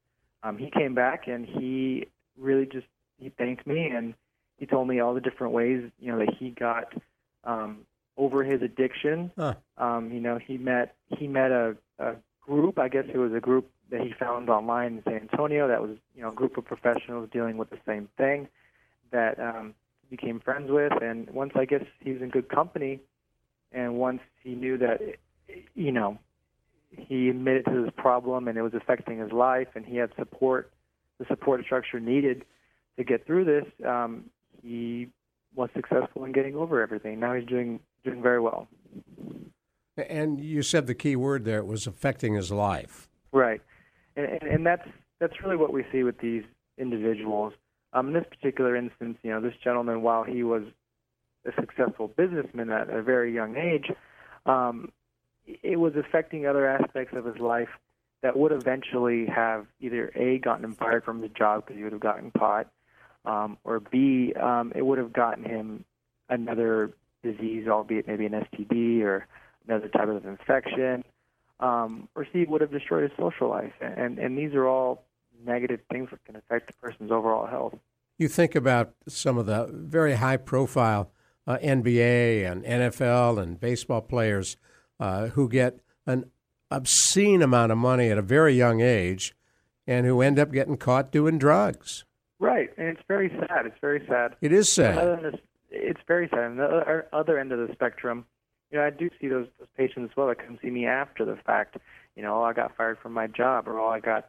Um, 0.43 0.59
he 0.59 0.71
came 0.71 0.95
back 0.95 1.27
and 1.27 1.47
he 1.47 2.07
really 2.39 2.67
just, 2.67 2.87
he 3.19 3.31
thanked 3.31 3.67
me 3.67 3.87
and 3.87 4.15
he 4.59 4.67
told 4.67 4.89
me 4.89 5.01
all 5.01 5.15
the 5.15 5.21
different 5.21 5.53
ways, 5.53 5.91
you 5.99 6.13
know, 6.13 6.19
that 6.19 6.35
he 6.39 6.51
got 6.51 6.93
um, 7.45 7.79
over 8.17 8.45
his 8.45 8.61
addiction. 8.63 9.31
Huh. 9.39 9.55
Um, 9.79 10.13
you 10.13 10.21
know, 10.21 10.39
he 10.39 10.59
met, 10.59 10.97
he 11.19 11.27
met 11.27 11.51
a, 11.51 11.77
a 11.99 12.17
group, 12.43 12.79
I 12.79 12.89
guess 12.89 13.05
it 13.13 13.17
was 13.17 13.33
a 13.33 13.41
group 13.41 13.71
that 13.91 14.01
he 14.01 14.13
found 14.19 14.49
online 14.49 14.99
in 14.99 15.03
San 15.05 15.29
Antonio 15.31 15.69
that 15.69 15.81
was 15.81 15.97
you 16.15 16.23
know 16.23 16.31
a 16.31 16.35
group 16.35 16.57
of 16.57 16.65
professionals 16.65 17.29
dealing 17.33 17.57
with 17.57 17.71
the 17.71 17.79
same 17.87 18.09
thing 18.17 18.49
that 19.11 19.39
um, 19.39 19.75
became 20.11 20.41
friends 20.41 20.71
with. 20.71 20.93
And 21.03 21.29
once 21.31 21.53
I 21.55 21.65
guess 21.65 21.85
he 22.01 22.13
was 22.13 22.23
in 22.23 22.31
good 22.31 22.49
company, 22.49 23.01
and 23.73 23.97
once 23.97 24.21
he 24.43 24.55
knew 24.55 24.79
that 24.79 25.01
you 25.75 25.93
know 25.93 26.19
he 26.91 27.29
admitted 27.29 27.67
to 27.67 27.83
this 27.83 27.93
problem 27.97 28.49
and 28.49 28.57
it 28.57 28.63
was 28.63 28.75
affecting 28.75 29.19
his 29.19 29.33
life, 29.33 29.69
and 29.75 29.85
he 29.85 29.97
had 29.97 30.11
support, 30.17 30.73
the 31.19 31.27
support 31.27 31.65
structure 31.65 32.01
needed 32.01 32.45
to 32.97 33.05
get 33.05 33.27
through 33.27 33.45
this. 33.45 33.65
Um, 33.87 34.25
he 34.63 35.09
was 35.55 35.69
successful 35.75 36.25
in 36.25 36.33
getting 36.33 36.57
over 36.57 36.81
everything. 36.81 37.21
Now 37.21 37.35
he's 37.35 37.47
doing 37.47 37.81
doing 38.03 38.23
very 38.23 38.41
well. 38.41 38.69
And 39.97 40.41
you 40.41 40.63
said 40.63 40.89
the 40.89 40.95
key 40.95 41.15
word 41.15 41.45
there 41.45 41.59
it 41.59 41.67
was 41.67 41.87
affecting 41.87 42.35
his 42.35 42.51
life. 42.51 43.09
Right 43.31 43.61
and, 44.17 44.27
and, 44.27 44.43
and 44.43 44.67
that's 44.67 44.89
that's 45.21 45.35
really 45.43 45.57
what 45.57 45.73
we 45.73 45.85
see 45.93 46.03
with 46.03 46.19
these 46.19 46.43
individuals. 46.79 47.53
Um, 47.93 48.09
in 48.09 48.15
this 48.15 48.25
particular 48.29 48.75
instance, 48.75 49.19
you 49.23 49.31
know, 49.31 49.41
this 49.41 49.55
gentleman, 49.63 50.03
while 50.03 50.25
he 50.25 50.43
was 50.43 50.65
a 51.47 51.53
successful 51.61 52.09
businessman 52.09 52.71
at 52.71 52.91
a 52.91 53.03
very 53.03 53.33
young 53.33 53.57
age, 53.57 53.91
um, 54.47 54.91
it 55.47 55.79
was 55.79 55.95
affecting 55.97 56.47
other 56.47 56.67
aspects 56.67 57.15
of 57.17 57.25
his 57.25 57.39
life 57.39 57.69
that 58.23 58.37
would 58.37 58.53
eventually 58.53 59.27
have 59.27 59.67
either 59.81 60.11
a 60.17 60.39
gotten 60.39 60.65
him 60.65 60.75
fired 60.75 61.05
from 61.05 61.23
his 61.23 61.31
job 61.33 61.65
because 61.65 61.77
he 61.77 61.85
would 61.85 61.93
have 61.93 62.01
gotten 62.01 62.31
caught, 62.31 62.69
um, 63.25 63.59
or 63.65 63.81
B, 63.81 64.33
um, 64.35 64.73
it 64.75 64.83
would 64.83 64.99
have 64.99 65.13
gotten 65.13 65.45
him 65.45 65.85
another 66.29 66.93
disease, 67.23 67.69
albeit 67.69 68.09
maybe 68.09 68.27
an 68.27 68.33
STD 68.33 69.03
or 69.03 69.27
another 69.69 69.89
type 69.89 70.09
of 70.09 70.25
infection, 70.25 71.05
um, 71.61 72.09
or 72.15 72.27
C, 72.33 72.45
would 72.45 72.61
have 72.61 72.71
destroyed 72.71 73.05
his 73.05 73.13
social 73.19 73.49
life. 73.49 73.73
And, 73.81 74.19
and 74.19 74.37
these 74.37 74.55
are 74.55 74.67
all 74.67 75.07
negative 75.45 75.81
things 75.91 76.09
that 76.11 76.25
can 76.25 76.37
affect 76.37 76.69
the 76.69 76.73
person's 76.75 77.11
overall 77.11 77.47
health. 77.47 77.75
You 78.19 78.29
think 78.29 78.55
about 78.55 78.95
some 79.09 79.39
of 79.39 79.47
the 79.47 79.69
very 79.73 80.15
high 80.15 80.37
profile 80.37 81.11
uh, 81.47 81.59
NBA 81.59 82.51
and 82.51 82.65
NFL 82.65 83.43
and 83.43 83.59
baseball 83.59 84.01
players 84.01 84.57
uh, 85.01 85.29
who 85.29 85.49
get 85.49 85.81
an 86.07 86.31
obscene 86.71 87.43
amount 87.43 87.73
of 87.73 87.79
money 87.79 88.11
at 88.11 88.19
a 88.19 88.23
very 88.23 88.55
young 88.55 88.81
age 88.81 89.35
and 89.87 90.07
who 90.07 90.21
end 90.21 90.39
up 90.39 90.53
getting 90.53 90.77
caught 90.77 91.13
doing 91.13 91.39
drugs. 91.39 92.05
Right, 92.39 92.71
and 92.77 92.89
it's 92.89 93.03
very 93.09 93.29
sad. 93.31 93.67
It's 93.67 93.79
very 93.81 94.05
sad. 94.09 94.37
It 94.41 94.53
is 94.53 94.73
sad. 94.73 95.23
This, 95.23 95.41
it's 95.71 96.01
very 96.07 96.29
sad. 96.29 96.45
On 96.45 96.57
the 96.57 97.05
other 97.13 97.39
end 97.39 97.53
of 97.53 97.67
the 97.67 97.73
spectrum, 97.75 98.27
you 98.75 98.81
know, 98.81 98.87
I 98.87 98.91
do 98.91 99.09
see 99.21 99.29
those, 99.29 99.47
those 99.61 99.69
patients 99.77 100.11
as 100.11 100.17
well 100.17 100.27
that 100.27 100.45
come 100.45 100.59
see 100.61 100.69
me 100.69 100.85
after 100.85 101.25
the 101.25 101.37
fact. 101.47 101.77
You 102.17 102.25
know, 102.25 102.41
oh, 102.41 102.43
I 102.43 102.53
got 102.53 102.77
fired 102.77 102.99
from 103.01 103.13
my 103.13 103.29
job, 103.29 103.69
or 103.69 103.79
oh, 103.79 103.89
I 103.89 104.01
got, 104.01 104.27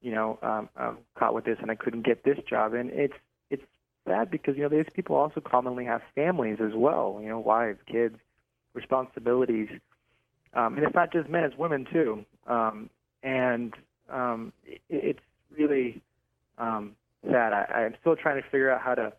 you 0.00 0.12
know, 0.12 0.38
um, 0.42 0.70
um, 0.78 0.98
caught 1.14 1.34
with 1.34 1.44
this 1.44 1.58
and 1.60 1.70
I 1.70 1.74
couldn't 1.74 2.06
get 2.06 2.24
this 2.24 2.38
job. 2.48 2.72
And 2.72 2.88
it's 2.90 3.12
it's 3.50 3.62
sad 4.08 4.30
because 4.30 4.56
you 4.56 4.62
know 4.62 4.70
these 4.70 4.86
people 4.94 5.14
also 5.14 5.42
commonly 5.42 5.84
have 5.84 6.00
families 6.14 6.56
as 6.58 6.72
well. 6.74 7.18
You 7.20 7.28
know, 7.28 7.38
wives, 7.38 7.78
kids, 7.86 8.16
responsibilities, 8.72 9.68
um, 10.54 10.78
and 10.78 10.86
it's 10.86 10.94
not 10.94 11.12
just 11.12 11.28
men; 11.28 11.44
it's 11.44 11.58
women 11.58 11.86
too. 11.92 12.24
Um, 12.46 12.88
and 13.22 13.74
um, 14.10 14.54
it, 14.64 14.80
it's 14.88 15.20
really 15.54 16.00
um, 16.56 16.96
sad. 17.30 17.52
I, 17.52 17.66
I'm 17.74 17.94
still 18.00 18.16
trying 18.16 18.42
to 18.42 18.48
figure 18.48 18.70
out 18.70 18.80
how 18.80 18.94
to 18.94 19.12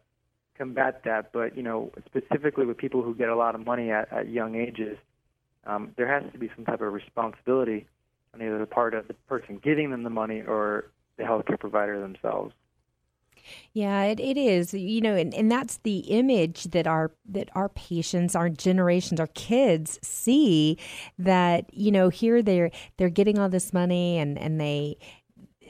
combat 0.57 1.01
that, 1.05 1.31
but 1.31 1.55
you 1.55 1.63
know, 1.63 1.91
specifically 2.05 2.65
with 2.65 2.77
people 2.77 3.03
who 3.03 3.15
get 3.15 3.29
a 3.29 3.35
lot 3.35 3.55
of 3.55 3.65
money 3.65 3.91
at, 3.91 4.11
at 4.11 4.29
young 4.29 4.55
ages, 4.55 4.97
um, 5.65 5.93
there 5.97 6.07
has 6.07 6.31
to 6.31 6.37
be 6.37 6.49
some 6.55 6.65
type 6.65 6.81
of 6.81 6.93
responsibility 6.93 7.85
on 8.33 8.41
either 8.41 8.57
the 8.57 8.65
part 8.65 8.93
of 8.93 9.07
the 9.07 9.13
person 9.27 9.59
giving 9.63 9.91
them 9.91 10.03
the 10.03 10.09
money 10.09 10.41
or 10.41 10.91
the 11.17 11.23
healthcare 11.23 11.59
provider 11.59 11.99
themselves. 11.99 12.53
Yeah, 13.73 14.03
it, 14.03 14.19
it 14.19 14.37
is. 14.37 14.73
You 14.73 15.01
know, 15.01 15.15
and, 15.15 15.33
and 15.33 15.51
that's 15.51 15.77
the 15.77 15.99
image 15.99 16.65
that 16.65 16.87
our 16.87 17.11
that 17.29 17.49
our 17.55 17.69
patients, 17.69 18.35
our 18.35 18.49
generations, 18.49 19.19
our 19.19 19.27
kids 19.27 19.99
see 20.01 20.77
that, 21.17 21.73
you 21.73 21.91
know, 21.91 22.09
here 22.09 22.41
they're 22.41 22.71
they're 22.97 23.09
getting 23.09 23.39
all 23.39 23.49
this 23.49 23.73
money 23.73 24.17
and, 24.17 24.37
and 24.37 24.59
they 24.59 24.97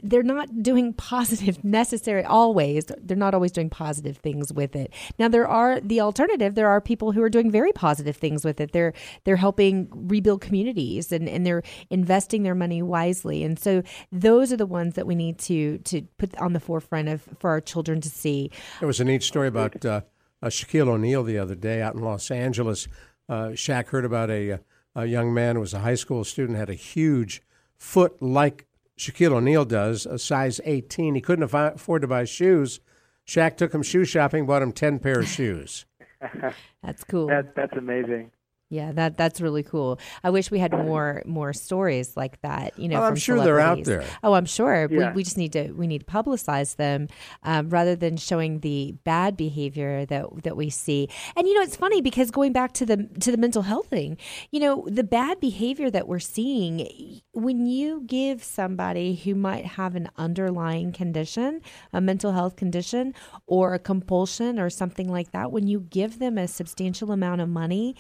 they're 0.04 0.24
not 0.24 0.64
doing 0.64 0.94
positive 0.94 1.64
necessary 1.64 2.24
always. 2.24 2.86
They're 3.02 3.18
not 3.18 3.34
always 3.34 3.52
doing 3.52 3.70
positive 3.70 4.18
things 4.18 4.54
with 4.54 4.76
it. 4.76 4.94
Now 5.20 5.28
there 5.28 5.48
are 5.48 5.80
the 5.80 6.02
alternative. 6.02 6.56
There 6.56 6.70
are 6.70 6.82
people 6.82 7.12
who 7.12 7.22
are 7.22 7.30
doing 7.30 7.52
very 7.52 7.72
positive 7.72 8.18
things 8.18 8.46
with 8.46 8.60
it. 8.62 8.72
They're 8.72 8.94
they're 9.24 9.36
helping 9.36 9.90
rebuild 9.92 10.42
communities 10.42 11.12
and, 11.12 11.28
and 11.28 11.46
they're 11.46 11.64
investing 11.90 12.44
their 12.44 12.56
money 12.56 12.82
wisely. 12.82 13.44
And 13.44 13.60
so 13.60 13.84
those 14.12 14.52
are 14.52 14.58
the 14.58 14.66
ones 14.66 14.96
that 14.96 15.08
we 15.08 15.16
need 15.16 15.38
to 15.40 15.78
to 15.80 16.02
put 16.18 16.38
on 16.38 16.54
the 16.54 16.60
forefront 16.60 17.10
of 17.10 17.22
for 17.40 17.50
our 17.50 17.62
children 17.62 18.02
to 18.02 18.10
see. 18.10 18.52
There 18.80 18.88
was 18.88 19.00
a 19.00 19.06
neat 19.06 19.24
story 19.24 19.48
about 19.48 19.86
uh, 19.86 20.02
uh, 20.42 20.48
Shaquille 20.48 20.88
O'Neal 20.88 21.24
the 21.24 21.38
other 21.38 21.56
day 21.56 21.82
out 21.82 21.96
in 21.96 22.02
Los 22.02 22.32
Angeles. 22.32 22.88
Uh, 23.30 23.50
Shaq 23.50 23.88
heard 23.88 24.06
about 24.06 24.30
a, 24.30 24.60
a 24.96 25.06
young 25.06 25.34
man 25.34 25.56
who 25.56 25.62
was 25.62 25.74
a 25.74 25.80
high 25.80 25.96
school 25.96 26.24
student 26.24 26.58
had 26.58 26.70
a 26.70 26.76
huge 26.76 27.42
foot 27.78 28.22
like 28.22 28.67
Shaquille 28.98 29.34
O'Neal 29.34 29.66
does, 29.66 30.06
a 30.06 30.18
size 30.18 30.60
18. 30.66 31.16
He 31.16 31.22
couldn't 31.22 31.44
afford 31.54 32.02
to 32.02 32.08
buy 32.08 32.26
shoes. 32.26 32.80
Shaq 33.28 33.58
took 33.58 33.74
him 33.74 33.84
shoe 33.84 34.06
shopping, 34.06 34.46
bought 34.46 34.62
him 34.62 34.72
10 34.72 35.00
pair 35.00 35.20
of 35.20 35.28
shoes. 35.28 35.86
that's 36.84 37.04
cool. 37.04 37.28
That, 37.28 37.56
that's 37.56 37.76
amazing. 37.78 38.32
Yeah, 38.70 38.92
that 38.94 39.16
that's 39.16 39.40
really 39.40 39.64
cool. 39.64 39.98
I 40.26 40.30
wish 40.30 40.52
we 40.52 40.60
had 40.60 40.74
more 40.74 41.24
more 41.26 41.54
stories 41.54 42.18
like 42.18 42.42
that. 42.42 42.78
You 42.78 42.90
know, 42.90 43.02
oh, 43.02 43.06
I'm 43.06 43.16
sure 43.16 43.40
they're 43.40 43.62
out 43.62 43.86
there. 43.86 44.04
Oh, 44.24 44.34
I'm 44.34 44.46
sure. 44.46 44.90
Yeah. 44.92 45.12
We, 45.12 45.16
we 45.18 45.24
just 45.24 45.38
need 45.38 45.54
to 45.54 45.72
we 45.72 45.88
need 45.88 46.00
to 46.00 46.06
publicize 46.06 46.76
them 46.76 47.08
um, 47.44 47.70
rather 47.70 47.96
than 47.96 48.18
showing 48.18 48.60
the 48.60 48.94
bad 49.06 49.38
behavior 49.38 50.06
that 50.08 50.44
that 50.44 50.58
we 50.58 50.70
see. 50.70 51.08
And 51.38 51.48
you 51.48 51.54
know, 51.54 51.62
it's 51.62 51.78
funny 51.78 52.02
because 52.02 52.30
going 52.30 52.52
back 52.52 52.74
to 52.74 52.86
the 52.86 53.08
to 53.22 53.32
the 53.32 53.38
mental 53.38 53.62
health 53.62 53.88
thing, 53.88 54.18
you 54.52 54.60
know, 54.60 54.86
the 54.90 55.04
bad 55.04 55.40
behavior 55.40 55.90
that 55.90 56.10
we're 56.10 56.20
seeing 56.20 57.22
when 57.32 57.68
you 57.68 58.04
give 58.06 58.44
somebody 58.44 59.16
who 59.16 59.34
might 59.34 59.66
have 59.66 59.96
an 59.96 60.10
underlying 60.18 60.92
condition, 60.92 61.62
a 61.94 62.02
mental 62.02 62.34
health 62.34 62.58
condition, 62.58 63.14
or 63.46 63.74
a 63.74 63.80
compulsion 63.80 64.60
or 64.60 64.70
something 64.70 65.08
like 65.08 65.32
that, 65.32 65.54
when 65.54 65.68
you 65.68 65.80
give 65.80 66.20
them 66.20 66.38
a 66.38 66.50
substantial 66.50 67.14
amount 67.14 67.40
of 67.40 67.48
money 67.48 67.96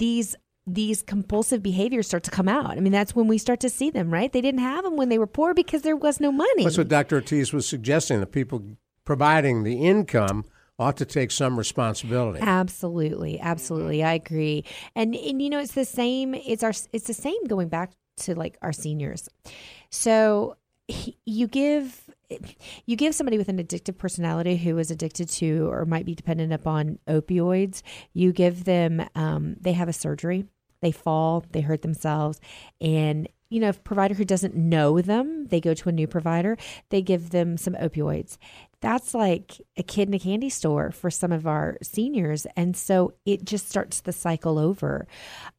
these 0.00 0.34
these 0.66 1.02
compulsive 1.02 1.62
behaviors 1.62 2.06
start 2.06 2.22
to 2.24 2.30
come 2.30 2.48
out. 2.48 2.76
I 2.76 2.80
mean, 2.80 2.92
that's 2.92 3.14
when 3.14 3.26
we 3.26 3.38
start 3.38 3.60
to 3.60 3.70
see 3.70 3.90
them, 3.90 4.12
right? 4.12 4.32
They 4.32 4.40
didn't 4.40 4.60
have 4.60 4.84
them 4.84 4.96
when 4.96 5.08
they 5.08 5.18
were 5.18 5.26
poor 5.26 5.54
because 5.54 5.82
there 5.82 5.96
was 5.96 6.20
no 6.20 6.30
money. 6.30 6.64
That's 6.64 6.78
what 6.78 6.88
Dr. 6.88 7.16
Ortiz 7.16 7.52
was 7.52 7.66
suggesting 7.66 8.20
that 8.20 8.26
people 8.26 8.62
providing 9.04 9.64
the 9.64 9.84
income 9.84 10.44
ought 10.78 10.96
to 10.98 11.04
take 11.04 11.30
some 11.30 11.58
responsibility. 11.58 12.40
Absolutely, 12.40 13.40
absolutely, 13.40 14.02
I 14.02 14.14
agree. 14.14 14.64
And 14.94 15.14
and 15.14 15.42
you 15.42 15.50
know, 15.50 15.60
it's 15.60 15.74
the 15.74 15.84
same. 15.84 16.34
It's 16.34 16.62
our 16.62 16.72
it's 16.92 17.06
the 17.06 17.14
same 17.14 17.44
going 17.46 17.68
back 17.68 17.92
to 18.18 18.34
like 18.34 18.56
our 18.62 18.72
seniors. 18.72 19.28
So 19.90 20.56
you 21.26 21.46
give 21.46 22.09
you 22.86 22.96
give 22.96 23.14
somebody 23.14 23.38
with 23.38 23.48
an 23.48 23.58
addictive 23.58 23.98
personality 23.98 24.56
who 24.56 24.78
is 24.78 24.90
addicted 24.90 25.28
to 25.28 25.70
or 25.70 25.84
might 25.84 26.06
be 26.06 26.14
dependent 26.14 26.52
upon 26.52 26.98
opioids, 27.08 27.82
you 28.12 28.32
give 28.32 28.64
them, 28.64 29.06
um, 29.14 29.56
they 29.60 29.72
have 29.72 29.88
a 29.88 29.92
surgery, 29.92 30.44
they 30.82 30.92
fall, 30.92 31.44
they 31.52 31.60
hurt 31.60 31.82
themselves, 31.82 32.40
and 32.80 33.28
you 33.50 33.58
know, 33.58 33.68
if 33.68 33.82
provider 33.82 34.14
who 34.14 34.24
doesn't 34.24 34.54
know 34.54 35.00
them, 35.00 35.46
they 35.46 35.60
go 35.60 35.74
to 35.74 35.88
a 35.88 35.92
new 35.92 36.06
provider, 36.06 36.56
they 36.90 37.02
give 37.02 37.30
them 37.30 37.56
some 37.56 37.74
opioids 37.74 38.38
that's 38.80 39.14
like 39.14 39.60
a 39.76 39.82
kid 39.82 40.08
in 40.08 40.14
a 40.14 40.18
candy 40.18 40.48
store 40.48 40.90
for 40.90 41.10
some 41.10 41.32
of 41.32 41.46
our 41.46 41.76
seniors. 41.82 42.46
And 42.56 42.76
so 42.76 43.14
it 43.26 43.44
just 43.44 43.68
starts 43.68 44.00
the 44.00 44.12
cycle 44.12 44.58
over. 44.58 45.06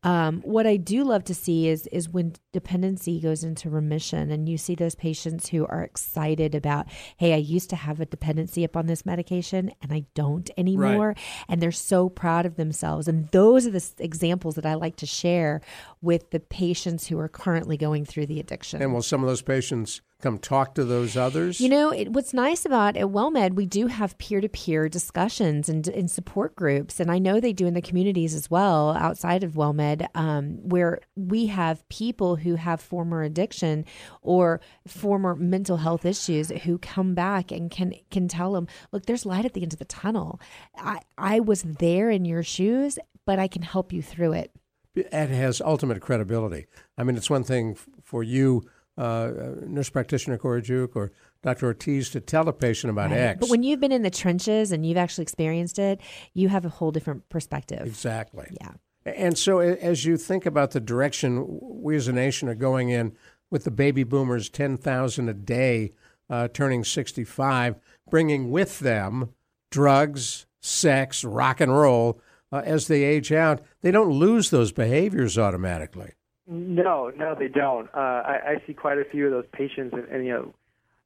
Um, 0.03 0.41
what 0.41 0.65
I 0.65 0.77
do 0.77 1.03
love 1.03 1.23
to 1.25 1.35
see 1.35 1.67
is 1.67 1.87
is 1.87 2.09
when 2.09 2.33
dependency 2.51 3.19
goes 3.19 3.43
into 3.43 3.69
remission 3.69 4.31
and 4.31 4.49
you 4.49 4.57
see 4.57 4.75
those 4.75 4.95
patients 4.95 5.49
who 5.49 5.65
are 5.67 5.83
excited 5.83 6.55
about, 6.55 6.87
hey, 7.17 7.33
I 7.33 7.37
used 7.37 7.69
to 7.69 7.75
have 7.75 7.99
a 7.99 8.05
dependency 8.05 8.63
upon 8.63 8.87
this 8.87 9.05
medication 9.05 9.71
and 9.81 9.93
I 9.93 10.05
don't 10.15 10.49
anymore. 10.57 11.09
Right. 11.09 11.17
And 11.47 11.61
they're 11.61 11.71
so 11.71 12.09
proud 12.09 12.45
of 12.45 12.55
themselves. 12.55 13.07
And 13.07 13.27
those 13.29 13.67
are 13.67 13.71
the 13.71 13.87
examples 13.99 14.55
that 14.55 14.65
I 14.65 14.73
like 14.73 14.95
to 14.97 15.05
share 15.05 15.61
with 16.01 16.31
the 16.31 16.39
patients 16.39 17.07
who 17.07 17.19
are 17.19 17.29
currently 17.29 17.77
going 17.77 18.05
through 18.05 18.25
the 18.25 18.39
addiction. 18.39 18.81
And 18.81 18.93
will 18.93 19.03
some 19.03 19.21
of 19.21 19.27
those 19.27 19.43
patients 19.43 20.01
come 20.21 20.37
talk 20.37 20.75
to 20.75 20.85
those 20.85 21.17
others? 21.17 21.59
You 21.59 21.69
know, 21.69 21.91
it, 21.91 22.13
what's 22.13 22.33
nice 22.33 22.65
about 22.65 22.97
at 22.97 23.07
WellMed, 23.07 23.53
we 23.53 23.65
do 23.65 23.87
have 23.87 24.17
peer 24.17 24.41
to 24.41 24.49
peer 24.49 24.87
discussions 24.89 25.69
and, 25.69 25.87
and 25.87 26.09
support 26.09 26.55
groups. 26.55 26.99
And 26.99 27.11
I 27.11 27.19
know 27.19 27.39
they 27.39 27.53
do 27.53 27.67
in 27.67 27.73
the 27.73 27.81
communities 27.81 28.35
as 28.35 28.49
well 28.49 28.91
outside 28.91 29.43
of 29.43 29.53
WellMed, 29.53 30.07
um, 30.15 30.57
where 30.61 30.99
we 31.15 31.47
have 31.47 31.87
people 31.89 32.35
who 32.35 32.55
have 32.55 32.81
former 32.81 33.23
addiction 33.23 33.85
or 34.21 34.61
former 34.87 35.35
mental 35.35 35.77
health 35.77 36.05
issues 36.05 36.49
who 36.49 36.77
come 36.77 37.13
back 37.13 37.51
and 37.51 37.71
can, 37.71 37.93
can 38.09 38.27
tell 38.27 38.53
them, 38.53 38.67
look, 38.91 39.05
there's 39.05 39.25
light 39.25 39.45
at 39.45 39.53
the 39.53 39.63
end 39.63 39.73
of 39.73 39.79
the 39.79 39.85
tunnel. 39.85 40.39
I, 40.77 40.99
I 41.17 41.39
was 41.39 41.63
there 41.63 42.09
in 42.09 42.25
your 42.25 42.43
shoes, 42.43 42.97
but 43.25 43.39
I 43.39 43.47
can 43.47 43.61
help 43.61 43.93
you 43.93 44.01
through 44.01 44.33
it. 44.33 44.51
It 44.93 45.29
has 45.29 45.61
ultimate 45.61 46.01
credibility. 46.01 46.65
I 46.97 47.03
mean, 47.03 47.15
it's 47.15 47.29
one 47.29 47.45
thing 47.45 47.77
for 48.03 48.23
you 48.23 48.63
uh, 48.97 49.31
nurse 49.65 49.89
practitioner 49.89 50.37
Cora 50.37 50.61
Juke 50.61 50.95
or 50.95 51.11
Dr. 51.41 51.67
Ortiz 51.67 52.09
to 52.11 52.19
tell 52.19 52.47
a 52.47 52.53
patient 52.53 52.91
about 52.91 53.09
right. 53.09 53.19
X. 53.19 53.39
But 53.39 53.49
when 53.49 53.63
you've 53.63 53.79
been 53.79 53.91
in 53.91 54.03
the 54.03 54.09
trenches 54.09 54.71
and 54.71 54.85
you've 54.85 54.97
actually 54.97 55.23
experienced 55.23 55.79
it, 55.79 56.01
you 56.33 56.49
have 56.49 56.65
a 56.65 56.69
whole 56.69 56.91
different 56.91 57.27
perspective. 57.29 57.85
Exactly. 57.85 58.47
Yeah. 58.59 58.71
And 59.05 59.37
so, 59.37 59.59
as 59.59 60.05
you 60.05 60.15
think 60.15 60.45
about 60.45 60.71
the 60.71 60.79
direction 60.79 61.47
we 61.49 61.95
as 61.95 62.07
a 62.07 62.13
nation 62.13 62.47
are 62.47 62.55
going 62.55 62.89
in, 62.89 63.15
with 63.49 63.65
the 63.65 63.71
baby 63.71 64.03
boomers, 64.03 64.49
10,000 64.49 65.29
a 65.29 65.33
day 65.33 65.91
uh, 66.29 66.47
turning 66.47 66.83
65, 66.83 67.75
bringing 68.09 68.49
with 68.49 68.79
them 68.79 69.33
drugs, 69.69 70.45
sex, 70.61 71.23
rock 71.23 71.59
and 71.59 71.77
roll 71.77 72.21
uh, 72.51 72.61
as 72.63 72.87
they 72.87 73.03
age 73.03 73.31
out, 73.31 73.61
they 73.81 73.91
don't 73.91 74.11
lose 74.11 74.49
those 74.49 74.71
behaviors 74.71 75.37
automatically. 75.37 76.13
No, 76.51 77.13
no, 77.15 77.33
they 77.33 77.47
don't. 77.47 77.87
Uh, 77.95 77.97
I, 77.97 78.39
I 78.45 78.63
see 78.67 78.73
quite 78.73 78.97
a 78.97 79.05
few 79.05 79.25
of 79.25 79.31
those 79.31 79.45
patients, 79.53 79.93
and, 79.93 80.05
and 80.09 80.25
you 80.25 80.33
know, 80.33 80.53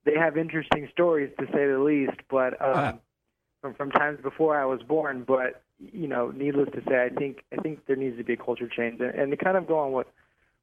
they 0.04 0.16
have 0.16 0.38
interesting 0.38 0.90
stories 0.92 1.32
to 1.40 1.46
say 1.54 1.68
the 1.68 1.78
least. 1.80 2.20
But 2.30 2.60
um, 2.62 2.74
uh 2.76 2.92
from 3.62 3.74
from 3.76 3.92
times 3.92 4.20
before 4.22 4.60
I 4.60 4.66
was 4.66 4.82
born. 4.84 5.24
But 5.26 5.62
you 5.80 6.08
know, 6.08 6.32
needless 6.32 6.70
to 6.74 6.82
say, 6.88 7.04
I 7.04 7.10
think 7.10 7.44
I 7.52 7.62
think 7.62 7.86
there 7.86 7.96
needs 7.96 8.18
to 8.18 8.24
be 8.24 8.34
a 8.34 8.38
culture 8.38 8.68
change, 8.68 9.00
and, 9.02 9.10
and 9.14 9.32
to 9.32 9.38
kind 9.38 9.56
of 9.56 9.68
go 9.68 9.80
on 9.80 9.92
what 9.92 10.08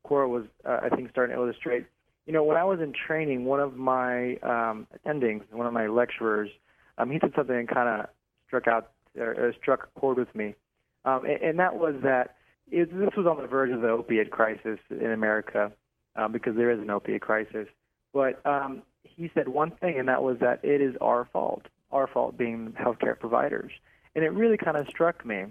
Cora 0.03 0.28
was, 0.28 0.45
uh, 0.64 0.80
I 0.83 0.89
think, 0.89 1.11
starting 1.11 1.37
to 1.37 1.43
illustrate. 1.43 1.87
You 2.26 2.33
know, 2.33 2.45
when 2.45 2.57
I 2.57 2.64
was 2.64 2.80
in 2.80 2.93
training, 2.93 3.45
one 3.45 3.61
of 3.61 3.76
my 3.76 4.37
um, 4.43 4.87
attendings, 4.97 5.43
one 5.51 5.66
of 5.66 5.72
my 5.72 5.87
lecturers, 5.87 6.51
um, 6.99 7.11
he 7.11 7.18
said 7.20 7.33
something 7.35 7.57
that 7.57 7.68
kind 7.72 7.89
of 7.89 8.09
struck 8.47 8.68
out 8.68 8.91
or, 9.18 9.30
or 9.30 9.55
struck 9.61 9.89
a 9.95 10.01
chord 10.01 10.18
with 10.18 10.35
me, 10.35 10.55
um, 11.05 11.24
and, 11.24 11.43
and 11.43 11.59
that 11.59 11.76
was 11.76 11.95
that 12.03 12.37
it, 12.73 12.99
this 12.99 13.11
was 13.16 13.27
on 13.27 13.37
the 13.41 13.47
verge 13.47 13.70
of 13.70 13.83
the 13.83 13.89
opiate 13.89 14.31
crisis 14.31 14.79
in 14.91 15.12
America 15.12 15.70
um, 16.16 16.33
because 16.33 16.57
there 16.57 16.70
is 16.70 16.81
an 16.81 16.91
opiate 16.91 17.23
crisis. 17.23 17.68
But 18.12 18.45
um, 18.47 18.83
he 19.03 19.31
said 19.35 19.49
one 19.49 19.70
thing, 19.70 19.99
and 19.99 20.09
that 20.09 20.23
was 20.23 20.39
that 20.41 20.64
it 20.64 20.81
is 20.81 20.97
our 21.01 21.29
fault, 21.33 21.66
our 21.91 22.07
fault 22.07 22.37
being 22.37 22.75
healthcare 22.81 23.18
providers, 23.18 23.73
and 24.14 24.25
it 24.25 24.33
really 24.33 24.57
kind 24.57 24.77
of 24.77 24.89
struck 24.89 25.25
me. 25.25 25.47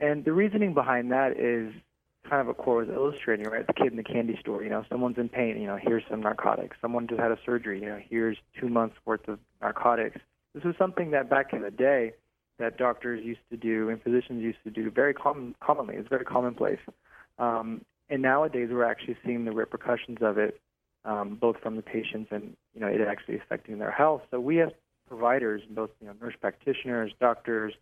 And 0.00 0.24
the 0.24 0.32
reasoning 0.32 0.74
behind 0.74 1.12
that 1.12 1.38
is 1.38 1.72
kind 2.28 2.40
of 2.40 2.46
what 2.46 2.56
Cora 2.56 2.86
was 2.86 2.94
illustrating, 2.94 3.46
right? 3.46 3.66
The 3.66 3.74
kid 3.74 3.88
in 3.88 3.96
the 3.96 4.02
candy 4.02 4.36
store, 4.40 4.62
you 4.62 4.70
know, 4.70 4.84
someone's 4.88 5.18
in 5.18 5.28
pain, 5.28 5.60
you 5.60 5.66
know, 5.66 5.78
here's 5.80 6.02
some 6.10 6.20
narcotics. 6.20 6.76
Someone 6.80 7.06
just 7.06 7.20
had 7.20 7.30
a 7.30 7.38
surgery, 7.44 7.80
you 7.80 7.86
know, 7.86 8.00
here's 8.08 8.38
two 8.58 8.68
months 8.68 8.96
worth 9.04 9.28
of 9.28 9.38
narcotics. 9.60 10.20
This 10.54 10.64
was 10.64 10.74
something 10.78 11.10
that 11.10 11.28
back 11.28 11.52
in 11.52 11.62
the 11.62 11.70
day 11.70 12.14
that 12.58 12.76
doctors 12.76 13.24
used 13.24 13.40
to 13.50 13.56
do 13.56 13.88
and 13.88 14.02
physicians 14.02 14.42
used 14.42 14.58
to 14.64 14.70
do 14.70 14.90
very 14.90 15.14
common, 15.14 15.54
commonly. 15.60 15.96
It's 15.96 16.08
very 16.08 16.24
commonplace. 16.24 16.78
Um, 17.38 17.84
and 18.08 18.22
nowadays 18.22 18.68
we're 18.70 18.84
actually 18.84 19.16
seeing 19.24 19.44
the 19.44 19.52
repercussions 19.52 20.18
of 20.20 20.38
it, 20.38 20.60
um, 21.04 21.36
both 21.40 21.56
from 21.60 21.76
the 21.76 21.82
patients 21.82 22.28
and, 22.30 22.56
you 22.74 22.80
know, 22.80 22.86
it 22.86 23.00
actually 23.00 23.36
affecting 23.36 23.78
their 23.78 23.90
health. 23.90 24.22
So 24.30 24.40
we 24.40 24.60
as 24.60 24.70
providers, 25.08 25.62
both, 25.68 25.90
you 26.00 26.06
know, 26.06 26.14
nurse 26.20 26.34
practitioners, 26.40 27.12
doctors, 27.20 27.74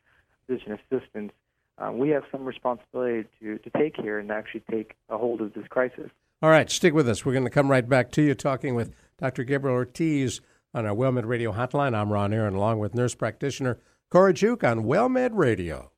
physician 0.46 0.78
assistants, 0.78 1.34
uh, 1.78 1.90
we 1.92 2.10
have 2.10 2.22
some 2.30 2.44
responsibility 2.44 3.28
to, 3.40 3.58
to 3.58 3.70
take 3.70 3.96
here 3.96 4.18
and 4.18 4.30
actually 4.30 4.62
take 4.70 4.94
a 5.08 5.16
hold 5.16 5.40
of 5.40 5.54
this 5.54 5.66
crisis. 5.68 6.10
All 6.42 6.50
right, 6.50 6.70
stick 6.70 6.92
with 6.92 7.08
us. 7.08 7.24
We're 7.24 7.32
going 7.32 7.44
to 7.44 7.50
come 7.50 7.70
right 7.70 7.88
back 7.88 8.10
to 8.12 8.22
you 8.22 8.34
talking 8.34 8.74
with 8.74 8.92
Dr. 9.18 9.44
Gabriel 9.44 9.76
Ortiz 9.76 10.40
on 10.74 10.86
our 10.86 10.94
WellMed 10.94 11.26
Radio 11.26 11.52
hotline. 11.52 11.94
I'm 11.94 12.12
Ron 12.12 12.32
Aaron, 12.32 12.54
along 12.54 12.78
with 12.78 12.94
nurse 12.94 13.14
practitioner 13.14 13.78
Cora 14.12 14.34
Juke 14.34 14.62
on 14.62 14.84
WellMed 14.84 15.30
Radio. 15.32 15.90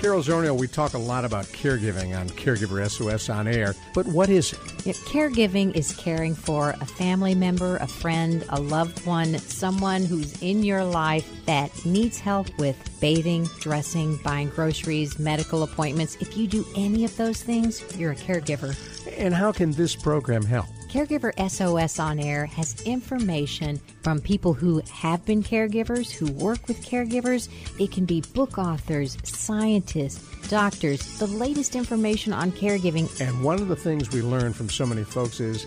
Carol 0.00 0.22
Zernial, 0.22 0.58
we 0.58 0.66
talk 0.66 0.94
a 0.94 0.98
lot 0.98 1.26
about 1.26 1.44
caregiving 1.44 2.18
on 2.18 2.30
Caregiver 2.30 2.88
SOS 2.88 3.28
on 3.28 3.46
air, 3.46 3.74
but 3.92 4.06
what 4.06 4.30
is 4.30 4.54
it? 4.54 4.58
Yeah, 4.86 4.94
caregiving 4.94 5.76
is 5.76 5.94
caring 5.94 6.34
for 6.34 6.70
a 6.80 6.86
family 6.86 7.34
member, 7.34 7.76
a 7.76 7.86
friend, 7.86 8.42
a 8.48 8.58
loved 8.58 9.04
one, 9.04 9.36
someone 9.36 10.02
who's 10.06 10.40
in 10.40 10.62
your 10.62 10.82
life 10.82 11.30
that 11.44 11.84
needs 11.84 12.18
help 12.18 12.46
with 12.58 12.78
bathing, 12.98 13.46
dressing, 13.60 14.16
buying 14.24 14.48
groceries, 14.48 15.18
medical 15.18 15.62
appointments. 15.62 16.16
If 16.20 16.38
you 16.38 16.46
do 16.46 16.64
any 16.74 17.04
of 17.04 17.14
those 17.18 17.42
things, 17.42 17.84
you're 17.98 18.12
a 18.12 18.16
caregiver. 18.16 18.74
And 19.18 19.34
how 19.34 19.52
can 19.52 19.72
this 19.72 19.94
program 19.94 20.42
help? 20.42 20.68
Caregiver 20.88 21.32
SOS 21.50 21.98
On 21.98 22.18
Air 22.18 22.46
has 22.46 22.80
information 22.82 23.78
from 24.02 24.22
people 24.22 24.54
who 24.54 24.80
have 24.90 25.22
been 25.26 25.42
caregivers, 25.42 26.10
who 26.10 26.32
work 26.32 26.66
with 26.66 26.82
caregivers. 26.82 27.50
It 27.78 27.92
can 27.92 28.06
be 28.06 28.22
book 28.32 28.56
authors, 28.56 29.18
scientists, 29.22 30.48
doctors, 30.48 31.18
the 31.18 31.26
latest 31.26 31.76
information 31.76 32.32
on 32.32 32.52
caregiving. 32.52 33.20
And 33.20 33.44
one 33.44 33.60
of 33.60 33.68
the 33.68 33.76
things 33.76 34.10
we 34.10 34.22
learn 34.22 34.54
from 34.54 34.70
so 34.70 34.86
many 34.86 35.04
folks 35.04 35.40
is 35.40 35.66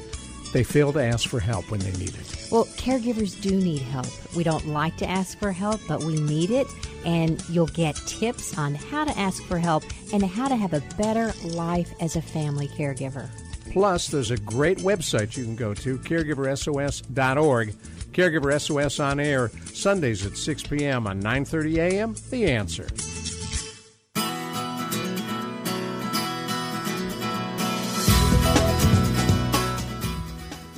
they 0.54 0.64
fail 0.64 0.92
to 0.94 1.04
ask 1.04 1.30
for 1.30 1.40
help 1.40 1.70
when 1.70 1.82
they 1.82 1.92
need 1.92 2.16
it. 2.16 2.48
Well, 2.52 2.66
caregivers 2.66 3.40
do 3.40 3.52
need 3.52 3.84
help. 3.84 4.08
We 4.36 4.44
don't 4.44 4.70
like 4.70 4.98
to 4.98 5.08
ask 5.08 5.38
for 5.38 5.52
help, 5.52 5.82
but 5.88 6.04
we 6.04 6.20
need 6.20 6.50
it. 6.50 6.66
And 7.06 7.48
you'll 7.48 7.68
get 7.68 7.96
tips 8.08 8.58
on 8.58 8.74
how 8.74 9.06
to 9.06 9.16
ask 9.20 9.44
for 9.44 9.60
help 9.60 9.84
and 10.14 10.24
how 10.24 10.48
to 10.48 10.56
have 10.56 10.74
a 10.74 10.82
better 10.98 11.32
life 11.44 11.94
as 12.02 12.16
a 12.16 12.24
family 12.24 12.68
caregiver. 12.70 13.30
Plus, 13.72 14.08
there's 14.10 14.32
a 14.32 14.38
great 14.38 14.80
website 14.80 15.38
you 15.38 15.46
can 15.46 15.56
go 15.56 15.74
to, 15.74 15.98
caregiversos.org. 16.00 17.74
Caregiver 18.12 18.60
SOS 18.60 19.00
on 19.00 19.22
air, 19.22 19.50
Sundays 19.74 20.26
at 20.26 20.36
6 20.36 20.64
p.m. 20.64 21.08
on 21.08 21.22
9:30 21.22 21.78
a.m. 21.78 22.16
The 22.30 22.52
Answer. 22.52 22.88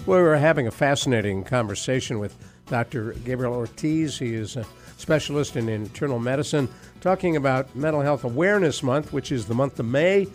We 0.05 0.21
were 0.21 0.35
having 0.35 0.67
a 0.67 0.71
fascinating 0.71 1.43
conversation 1.43 2.19
with 2.19 2.35
Dr. 2.67 3.13
Gabriel 3.25 3.53
Ortiz. 3.53 4.19
He 4.19 4.35
is 4.35 4.55
a 4.55 4.65
specialist 4.97 5.55
in 5.55 5.67
internal 5.69 6.19
medicine, 6.19 6.69
talking 7.01 7.35
about 7.35 7.75
Mental 7.75 8.01
Health 8.01 8.23
Awareness 8.23 8.83
Month, 8.83 9.11
which 9.11 9.31
is 9.31 9.47
the 9.47 9.55
month 9.55 9.79
of 9.79 9.87
May, 9.87 10.27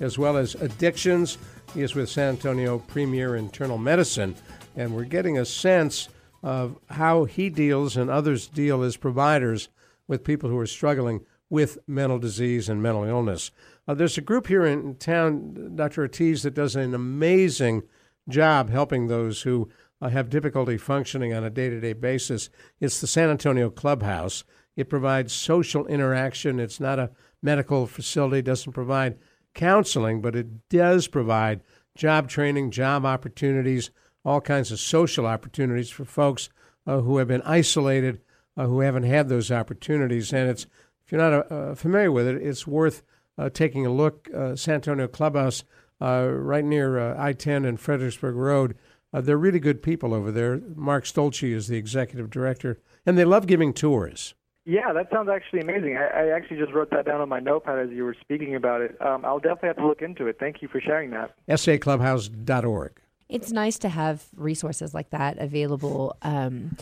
as 0.00 0.16
well 0.16 0.38
as 0.38 0.54
addictions. 0.54 1.36
He 1.74 1.82
is 1.82 1.94
with 1.94 2.08
San 2.08 2.30
Antonio 2.30 2.78
Premier 2.78 3.36
Internal 3.36 3.78
Medicine, 3.78 4.34
and 4.76 4.94
we're 4.94 5.04
getting 5.04 5.38
a 5.38 5.44
sense 5.44 6.08
of 6.42 6.78
how 6.90 7.24
he 7.24 7.50
deals 7.50 7.96
and 7.96 8.08
others 8.08 8.46
deal 8.46 8.82
as 8.82 8.96
providers 8.96 9.68
with 10.08 10.24
people 10.24 10.48
who 10.48 10.58
are 10.58 10.66
struggling 10.66 11.24
with 11.50 11.78
mental 11.86 12.18
disease 12.18 12.68
and 12.68 12.82
mental 12.82 13.04
illness. 13.04 13.50
Uh, 13.86 13.94
there's 13.94 14.18
a 14.18 14.22
group 14.22 14.46
here 14.48 14.64
in 14.64 14.96
town, 14.96 15.74
Dr. 15.76 16.02
Ortiz, 16.02 16.42
that 16.42 16.54
does 16.54 16.76
an 16.76 16.94
amazing 16.94 17.82
job 18.28 18.70
helping 18.70 19.06
those 19.06 19.42
who 19.42 19.68
uh, 20.00 20.08
have 20.08 20.28
difficulty 20.28 20.76
functioning 20.76 21.32
on 21.32 21.44
a 21.44 21.50
day 21.50 21.70
to 21.70 21.80
day 21.80 21.92
basis. 21.92 22.50
It's 22.80 23.00
the 23.00 23.06
San 23.06 23.30
Antonio 23.30 23.70
Clubhouse. 23.70 24.44
It 24.76 24.90
provides 24.90 25.32
social 25.32 25.86
interaction. 25.86 26.60
It's 26.60 26.80
not 26.80 26.98
a 26.98 27.10
medical 27.42 27.86
facility, 27.86 28.42
doesn't 28.42 28.72
provide 28.72 29.18
counseling, 29.56 30.20
but 30.20 30.36
it 30.36 30.68
does 30.68 31.08
provide 31.08 31.62
job 31.96 32.28
training, 32.28 32.70
job 32.70 33.04
opportunities, 33.04 33.90
all 34.24 34.40
kinds 34.40 34.70
of 34.70 34.78
social 34.78 35.26
opportunities 35.26 35.90
for 35.90 36.04
folks 36.04 36.48
uh, 36.86 37.00
who 37.00 37.16
have 37.16 37.26
been 37.26 37.42
isolated, 37.42 38.20
uh, 38.56 38.66
who 38.66 38.80
haven't 38.80 39.02
had 39.02 39.28
those 39.28 39.50
opportunities. 39.50 40.32
And 40.32 40.48
it's 40.48 40.66
if 41.04 41.12
you're 41.12 41.20
not 41.20 41.50
uh, 41.50 41.74
familiar 41.74 42.12
with 42.12 42.28
it, 42.28 42.42
it's 42.42 42.66
worth 42.66 43.02
uh, 43.38 43.48
taking 43.50 43.86
a 43.86 43.92
look. 43.92 44.28
Uh, 44.34 44.54
San 44.56 44.76
Antonio 44.76 45.08
Clubhouse 45.08 45.64
uh, 46.00 46.28
right 46.30 46.64
near 46.64 46.98
uh, 46.98 47.14
I 47.18 47.32
10 47.32 47.64
and 47.64 47.80
Fredericksburg 47.80 48.34
Road. 48.34 48.76
Uh, 49.12 49.20
they're 49.20 49.38
really 49.38 49.60
good 49.60 49.82
people 49.82 50.12
over 50.12 50.30
there. 50.30 50.60
Mark 50.74 51.04
Stolce 51.04 51.54
is 51.54 51.68
the 51.68 51.76
executive 51.76 52.28
director, 52.28 52.78
and 53.06 53.16
they 53.16 53.24
love 53.24 53.46
giving 53.46 53.72
tours. 53.72 54.34
Yeah, 54.66 54.92
that 54.92 55.08
sounds 55.12 55.28
actually 55.28 55.60
amazing. 55.60 55.96
I, 55.96 56.24
I 56.24 56.36
actually 56.36 56.58
just 56.58 56.72
wrote 56.72 56.90
that 56.90 57.06
down 57.06 57.20
on 57.20 57.28
my 57.28 57.38
notepad 57.38 57.78
as 57.78 57.90
you 57.90 58.02
were 58.02 58.16
speaking 58.20 58.56
about 58.56 58.80
it. 58.80 59.00
Um, 59.00 59.24
I'll 59.24 59.38
definitely 59.38 59.68
have 59.68 59.76
to 59.76 59.86
look 59.86 60.02
into 60.02 60.26
it. 60.26 60.38
Thank 60.40 60.60
you 60.60 60.66
for 60.66 60.80
sharing 60.80 61.10
that. 61.10 61.34
saclubhouse.org. 61.48 63.00
It's 63.28 63.52
nice 63.52 63.78
to 63.78 63.88
have 63.88 64.24
resources 64.36 64.92
like 64.92 65.10
that 65.10 65.38
available. 65.38 66.16
Um, 66.22 66.76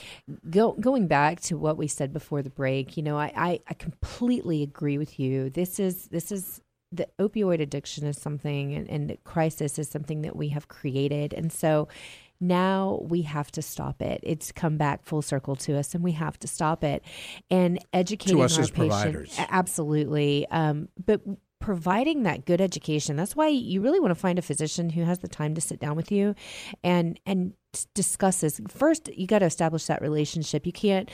go, 0.49 0.73
going 0.73 1.09
back 1.09 1.41
to 1.43 1.59
what 1.59 1.77
we 1.77 1.87
said 1.87 2.13
before 2.13 2.41
the 2.41 2.51
break, 2.51 2.97
you 2.97 3.03
know, 3.03 3.19
I, 3.19 3.33
I, 3.37 3.61
I 3.69 3.75
completely 3.75 4.63
agree 4.63 4.97
with 4.97 5.21
you. 5.21 5.51
This 5.51 5.79
is 5.79 6.09
this 6.09 6.33
is 6.33 6.61
the 6.93 7.09
opioid 7.19 7.61
addiction 7.61 8.07
is 8.07 8.21
something 8.21 8.75
and, 8.75 8.89
and 8.89 9.17
crisis 9.25 9.79
is 9.79 9.89
something 9.89 10.23
that 10.23 10.37
we 10.37 10.49
have 10.51 10.69
created. 10.69 11.35
And 11.35 11.53
so 11.53 11.89
now 12.41 13.01
we 13.03 13.23
have 13.23 13.51
to 13.53 13.63
stop 13.63 14.03
it. 14.03 14.21
It's 14.23 14.53
come 14.53 14.77
back 14.77 15.05
full 15.05 15.23
circle 15.23 15.57
to 15.57 15.77
us, 15.79 15.95
and 15.95 16.03
we 16.03 16.13
have 16.13 16.39
to 16.41 16.49
stop 16.49 16.85
it. 16.85 17.05
And 17.51 17.79
educating 17.93 18.37
to 18.37 18.43
us 18.43 18.57
our 18.57 18.65
as 18.65 18.71
patients, 18.71 18.89
providers. 18.89 19.37
absolutely. 19.51 20.47
Um, 20.51 20.89
but 21.05 21.21
providing 21.65 22.25
that 22.25 22.45
good 22.45 22.61
education 22.61 23.17
that's 23.17 23.35
why 23.35 23.49
you 23.49 23.81
really 23.81 23.99
want 23.99 24.11
to 24.11 24.15
find 24.15 24.39
a 24.39 24.43
physician 24.43 24.91
who 24.91 25.03
has 25.03 25.21
the 25.21 25.29
time 25.29 25.55
to 25.55 25.63
sit 25.63 25.81
down 25.81 25.97
with 25.97 26.13
you 26.13 26.35
and 26.83 27.19
and 27.25 27.55
discuss 27.95 28.43
this 28.43 28.61
first 28.69 29.09
you 29.17 29.27
got 29.27 29.39
to 29.39 29.47
establish 29.47 29.87
that 29.87 30.03
relationship 30.03 30.67
you 30.67 30.73
can't 30.73 31.11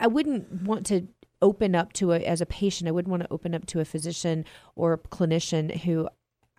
i 0.00 0.06
wouldn't 0.08 0.50
want 0.62 0.84
to 0.84 1.06
open 1.42 1.76
up 1.76 1.92
to 1.92 2.10
a 2.10 2.18
as 2.18 2.40
a 2.40 2.46
patient 2.46 2.88
i 2.88 2.90
wouldn't 2.90 3.10
want 3.10 3.22
to 3.22 3.32
open 3.32 3.54
up 3.54 3.66
to 3.66 3.78
a 3.78 3.84
physician 3.84 4.44
or 4.74 4.94
a 4.94 4.98
clinician 4.98 5.72
who 5.82 6.08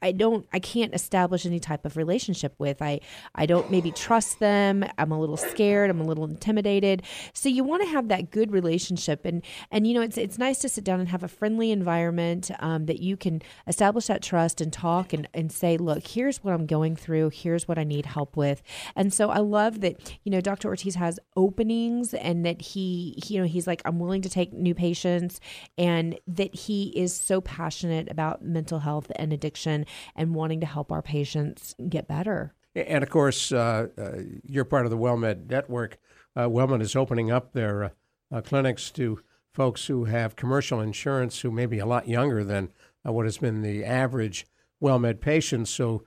I 0.01 0.11
don't 0.11 0.47
I 0.53 0.59
can't 0.59 0.93
establish 0.93 1.45
any 1.45 1.59
type 1.59 1.85
of 1.85 1.97
relationship 1.97 2.55
with. 2.57 2.81
I 2.81 2.99
I 3.35 3.45
don't 3.45 3.69
maybe 3.71 3.91
trust 3.91 4.39
them. 4.39 4.85
I'm 4.97 5.11
a 5.11 5.19
little 5.19 5.37
scared, 5.37 5.89
I'm 5.89 6.01
a 6.01 6.05
little 6.05 6.25
intimidated. 6.25 7.03
So 7.33 7.49
you 7.49 7.63
want 7.63 7.83
to 7.83 7.89
have 7.89 8.07
that 8.09 8.31
good 8.31 8.51
relationship 8.51 9.25
and 9.25 9.43
and 9.71 9.87
you 9.87 9.93
know 9.93 10.01
it's 10.01 10.17
it's 10.17 10.37
nice 10.37 10.59
to 10.59 10.69
sit 10.69 10.83
down 10.83 10.99
and 10.99 11.09
have 11.09 11.23
a 11.23 11.27
friendly 11.27 11.71
environment 11.71 12.51
um, 12.59 12.85
that 12.85 12.99
you 12.99 13.17
can 13.17 13.41
establish 13.67 14.07
that 14.07 14.21
trust 14.21 14.61
and 14.61 14.71
talk 14.71 15.13
and 15.13 15.27
and 15.33 15.51
say, 15.51 15.77
"Look, 15.77 16.07
here's 16.07 16.43
what 16.43 16.53
I'm 16.53 16.65
going 16.65 16.95
through. 16.95 17.29
Here's 17.29 17.67
what 17.67 17.77
I 17.77 17.83
need 17.83 18.05
help 18.05 18.37
with." 18.37 18.61
And 18.95 19.13
so 19.13 19.29
I 19.29 19.39
love 19.39 19.81
that 19.81 20.17
you 20.23 20.31
know 20.31 20.41
Dr. 20.41 20.69
Ortiz 20.69 20.95
has 20.95 21.19
openings 21.35 22.13
and 22.13 22.45
that 22.45 22.61
he, 22.61 23.19
he 23.25 23.35
you 23.35 23.41
know 23.41 23.47
he's 23.47 23.67
like 23.67 23.81
I'm 23.85 23.99
willing 23.99 24.21
to 24.21 24.29
take 24.29 24.53
new 24.53 24.75
patients 24.75 25.39
and 25.77 26.19
that 26.27 26.53
he 26.55 26.93
is 26.95 27.15
so 27.15 27.41
passionate 27.41 28.09
about 28.09 28.43
mental 28.43 28.79
health 28.79 29.11
and 29.15 29.33
addiction 29.33 29.85
and 30.15 30.35
wanting 30.35 30.59
to 30.59 30.65
help 30.65 30.91
our 30.91 31.01
patients 31.01 31.75
get 31.89 32.07
better. 32.07 32.53
And 32.75 33.03
of 33.03 33.09
course, 33.09 33.51
uh, 33.51 33.87
uh, 33.97 34.19
you're 34.43 34.65
part 34.65 34.85
of 34.85 34.91
the 34.91 34.97
WellMed 34.97 35.49
network. 35.49 35.97
Uh, 36.35 36.47
WellMed 36.47 36.81
is 36.81 36.95
opening 36.95 37.31
up 37.31 37.53
their 37.53 37.83
uh, 37.83 37.89
uh, 38.31 38.41
clinics 38.41 38.91
to 38.91 39.21
folks 39.53 39.87
who 39.87 40.05
have 40.05 40.35
commercial 40.35 40.79
insurance 40.79 41.39
who 41.41 41.51
may 41.51 41.65
be 41.65 41.79
a 41.79 41.85
lot 41.85 42.07
younger 42.07 42.43
than 42.43 42.71
uh, 43.05 43.11
what 43.11 43.25
has 43.25 43.37
been 43.37 43.61
the 43.61 43.83
average 43.83 44.45
WellMed 44.81 45.19
patient. 45.19 45.67
So 45.67 46.03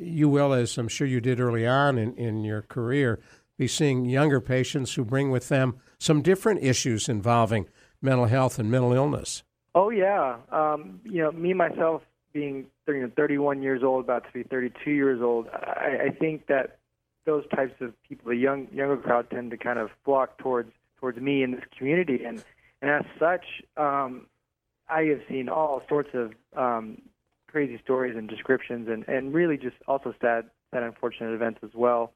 you 0.00 0.28
will, 0.28 0.52
as 0.52 0.76
I'm 0.78 0.88
sure 0.88 1.06
you 1.06 1.20
did 1.20 1.38
early 1.38 1.66
on 1.66 1.98
in, 1.98 2.14
in 2.16 2.42
your 2.42 2.62
career, 2.62 3.20
be 3.56 3.68
seeing 3.68 4.06
younger 4.06 4.40
patients 4.40 4.94
who 4.94 5.04
bring 5.04 5.30
with 5.30 5.48
them 5.48 5.76
some 5.98 6.22
different 6.22 6.64
issues 6.64 7.08
involving 7.08 7.68
mental 8.02 8.26
health 8.26 8.58
and 8.58 8.70
mental 8.70 8.92
illness. 8.92 9.44
Oh 9.74 9.90
yeah, 9.90 10.38
um, 10.50 11.00
you 11.04 11.22
know, 11.22 11.32
me 11.32 11.52
myself 11.52 12.02
being 12.34 12.66
30, 12.86 13.12
31 13.16 13.62
years 13.62 13.82
old, 13.82 14.04
about 14.04 14.24
to 14.24 14.32
be 14.32 14.42
32 14.42 14.90
years 14.90 15.22
old, 15.22 15.48
I, 15.52 16.08
I 16.08 16.10
think 16.10 16.48
that 16.48 16.78
those 17.24 17.44
types 17.54 17.80
of 17.80 17.94
people, 18.06 18.30
the 18.30 18.36
young 18.36 18.68
younger 18.72 18.98
crowd, 18.98 19.30
tend 19.30 19.50
to 19.52 19.56
kind 19.56 19.78
of 19.78 19.88
flock 20.04 20.36
towards 20.36 20.70
towards 21.00 21.18
me 21.18 21.42
in 21.42 21.52
this 21.52 21.64
community, 21.78 22.24
and 22.24 22.44
and 22.82 22.90
as 22.90 23.04
such, 23.18 23.44
um, 23.78 24.26
I 24.90 25.02
have 25.04 25.20
seen 25.28 25.48
all 25.48 25.82
sorts 25.88 26.10
of 26.12 26.32
um, 26.54 27.00
crazy 27.46 27.80
stories 27.82 28.16
and 28.16 28.28
descriptions, 28.28 28.88
and 28.88 29.08
and 29.08 29.32
really 29.32 29.56
just 29.56 29.76
also 29.88 30.12
sad, 30.20 30.50
sad, 30.72 30.82
unfortunate 30.82 31.32
events 31.32 31.60
as 31.62 31.70
well. 31.72 32.12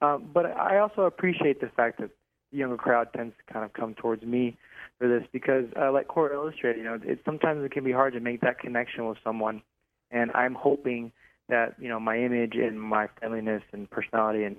Um, 0.00 0.30
but 0.32 0.46
I 0.46 0.78
also 0.78 1.02
appreciate 1.02 1.60
the 1.60 1.68
fact 1.68 2.00
that 2.00 2.10
younger 2.52 2.76
crowd 2.76 3.08
tends 3.14 3.34
to 3.36 3.52
kind 3.52 3.64
of 3.64 3.72
come 3.72 3.94
towards 3.94 4.22
me 4.22 4.56
for 4.98 5.08
this 5.08 5.26
because, 5.32 5.64
uh, 5.80 5.90
like 5.90 6.08
Cora 6.08 6.34
illustrated, 6.34 6.78
you 6.78 6.84
know, 6.84 6.98
it 7.02 7.20
sometimes 7.24 7.64
it 7.64 7.72
can 7.72 7.84
be 7.84 7.92
hard 7.92 8.12
to 8.14 8.20
make 8.20 8.40
that 8.42 8.58
connection 8.58 9.06
with 9.06 9.18
someone, 9.24 9.62
and 10.10 10.30
I'm 10.34 10.54
hoping 10.54 11.12
that 11.48 11.74
you 11.78 11.88
know 11.88 11.98
my 11.98 12.18
image 12.18 12.54
and 12.54 12.80
my 12.80 13.08
friendliness 13.18 13.62
and 13.72 13.90
personality 13.90 14.44
and 14.44 14.56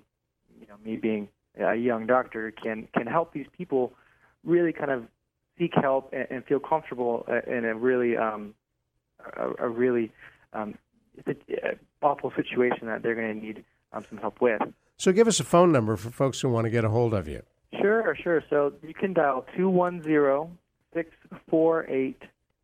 you 0.60 0.68
know 0.68 0.76
me 0.84 0.98
being 0.98 1.28
a 1.60 1.76
young 1.76 2.06
doctor 2.06 2.52
can 2.52 2.88
can 2.94 3.08
help 3.08 3.34
these 3.34 3.48
people 3.58 3.94
really 4.44 4.74
kind 4.74 4.92
of 4.92 5.06
seek 5.58 5.72
help 5.76 6.10
and, 6.14 6.28
and 6.30 6.46
feel 6.46 6.60
comfortable 6.60 7.26
uh, 7.28 7.40
in 7.50 7.66
a 7.66 7.76
really 7.76 8.18
um, 8.18 8.54
a, 9.38 9.66
a 9.66 9.70
really 9.70 10.12
um, 10.54 10.78
awful 12.02 12.32
situation 12.36 12.88
that 12.88 13.02
they're 13.02 13.16
going 13.16 13.40
to 13.40 13.46
need 13.46 13.64
um, 13.94 14.04
some 14.10 14.18
help 14.18 14.42
with. 14.42 14.62
So, 14.98 15.12
give 15.12 15.28
us 15.28 15.40
a 15.40 15.44
phone 15.44 15.72
number 15.72 15.96
for 15.96 16.10
folks 16.10 16.42
who 16.42 16.50
want 16.50 16.66
to 16.66 16.70
get 16.70 16.86
a 16.86 16.90
hold 16.90 17.14
of 17.14 17.28
you. 17.28 17.42
Sure, 17.82 18.16
sure. 18.22 18.44
So 18.50 18.74
you 18.86 18.94
can 18.94 19.14
dial 19.14 19.46
two 19.56 19.70
one 19.70 20.02
zero 20.04 20.52
six 20.94 21.10
four 21.50 21.86
eight 21.90 22.22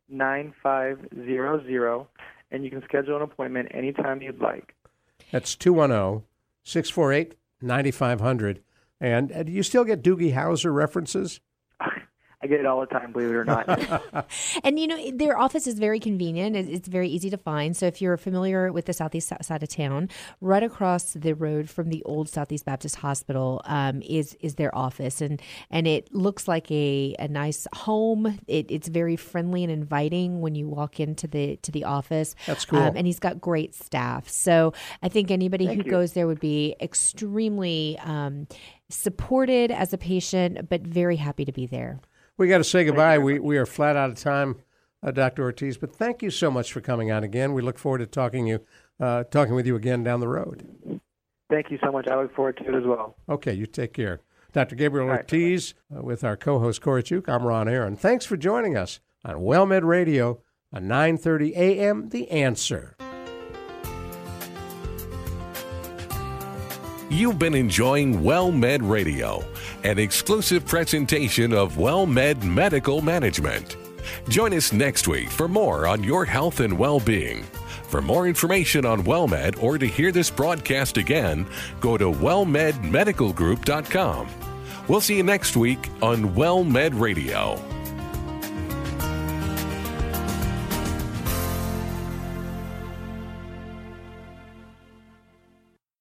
nine 0.08 0.52
five 0.62 0.98
zero 1.14 1.62
zero, 1.64 2.08
and 2.50 2.64
you 2.64 2.70
can 2.70 2.82
schedule 2.84 3.16
an 3.16 3.22
appointment 3.22 3.68
anytime 3.72 4.22
you'd 4.22 4.40
like. 4.40 4.74
That's 5.30 5.54
210 5.56 6.24
648 6.62 7.36
9500. 7.62 8.62
And 9.00 9.32
uh, 9.32 9.42
do 9.44 9.52
you 9.52 9.62
still 9.62 9.84
get 9.84 10.02
Doogie 10.02 10.34
Howser 10.34 10.74
references? 10.74 11.40
I 12.42 12.46
get 12.46 12.58
it 12.58 12.64
all 12.64 12.80
the 12.80 12.86
time, 12.86 13.12
believe 13.12 13.28
it 13.28 13.34
or 13.34 13.44
not. 13.44 13.68
and 14.64 14.78
you 14.78 14.86
know, 14.86 15.10
their 15.10 15.38
office 15.38 15.66
is 15.66 15.78
very 15.78 16.00
convenient. 16.00 16.56
It's 16.56 16.88
very 16.88 17.08
easy 17.08 17.28
to 17.28 17.36
find. 17.36 17.76
So 17.76 17.84
if 17.84 18.00
you're 18.00 18.16
familiar 18.16 18.72
with 18.72 18.86
the 18.86 18.94
southeast 18.94 19.30
side 19.42 19.62
of 19.62 19.68
town, 19.68 20.08
right 20.40 20.62
across 20.62 21.12
the 21.12 21.34
road 21.34 21.68
from 21.68 21.90
the 21.90 22.02
old 22.04 22.30
Southeast 22.30 22.64
Baptist 22.64 22.96
Hospital 22.96 23.60
um, 23.66 24.00
is 24.00 24.38
is 24.40 24.54
their 24.54 24.74
office, 24.74 25.20
and 25.20 25.42
and 25.70 25.86
it 25.86 26.14
looks 26.14 26.48
like 26.48 26.70
a, 26.70 27.14
a 27.18 27.28
nice 27.28 27.66
home. 27.74 28.38
It, 28.46 28.70
it's 28.70 28.88
very 28.88 29.16
friendly 29.16 29.62
and 29.62 29.70
inviting 29.70 30.40
when 30.40 30.54
you 30.54 30.66
walk 30.66 30.98
into 30.98 31.26
the 31.26 31.56
to 31.56 31.70
the 31.70 31.84
office. 31.84 32.34
That's 32.46 32.64
cool. 32.64 32.78
Um, 32.78 32.96
and 32.96 33.06
he's 33.06 33.18
got 33.18 33.38
great 33.38 33.74
staff. 33.74 34.30
So 34.30 34.72
I 35.02 35.10
think 35.10 35.30
anybody 35.30 35.66
Thank 35.66 35.82
who 35.82 35.84
you. 35.84 35.90
goes 35.90 36.14
there 36.14 36.26
would 36.26 36.40
be 36.40 36.74
extremely 36.80 37.98
um, 38.02 38.46
supported 38.88 39.70
as 39.70 39.92
a 39.92 39.98
patient, 39.98 40.70
but 40.70 40.80
very 40.80 41.16
happy 41.16 41.44
to 41.44 41.52
be 41.52 41.66
there. 41.66 42.00
We 42.40 42.48
got 42.48 42.56
to 42.56 42.64
say 42.64 42.84
goodbye. 42.84 43.18
We, 43.18 43.38
we 43.38 43.58
are 43.58 43.66
flat 43.66 43.96
out 43.96 44.08
of 44.08 44.16
time, 44.16 44.56
uh, 45.02 45.10
Dr. 45.10 45.42
Ortiz, 45.42 45.76
but 45.76 45.94
thank 45.94 46.22
you 46.22 46.30
so 46.30 46.50
much 46.50 46.72
for 46.72 46.80
coming 46.80 47.12
on 47.12 47.22
again. 47.22 47.52
We 47.52 47.60
look 47.60 47.76
forward 47.76 47.98
to 47.98 48.06
talking 48.06 48.46
you 48.46 48.60
uh, 48.98 49.24
talking 49.24 49.54
with 49.54 49.66
you 49.66 49.76
again 49.76 50.02
down 50.02 50.20
the 50.20 50.28
road. 50.28 51.00
Thank 51.50 51.70
you 51.70 51.78
so 51.84 51.92
much. 51.92 52.08
I 52.08 52.16
look 52.16 52.34
forward 52.34 52.56
to 52.56 52.64
it 52.64 52.74
as 52.74 52.84
well. 52.86 53.14
Okay, 53.28 53.52
you 53.52 53.66
take 53.66 53.92
care. 53.92 54.22
Dr. 54.54 54.74
Gabriel 54.74 55.08
right, 55.08 55.18
Ortiz 55.18 55.74
uh, 55.94 56.00
with 56.00 56.24
our 56.24 56.34
co-host 56.34 56.80
Cora 56.80 57.02
Chuk. 57.02 57.28
I'm 57.28 57.42
Ron 57.42 57.68
Aaron. 57.68 57.94
Thanks 57.94 58.24
for 58.24 58.38
joining 58.38 58.74
us 58.74 59.00
on 59.22 59.36
WellMed 59.36 59.84
Radio 59.84 60.40
on 60.72 60.84
9:30 60.84 61.50
a.m. 61.50 62.08
The 62.08 62.30
Answer. 62.30 62.96
You've 67.10 67.38
been 67.38 67.54
enjoying 67.54 68.20
WellMed 68.20 68.88
Radio, 68.88 69.44
an 69.84 69.98
exclusive 69.98 70.66
presentation 70.66 71.52
of 71.52 71.74
WellMed 71.74 72.42
Medical 72.42 73.00
Management. 73.00 73.76
Join 74.28 74.52
us 74.54 74.72
next 74.72 75.06
week 75.08 75.30
for 75.30 75.48
more 75.48 75.86
on 75.86 76.04
your 76.04 76.24
health 76.24 76.60
and 76.60 76.78
well 76.78 77.00
being. 77.00 77.42
For 77.88 78.00
more 78.00 78.28
information 78.28 78.84
on 78.84 79.02
WellMed 79.02 79.60
or 79.62 79.78
to 79.78 79.86
hear 79.86 80.12
this 80.12 80.30
broadcast 80.30 80.96
again, 80.96 81.46
go 81.80 81.96
to 81.96 82.04
wellmedmedicalgroup.com. 82.04 84.28
We'll 84.88 85.00
see 85.00 85.16
you 85.16 85.22
next 85.22 85.56
week 85.56 85.88
on 86.02 86.34
WellMed 86.34 87.00
Radio. 87.00 87.79